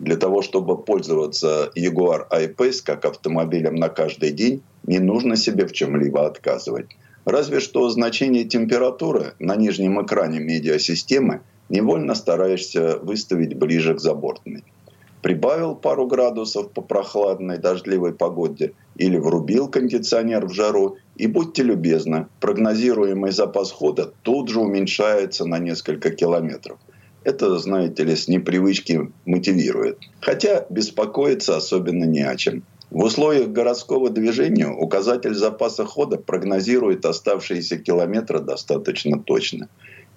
для 0.00 0.16
того, 0.16 0.42
чтобы 0.42 0.76
пользоваться 0.76 1.70
Jaguar 1.76 2.26
I-Pace 2.30 2.82
как 2.84 3.04
автомобилем 3.04 3.76
на 3.76 3.90
каждый 3.90 4.32
день, 4.32 4.62
не 4.82 4.98
нужно 4.98 5.36
себе 5.36 5.66
в 5.66 5.72
чем-либо 5.72 6.26
отказывать. 6.26 6.86
Разве 7.24 7.60
что 7.60 7.88
значение 7.88 8.42
температуры 8.42 9.34
на 9.38 9.54
нижнем 9.54 10.04
экране 10.04 10.40
медиасистемы 10.40 11.42
невольно 11.68 12.16
стараешься 12.16 12.98
выставить 13.00 13.54
ближе 13.54 13.94
к 13.94 14.00
забортной. 14.00 14.64
Прибавил 15.22 15.74
пару 15.74 16.06
градусов 16.06 16.70
по 16.72 16.80
прохладной 16.80 17.58
дождливой 17.58 18.14
погоде 18.14 18.72
или 18.96 19.18
врубил 19.18 19.68
кондиционер 19.68 20.46
в 20.46 20.52
жару, 20.52 20.96
и 21.16 21.26
будьте 21.26 21.62
любезны, 21.62 22.26
прогнозируемый 22.40 23.30
запас 23.32 23.70
хода 23.70 24.12
тут 24.22 24.48
же 24.48 24.60
уменьшается 24.60 25.44
на 25.44 25.58
несколько 25.58 26.10
километров. 26.10 26.78
Это, 27.22 27.58
знаете 27.58 28.04
ли, 28.04 28.16
с 28.16 28.28
непривычки 28.28 29.12
мотивирует. 29.26 29.98
Хотя 30.20 30.64
беспокоиться 30.70 31.56
особенно 31.56 32.04
не 32.04 32.22
о 32.22 32.36
чем. 32.36 32.62
В 32.90 33.04
условиях 33.04 33.50
городского 33.50 34.10
движения 34.10 34.68
указатель 34.68 35.34
запаса 35.34 35.84
хода 35.84 36.16
прогнозирует 36.16 37.04
оставшиеся 37.04 37.78
километры 37.78 38.40
достаточно 38.40 39.22
точно. 39.22 39.68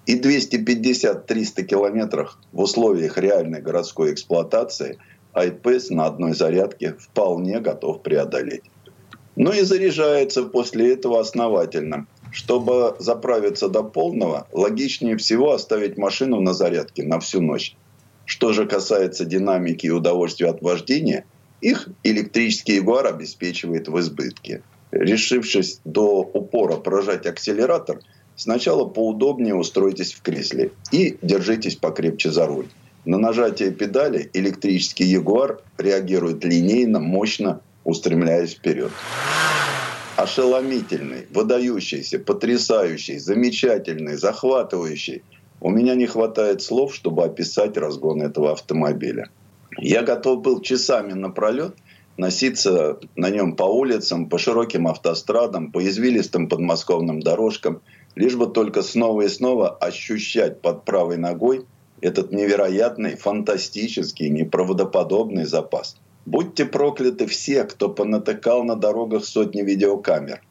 И 0.06 0.18
250-300 0.18 1.62
километров 1.62 2.38
в 2.52 2.60
условиях 2.60 3.18
реальной 3.18 3.60
городской 3.60 4.12
эксплуатации 4.12 4.98
iPace 5.34 5.86
на 5.90 6.06
одной 6.06 6.34
зарядке 6.34 6.94
вполне 6.98 7.60
готов 7.60 8.02
преодолеть. 8.02 8.64
Но 9.36 9.52
и 9.52 9.62
заряжается 9.62 10.44
после 10.44 10.92
этого 10.92 11.20
основательно. 11.20 12.06
Чтобы 12.30 12.96
заправиться 12.98 13.68
до 13.68 13.82
полного, 13.82 14.46
логичнее 14.52 15.16
всего 15.16 15.52
оставить 15.52 15.96
машину 15.96 16.40
на 16.40 16.52
зарядке 16.52 17.04
на 17.04 17.20
всю 17.20 17.40
ночь. 17.40 17.76
Что 18.24 18.52
же 18.52 18.66
касается 18.66 19.24
динамики 19.24 19.86
и 19.86 19.90
удовольствия 19.90 20.48
от 20.48 20.62
вождения– 20.62 21.24
их 21.64 21.88
электрический 22.02 22.74
Ягуар 22.74 23.06
обеспечивает 23.06 23.88
в 23.88 23.98
избытке. 23.98 24.62
Решившись 24.90 25.80
до 25.86 26.20
упора 26.20 26.76
прожать 26.76 27.24
акселератор, 27.24 28.00
сначала 28.36 28.84
поудобнее 28.84 29.54
устройтесь 29.54 30.12
в 30.12 30.22
кресле 30.22 30.72
и 30.90 31.18
держитесь 31.22 31.76
покрепче 31.76 32.30
за 32.30 32.46
руль. 32.46 32.66
На 33.04 33.18
нажатие 33.18 33.70
педали 33.70 34.30
электрический 34.32 35.04
Ягуар 35.04 35.60
реагирует 35.76 36.44
линейно, 36.44 37.00
мощно, 37.00 37.60
устремляясь 37.84 38.54
вперед. 38.54 38.92
Ошеломительный, 40.16 41.26
выдающийся, 41.30 42.18
потрясающий, 42.18 43.18
замечательный, 43.18 44.16
захватывающий. 44.16 45.22
У 45.60 45.70
меня 45.70 45.94
не 45.94 46.06
хватает 46.06 46.62
слов, 46.62 46.94
чтобы 46.94 47.24
описать 47.24 47.76
разгон 47.76 48.22
этого 48.22 48.52
автомобиля. 48.52 49.28
Я 49.76 50.02
готов 50.02 50.40
был 50.40 50.60
часами 50.60 51.12
напролет 51.12 51.74
носиться 52.16 52.98
на 53.16 53.28
нем 53.30 53.56
по 53.56 53.64
улицам, 53.64 54.28
по 54.28 54.38
широким 54.38 54.86
автострадам, 54.86 55.72
по 55.72 55.84
извилистым 55.86 56.48
подмосковным 56.48 57.20
дорожкам, 57.20 57.82
лишь 58.14 58.36
бы 58.36 58.46
только 58.46 58.82
снова 58.82 59.22
и 59.22 59.28
снова 59.28 59.70
ощущать 59.70 60.60
под 60.60 60.84
правой 60.84 61.16
ногой 61.16 61.66
этот 62.00 62.32
невероятный, 62.32 63.16
фантастический, 63.16 64.28
неправдоподобный 64.28 65.44
запас. 65.44 65.96
Будьте 66.26 66.64
прокляты 66.64 67.26
все, 67.26 67.64
кто 67.64 67.88
понатыкал 67.88 68.64
на 68.64 68.76
дорогах 68.76 69.24
сотни 69.24 69.62
видеокамер. 69.62 70.42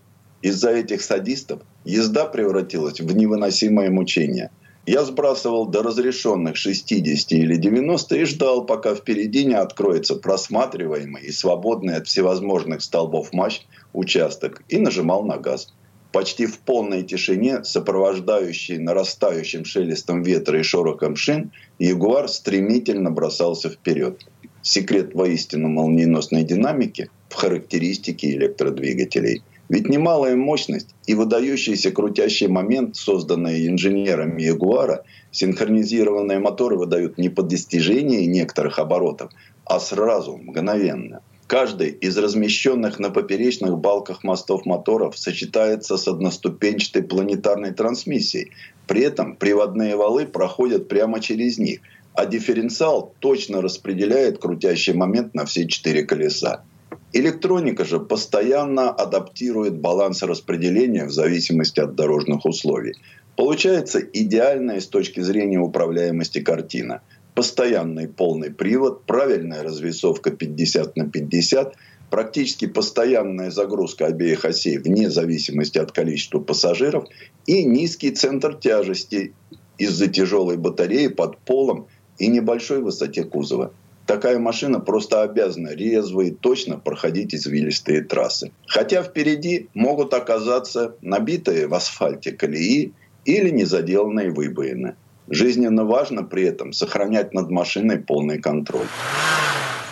Из-за 0.42 0.72
этих 0.72 1.02
садистов 1.02 1.62
езда 1.86 2.26
превратилась 2.26 3.00
в 3.00 3.16
невыносимое 3.16 3.90
мучение– 3.90 4.52
я 4.86 5.06
сбрасывал 5.06 5.66
до 5.66 5.82
разрешенных 5.82 6.58
60 6.58 7.32
или 7.32 7.56
90 7.56 8.18
и 8.18 8.26
ждал, 8.26 8.66
пока 8.66 8.96
впереди 8.96 9.46
не 9.46 9.54
откроется 9.54 10.16
просматриваемый 10.16 11.24
и 11.24 11.32
свободный 11.32 11.96
от 11.96 12.08
всевозможных 12.08 12.82
столбов 12.82 13.32
мачт 13.32 13.66
участок 13.94 14.62
и 14.68 14.78
нажимал 14.78 15.24
на 15.24 15.38
газ. 15.38 15.74
Почти 16.14 16.46
в 16.46 16.60
полной 16.60 17.02
тишине, 17.02 17.64
сопровождающей 17.64 18.78
нарастающим 18.78 19.66
шелестом 19.66 20.22
ветра 20.22 20.60
и 20.60 20.62
шорохом 20.62 21.16
шин, 21.16 21.52
Ягуар 21.80 22.30
стремительно 22.30 23.10
бросался 23.10 23.72
вперед. 23.72 24.24
Секрет 24.62 25.16
воистину 25.16 25.70
молниеносной 25.70 26.44
динамики 26.44 27.10
в 27.30 27.34
характеристики 27.34 28.28
электродвигателей. 28.28 29.42
Ведь 29.70 29.90
немалая 29.90 30.36
мощность 30.36 30.94
и 31.08 31.16
выдающийся 31.16 31.90
крутящий 31.90 32.48
момент, 32.48 32.96
созданные 32.96 33.68
инженерами 33.68 34.44
Ягуара, 34.44 35.06
синхронизированные 35.32 36.38
моторы 36.38 36.78
выдают 36.78 37.18
не 37.18 37.30
по 37.30 37.42
достижении 37.42 38.26
некоторых 38.26 38.78
оборотов, 38.78 39.32
а 39.66 39.80
сразу, 39.80 40.38
мгновенно. 40.38 41.22
Каждый 41.48 41.90
из 41.90 42.18
размещенных 42.18 43.00
на 43.00 43.10
поперечных 43.10 43.78
балках 43.78 44.24
мостов 44.24 44.66
моторов 44.66 45.18
сочетается 45.18 45.98
с 45.98 46.08
одноступенчатой 46.08 47.04
планетарной 47.04 47.72
трансмиссией. 47.72 48.52
При 48.88 49.02
этом 49.02 49.36
приводные 49.36 49.96
валы 49.96 50.26
проходят 50.26 50.88
прямо 50.88 51.20
через 51.20 51.58
них, 51.58 51.82
а 52.14 52.26
дифференциал 52.26 53.14
точно 53.20 53.62
распределяет 53.62 54.40
крутящий 54.40 54.94
момент 54.94 55.34
на 55.34 55.46
все 55.46 55.68
четыре 55.68 56.04
колеса. 56.04 56.64
Электроника 57.12 57.86
же 57.86 58.00
постоянно 58.00 58.90
адаптирует 58.90 59.78
баланс 59.78 60.24
распределения 60.24 61.06
в 61.06 61.12
зависимости 61.12 61.80
от 61.80 61.96
дорожных 61.96 62.46
условий. 62.46 62.96
Получается 63.36 64.00
идеальная 64.00 64.80
с 64.80 64.88
точки 64.88 65.20
зрения 65.20 65.60
управляемости 65.60 66.40
картина. 66.40 67.02
Постоянный 67.36 68.08
полный 68.08 68.52
привод, 68.52 69.06
правильная 69.06 69.64
развесовка 69.64 70.30
50 70.30 70.96
на 70.96 71.10
50, 71.10 71.76
практически 72.12 72.68
постоянная 72.68 73.50
загрузка 73.50 74.06
обеих 74.06 74.46
осей 74.46 74.78
вне 74.78 75.10
зависимости 75.10 75.80
от 75.80 75.92
количества 75.92 76.40
пассажиров 76.40 77.06
и 77.48 77.64
низкий 77.64 78.12
центр 78.12 78.54
тяжести 78.54 79.34
из-за 79.80 80.08
тяжелой 80.08 80.58
батареи 80.58 81.08
под 81.08 81.40
полом 81.40 81.88
и 82.20 82.28
небольшой 82.28 82.82
высоте 82.82 83.24
кузова. 83.24 83.74
Такая 84.06 84.38
машина 84.38 84.80
просто 84.80 85.24
обязана 85.24 85.70
резво 85.70 86.22
и 86.22 86.32
точно 86.32 86.78
проходить 86.78 87.34
извилистые 87.34 88.04
трассы. 88.04 88.52
Хотя 88.68 89.02
впереди 89.02 89.70
могут 89.74 90.14
оказаться 90.14 90.96
набитые 91.02 91.68
в 91.68 91.74
асфальте 91.74 92.34
колеи 92.34 92.94
или 93.26 93.50
незаделанные 93.50 94.30
выбоины. 94.30 94.96
Жизненно 95.30 95.86
важно 95.86 96.24
при 96.24 96.44
этом 96.44 96.74
сохранять 96.74 97.34
над 97.34 97.50
машиной 97.50 98.00
полный 98.00 98.40
контроль. 98.40 98.88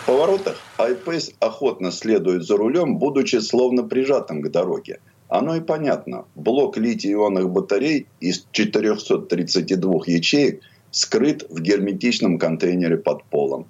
В 0.02 0.06
поворотах 0.06 0.58
iPace 0.78 1.34
охотно 1.40 1.90
следует 1.90 2.42
за 2.44 2.56
рулем, 2.56 2.98
будучи 2.98 3.36
словно 3.36 3.82
прижатым 3.82 4.42
к 4.42 4.50
дороге. 4.50 4.98
Оно 5.28 5.56
и 5.56 5.60
понятно. 5.60 6.26
Блок 6.34 6.76
литий-ионных 6.76 7.48
батарей 7.48 8.06
из 8.20 8.46
432 8.52 9.92
ячеек 10.06 10.60
скрыт 10.90 11.46
в 11.48 11.60
герметичном 11.60 12.38
контейнере 12.38 12.98
под 12.98 13.24
полом. 13.24 13.66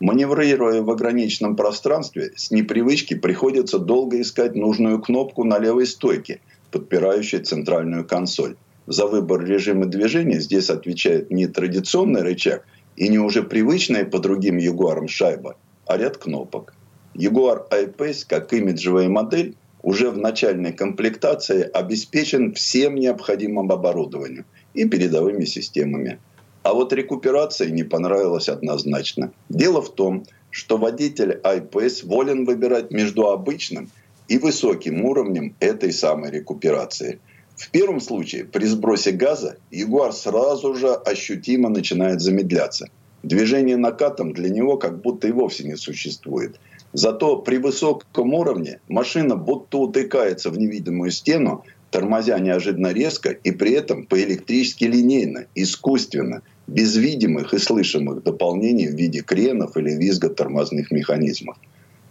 Маневрируя 0.00 0.82
в 0.82 0.90
ограниченном 0.90 1.54
пространстве, 1.54 2.32
с 2.34 2.50
непривычки 2.50 3.14
приходится 3.14 3.78
долго 3.78 4.20
искать 4.20 4.54
нужную 4.54 5.00
кнопку 5.00 5.44
на 5.44 5.58
левой 5.58 5.86
стойке, 5.86 6.40
подпирающей 6.70 7.40
центральную 7.40 8.06
консоль. 8.06 8.56
За 8.86 9.06
выбор 9.06 9.44
режима 9.44 9.86
движения 9.86 10.40
здесь 10.40 10.70
отвечает 10.70 11.30
не 11.30 11.46
традиционный 11.46 12.22
рычаг 12.22 12.66
и 12.96 13.08
не 13.08 13.18
уже 13.18 13.42
привычная 13.42 14.04
по 14.04 14.18
другим 14.18 14.58
Ягуарам 14.58 15.08
шайба, 15.08 15.56
а 15.86 15.96
ряд 15.96 16.18
кнопок. 16.18 16.74
Jaguar 17.14 17.66
I-Pace, 17.70 18.24
как 18.26 18.52
имиджевая 18.52 19.08
модель, 19.08 19.54
уже 19.82 20.10
в 20.10 20.18
начальной 20.18 20.72
комплектации 20.72 21.62
обеспечен 21.62 22.54
всем 22.54 22.94
необходимым 22.94 23.70
оборудованием 23.70 24.46
и 24.74 24.88
передовыми 24.88 25.44
системами. 25.44 26.18
А 26.62 26.74
вот 26.74 26.92
рекуперация 26.92 27.70
не 27.70 27.82
понравилась 27.82 28.48
однозначно. 28.48 29.32
Дело 29.48 29.82
в 29.82 29.94
том, 29.94 30.24
что 30.50 30.76
водитель 30.78 31.40
iPS 31.42 32.06
волен 32.06 32.44
выбирать 32.44 32.90
между 32.90 33.28
обычным 33.28 33.90
и 34.28 34.38
высоким 34.38 35.04
уровнем 35.04 35.56
этой 35.58 35.92
самой 35.92 36.30
рекуперации. 36.30 37.18
В 37.62 37.70
первом 37.70 38.00
случае, 38.00 38.44
при 38.44 38.64
сбросе 38.64 39.12
газа, 39.12 39.56
Ягуар 39.70 40.12
сразу 40.12 40.74
же 40.74 40.88
ощутимо 40.88 41.68
начинает 41.68 42.20
замедляться. 42.20 42.88
Движение 43.22 43.76
накатом 43.76 44.32
для 44.32 44.48
него 44.48 44.76
как 44.78 45.00
будто 45.00 45.28
и 45.28 45.30
вовсе 45.30 45.62
не 45.62 45.76
существует. 45.76 46.58
Зато 46.92 47.36
при 47.36 47.58
высоком 47.58 48.34
уровне 48.34 48.80
машина 48.88 49.36
будто 49.36 49.78
утыкается 49.78 50.50
в 50.50 50.58
невидимую 50.58 51.12
стену, 51.12 51.64
тормозя 51.92 52.40
неожиданно 52.40 52.92
резко 52.92 53.30
и 53.30 53.52
при 53.52 53.70
этом 53.70 54.06
по-электрически 54.06 54.86
линейно, 54.86 55.46
искусственно, 55.54 56.42
без 56.66 56.96
видимых 56.96 57.54
и 57.54 57.58
слышимых 57.58 58.24
дополнений 58.24 58.88
в 58.88 58.96
виде 58.96 59.20
кренов 59.20 59.76
или 59.76 59.92
визга 59.92 60.30
тормозных 60.30 60.90
механизмов. 60.90 61.56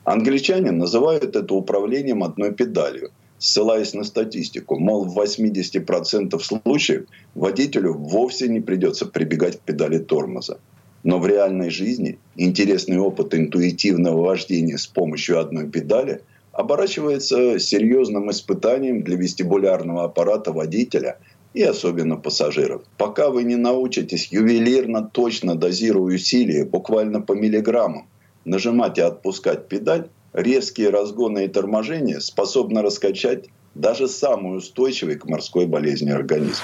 Англичане 0.05 0.71
называют 0.71 1.35
это 1.35 1.53
управлением 1.53 2.23
одной 2.23 2.53
педалью, 2.53 3.11
ссылаясь 3.41 3.93
на 3.93 4.05
статистику. 4.05 4.79
Мол, 4.79 5.03
в 5.03 5.19
80% 5.19 6.39
случаев 6.39 7.07
водителю 7.35 7.93
вовсе 7.93 8.47
не 8.47 8.61
придется 8.61 9.05
прибегать 9.05 9.57
к 9.57 9.61
педали 9.61 9.97
тормоза. 9.97 10.59
Но 11.03 11.19
в 11.19 11.27
реальной 11.27 11.71
жизни 11.71 12.19
интересный 12.35 12.99
опыт 12.99 13.33
интуитивного 13.33 14.21
вождения 14.21 14.77
с 14.77 14.87
помощью 14.87 15.39
одной 15.39 15.67
педали 15.67 16.21
оборачивается 16.53 17.59
серьезным 17.59 18.29
испытанием 18.29 19.01
для 19.03 19.17
вестибулярного 19.17 20.05
аппарата 20.05 20.53
водителя– 20.53 21.17
и 21.53 21.63
особенно 21.63 22.17
пассажиров. 22.17 22.83
Пока 22.97 23.29
вы 23.29 23.43
не 23.43 23.55
научитесь 23.55 24.31
ювелирно 24.31 25.03
точно 25.03 25.55
дозируя 25.55 26.15
усилия, 26.15 26.65
буквально 26.65 27.21
по 27.21 27.33
миллиграммам, 27.33 28.07
нажимать 28.45 28.97
и 28.97 29.01
отпускать 29.01 29.67
педаль, 29.67 30.09
резкие 30.33 30.89
разгоны 30.89 31.45
и 31.45 31.47
торможения 31.47 32.19
способны 32.19 32.81
раскачать 32.81 33.49
даже 33.75 34.07
самый 34.07 34.57
устойчивый 34.57 35.15
к 35.15 35.25
морской 35.25 35.65
болезни 35.65 36.09
организм. 36.09 36.63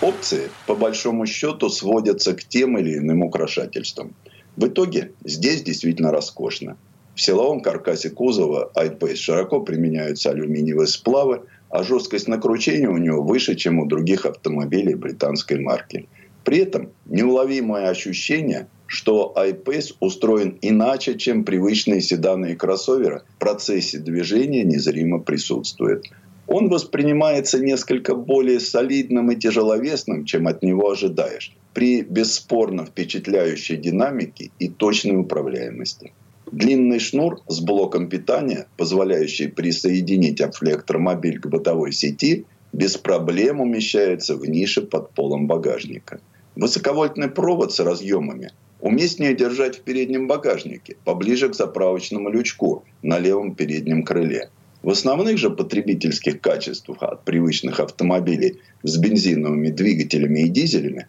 Опции, 0.00 0.50
по 0.66 0.74
большому 0.74 1.26
счету, 1.26 1.68
сводятся 1.68 2.34
к 2.34 2.44
тем 2.44 2.78
или 2.78 2.98
иным 2.98 3.22
украшательствам. 3.22 4.14
В 4.56 4.66
итоге 4.66 5.12
здесь 5.24 5.62
действительно 5.62 6.10
роскошно. 6.10 6.76
В 7.14 7.20
силовом 7.20 7.60
каркасе 7.60 8.10
кузова 8.10 8.70
iPace 8.74 9.16
широко 9.16 9.60
применяются 9.60 10.30
алюминиевые 10.30 10.86
сплавы– 10.86 11.42
а 11.70 11.82
жесткость 11.82 12.28
накручения 12.28 12.88
у 12.88 12.96
него 12.96 13.22
выше, 13.22 13.54
чем 13.54 13.78
у 13.78 13.86
других 13.86 14.24
автомобилей 14.26 14.94
британской 14.94 15.58
марки. 15.58 16.08
При 16.46 16.58
этом 16.58 16.92
неуловимое 17.06 17.88
ощущение, 17.88 18.68
что 18.86 19.34
iPace 19.36 19.96
устроен 19.98 20.56
иначе, 20.62 21.18
чем 21.18 21.42
привычные 21.42 22.00
седаны 22.00 22.52
и 22.52 22.54
кроссоверы, 22.54 23.22
в 23.34 23.40
процессе 23.40 23.98
движения 23.98 24.62
незримо 24.62 25.18
присутствует. 25.18 26.04
Он 26.46 26.68
воспринимается 26.68 27.58
несколько 27.58 28.14
более 28.14 28.60
солидным 28.60 29.32
и 29.32 29.34
тяжеловесным, 29.34 30.24
чем 30.24 30.46
от 30.46 30.62
него 30.62 30.88
ожидаешь, 30.88 31.52
при 31.74 32.02
бесспорно 32.02 32.86
впечатляющей 32.86 33.76
динамике 33.76 34.52
и 34.60 34.68
точной 34.68 35.16
управляемости. 35.22 36.12
Длинный 36.52 37.00
шнур 37.00 37.40
с 37.48 37.58
блоком 37.58 38.08
питания, 38.08 38.68
позволяющий 38.76 39.48
присоединить 39.48 40.40
электромобиль 40.40 41.40
к 41.40 41.48
бытовой 41.48 41.90
сети, 41.90 42.46
без 42.72 42.96
проблем 42.96 43.60
умещается 43.60 44.36
в 44.36 44.46
нише 44.46 44.82
под 44.82 45.10
полом 45.10 45.48
багажника. 45.48 46.20
Высоковольтный 46.56 47.28
провод 47.28 47.72
с 47.72 47.80
разъемами 47.80 48.50
уместнее 48.80 49.34
держать 49.34 49.78
в 49.78 49.82
переднем 49.82 50.26
багажнике, 50.26 50.96
поближе 51.04 51.48
к 51.48 51.54
заправочному 51.54 52.28
лючку 52.28 52.84
на 53.02 53.18
левом 53.18 53.54
переднем 53.54 54.02
крыле. 54.02 54.50
В 54.82 54.90
основных 54.90 55.38
же 55.38 55.50
потребительских 55.50 56.40
качествах 56.40 57.02
от 57.02 57.24
привычных 57.24 57.80
автомобилей 57.80 58.60
с 58.82 58.96
бензиновыми 58.96 59.68
двигателями 59.68 60.40
и 60.40 60.48
дизелями 60.48 61.06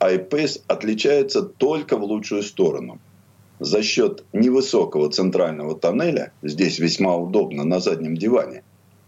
iPace 0.00 0.60
отличается 0.66 1.42
только 1.42 1.96
в 1.96 2.02
лучшую 2.02 2.42
сторону– 2.42 3.00
за 3.58 3.82
счет 3.82 4.24
невысокого 4.34 5.10
центрального 5.10 5.74
тоннеля, 5.74 6.32
здесь 6.42 6.78
весьма 6.78 7.16
удобно 7.16 7.64
на 7.64 7.80
заднем 7.80 8.14
диване, 8.14 8.62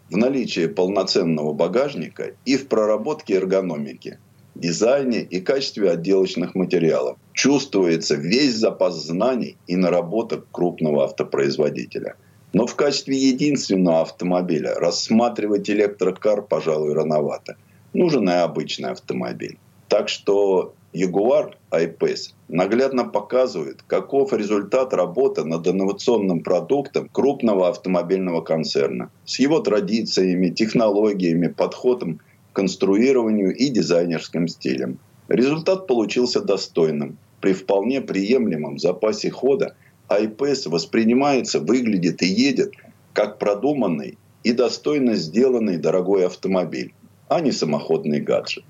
в 0.08 0.16
наличии 0.16 0.66
полноценного 0.66 1.52
багажника 1.52 2.32
и 2.46 2.56
в 2.56 2.66
проработке 2.68 3.34
эргономики, 3.34 4.18
дизайне 4.58 5.20
и 5.22 5.40
качестве 5.40 5.90
отделочных 5.90 6.54
материалов. 6.54 7.16
Чувствуется 7.32 8.14
весь 8.16 8.56
запас 8.56 8.96
знаний 8.96 9.56
и 9.66 9.76
наработок 9.76 10.46
крупного 10.50 11.04
автопроизводителя. 11.04 12.16
Но 12.52 12.66
в 12.66 12.74
качестве 12.74 13.16
единственного 13.16 14.02
автомобиля 14.02 14.74
рассматривать 14.74 15.68
электрокар, 15.70 16.42
пожалуй, 16.42 16.94
рановато. 16.94 17.56
Нужен 17.92 18.28
и 18.28 18.32
обычный 18.32 18.90
автомобиль. 18.90 19.58
Так 19.88 20.08
что 20.08 20.74
Jaguar 20.94 21.54
I-Pace 21.70 22.32
наглядно 22.48 23.04
показывает, 23.04 23.82
каков 23.86 24.32
результат 24.32 24.94
работы 24.94 25.44
над 25.44 25.66
инновационным 25.66 26.40
продуктом 26.40 27.08
крупного 27.10 27.68
автомобильного 27.68 28.40
концерна 28.40 29.10
с 29.24 29.38
его 29.38 29.60
традициями, 29.60 30.48
технологиями, 30.48 31.48
подходом 31.48 32.20
конструированию 32.58 33.54
и 33.54 33.68
дизайнерским 33.68 34.48
стилем. 34.48 34.98
Результат 35.28 35.86
получился 35.86 36.40
достойным. 36.40 37.16
При 37.40 37.52
вполне 37.52 38.00
приемлемом 38.00 38.80
запасе 38.80 39.30
хода 39.30 39.76
iPace 40.08 40.68
воспринимается, 40.68 41.60
выглядит 41.60 42.20
и 42.20 42.26
едет 42.26 42.72
как 43.12 43.38
продуманный 43.38 44.18
и 44.42 44.50
достойно 44.50 45.14
сделанный 45.14 45.76
дорогой 45.76 46.26
автомобиль, 46.26 46.92
а 47.28 47.40
не 47.40 47.52
самоходный 47.52 48.20
гаджет. 48.20 48.64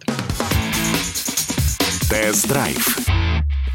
Тест-драйв. 2.11 2.99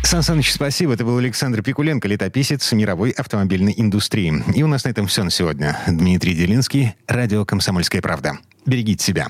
Сан 0.03 0.21
Саныч, 0.21 0.51
спасибо. 0.51 0.93
Это 0.93 1.05
был 1.05 1.17
Александр 1.17 1.63
Пикуленко, 1.63 2.07
летописец 2.07 2.71
мировой 2.71 3.09
автомобильной 3.09 3.73
индустрии. 3.75 4.31
И 4.53 4.61
у 4.61 4.67
нас 4.67 4.83
на 4.83 4.89
этом 4.89 5.07
все 5.07 5.23
на 5.23 5.31
сегодня. 5.31 5.79
Дмитрий 5.87 6.35
Делинский, 6.35 6.93
радио 7.07 7.45
«Комсомольская 7.45 8.03
правда». 8.03 8.33
Берегите 8.67 9.03
себя. 9.03 9.29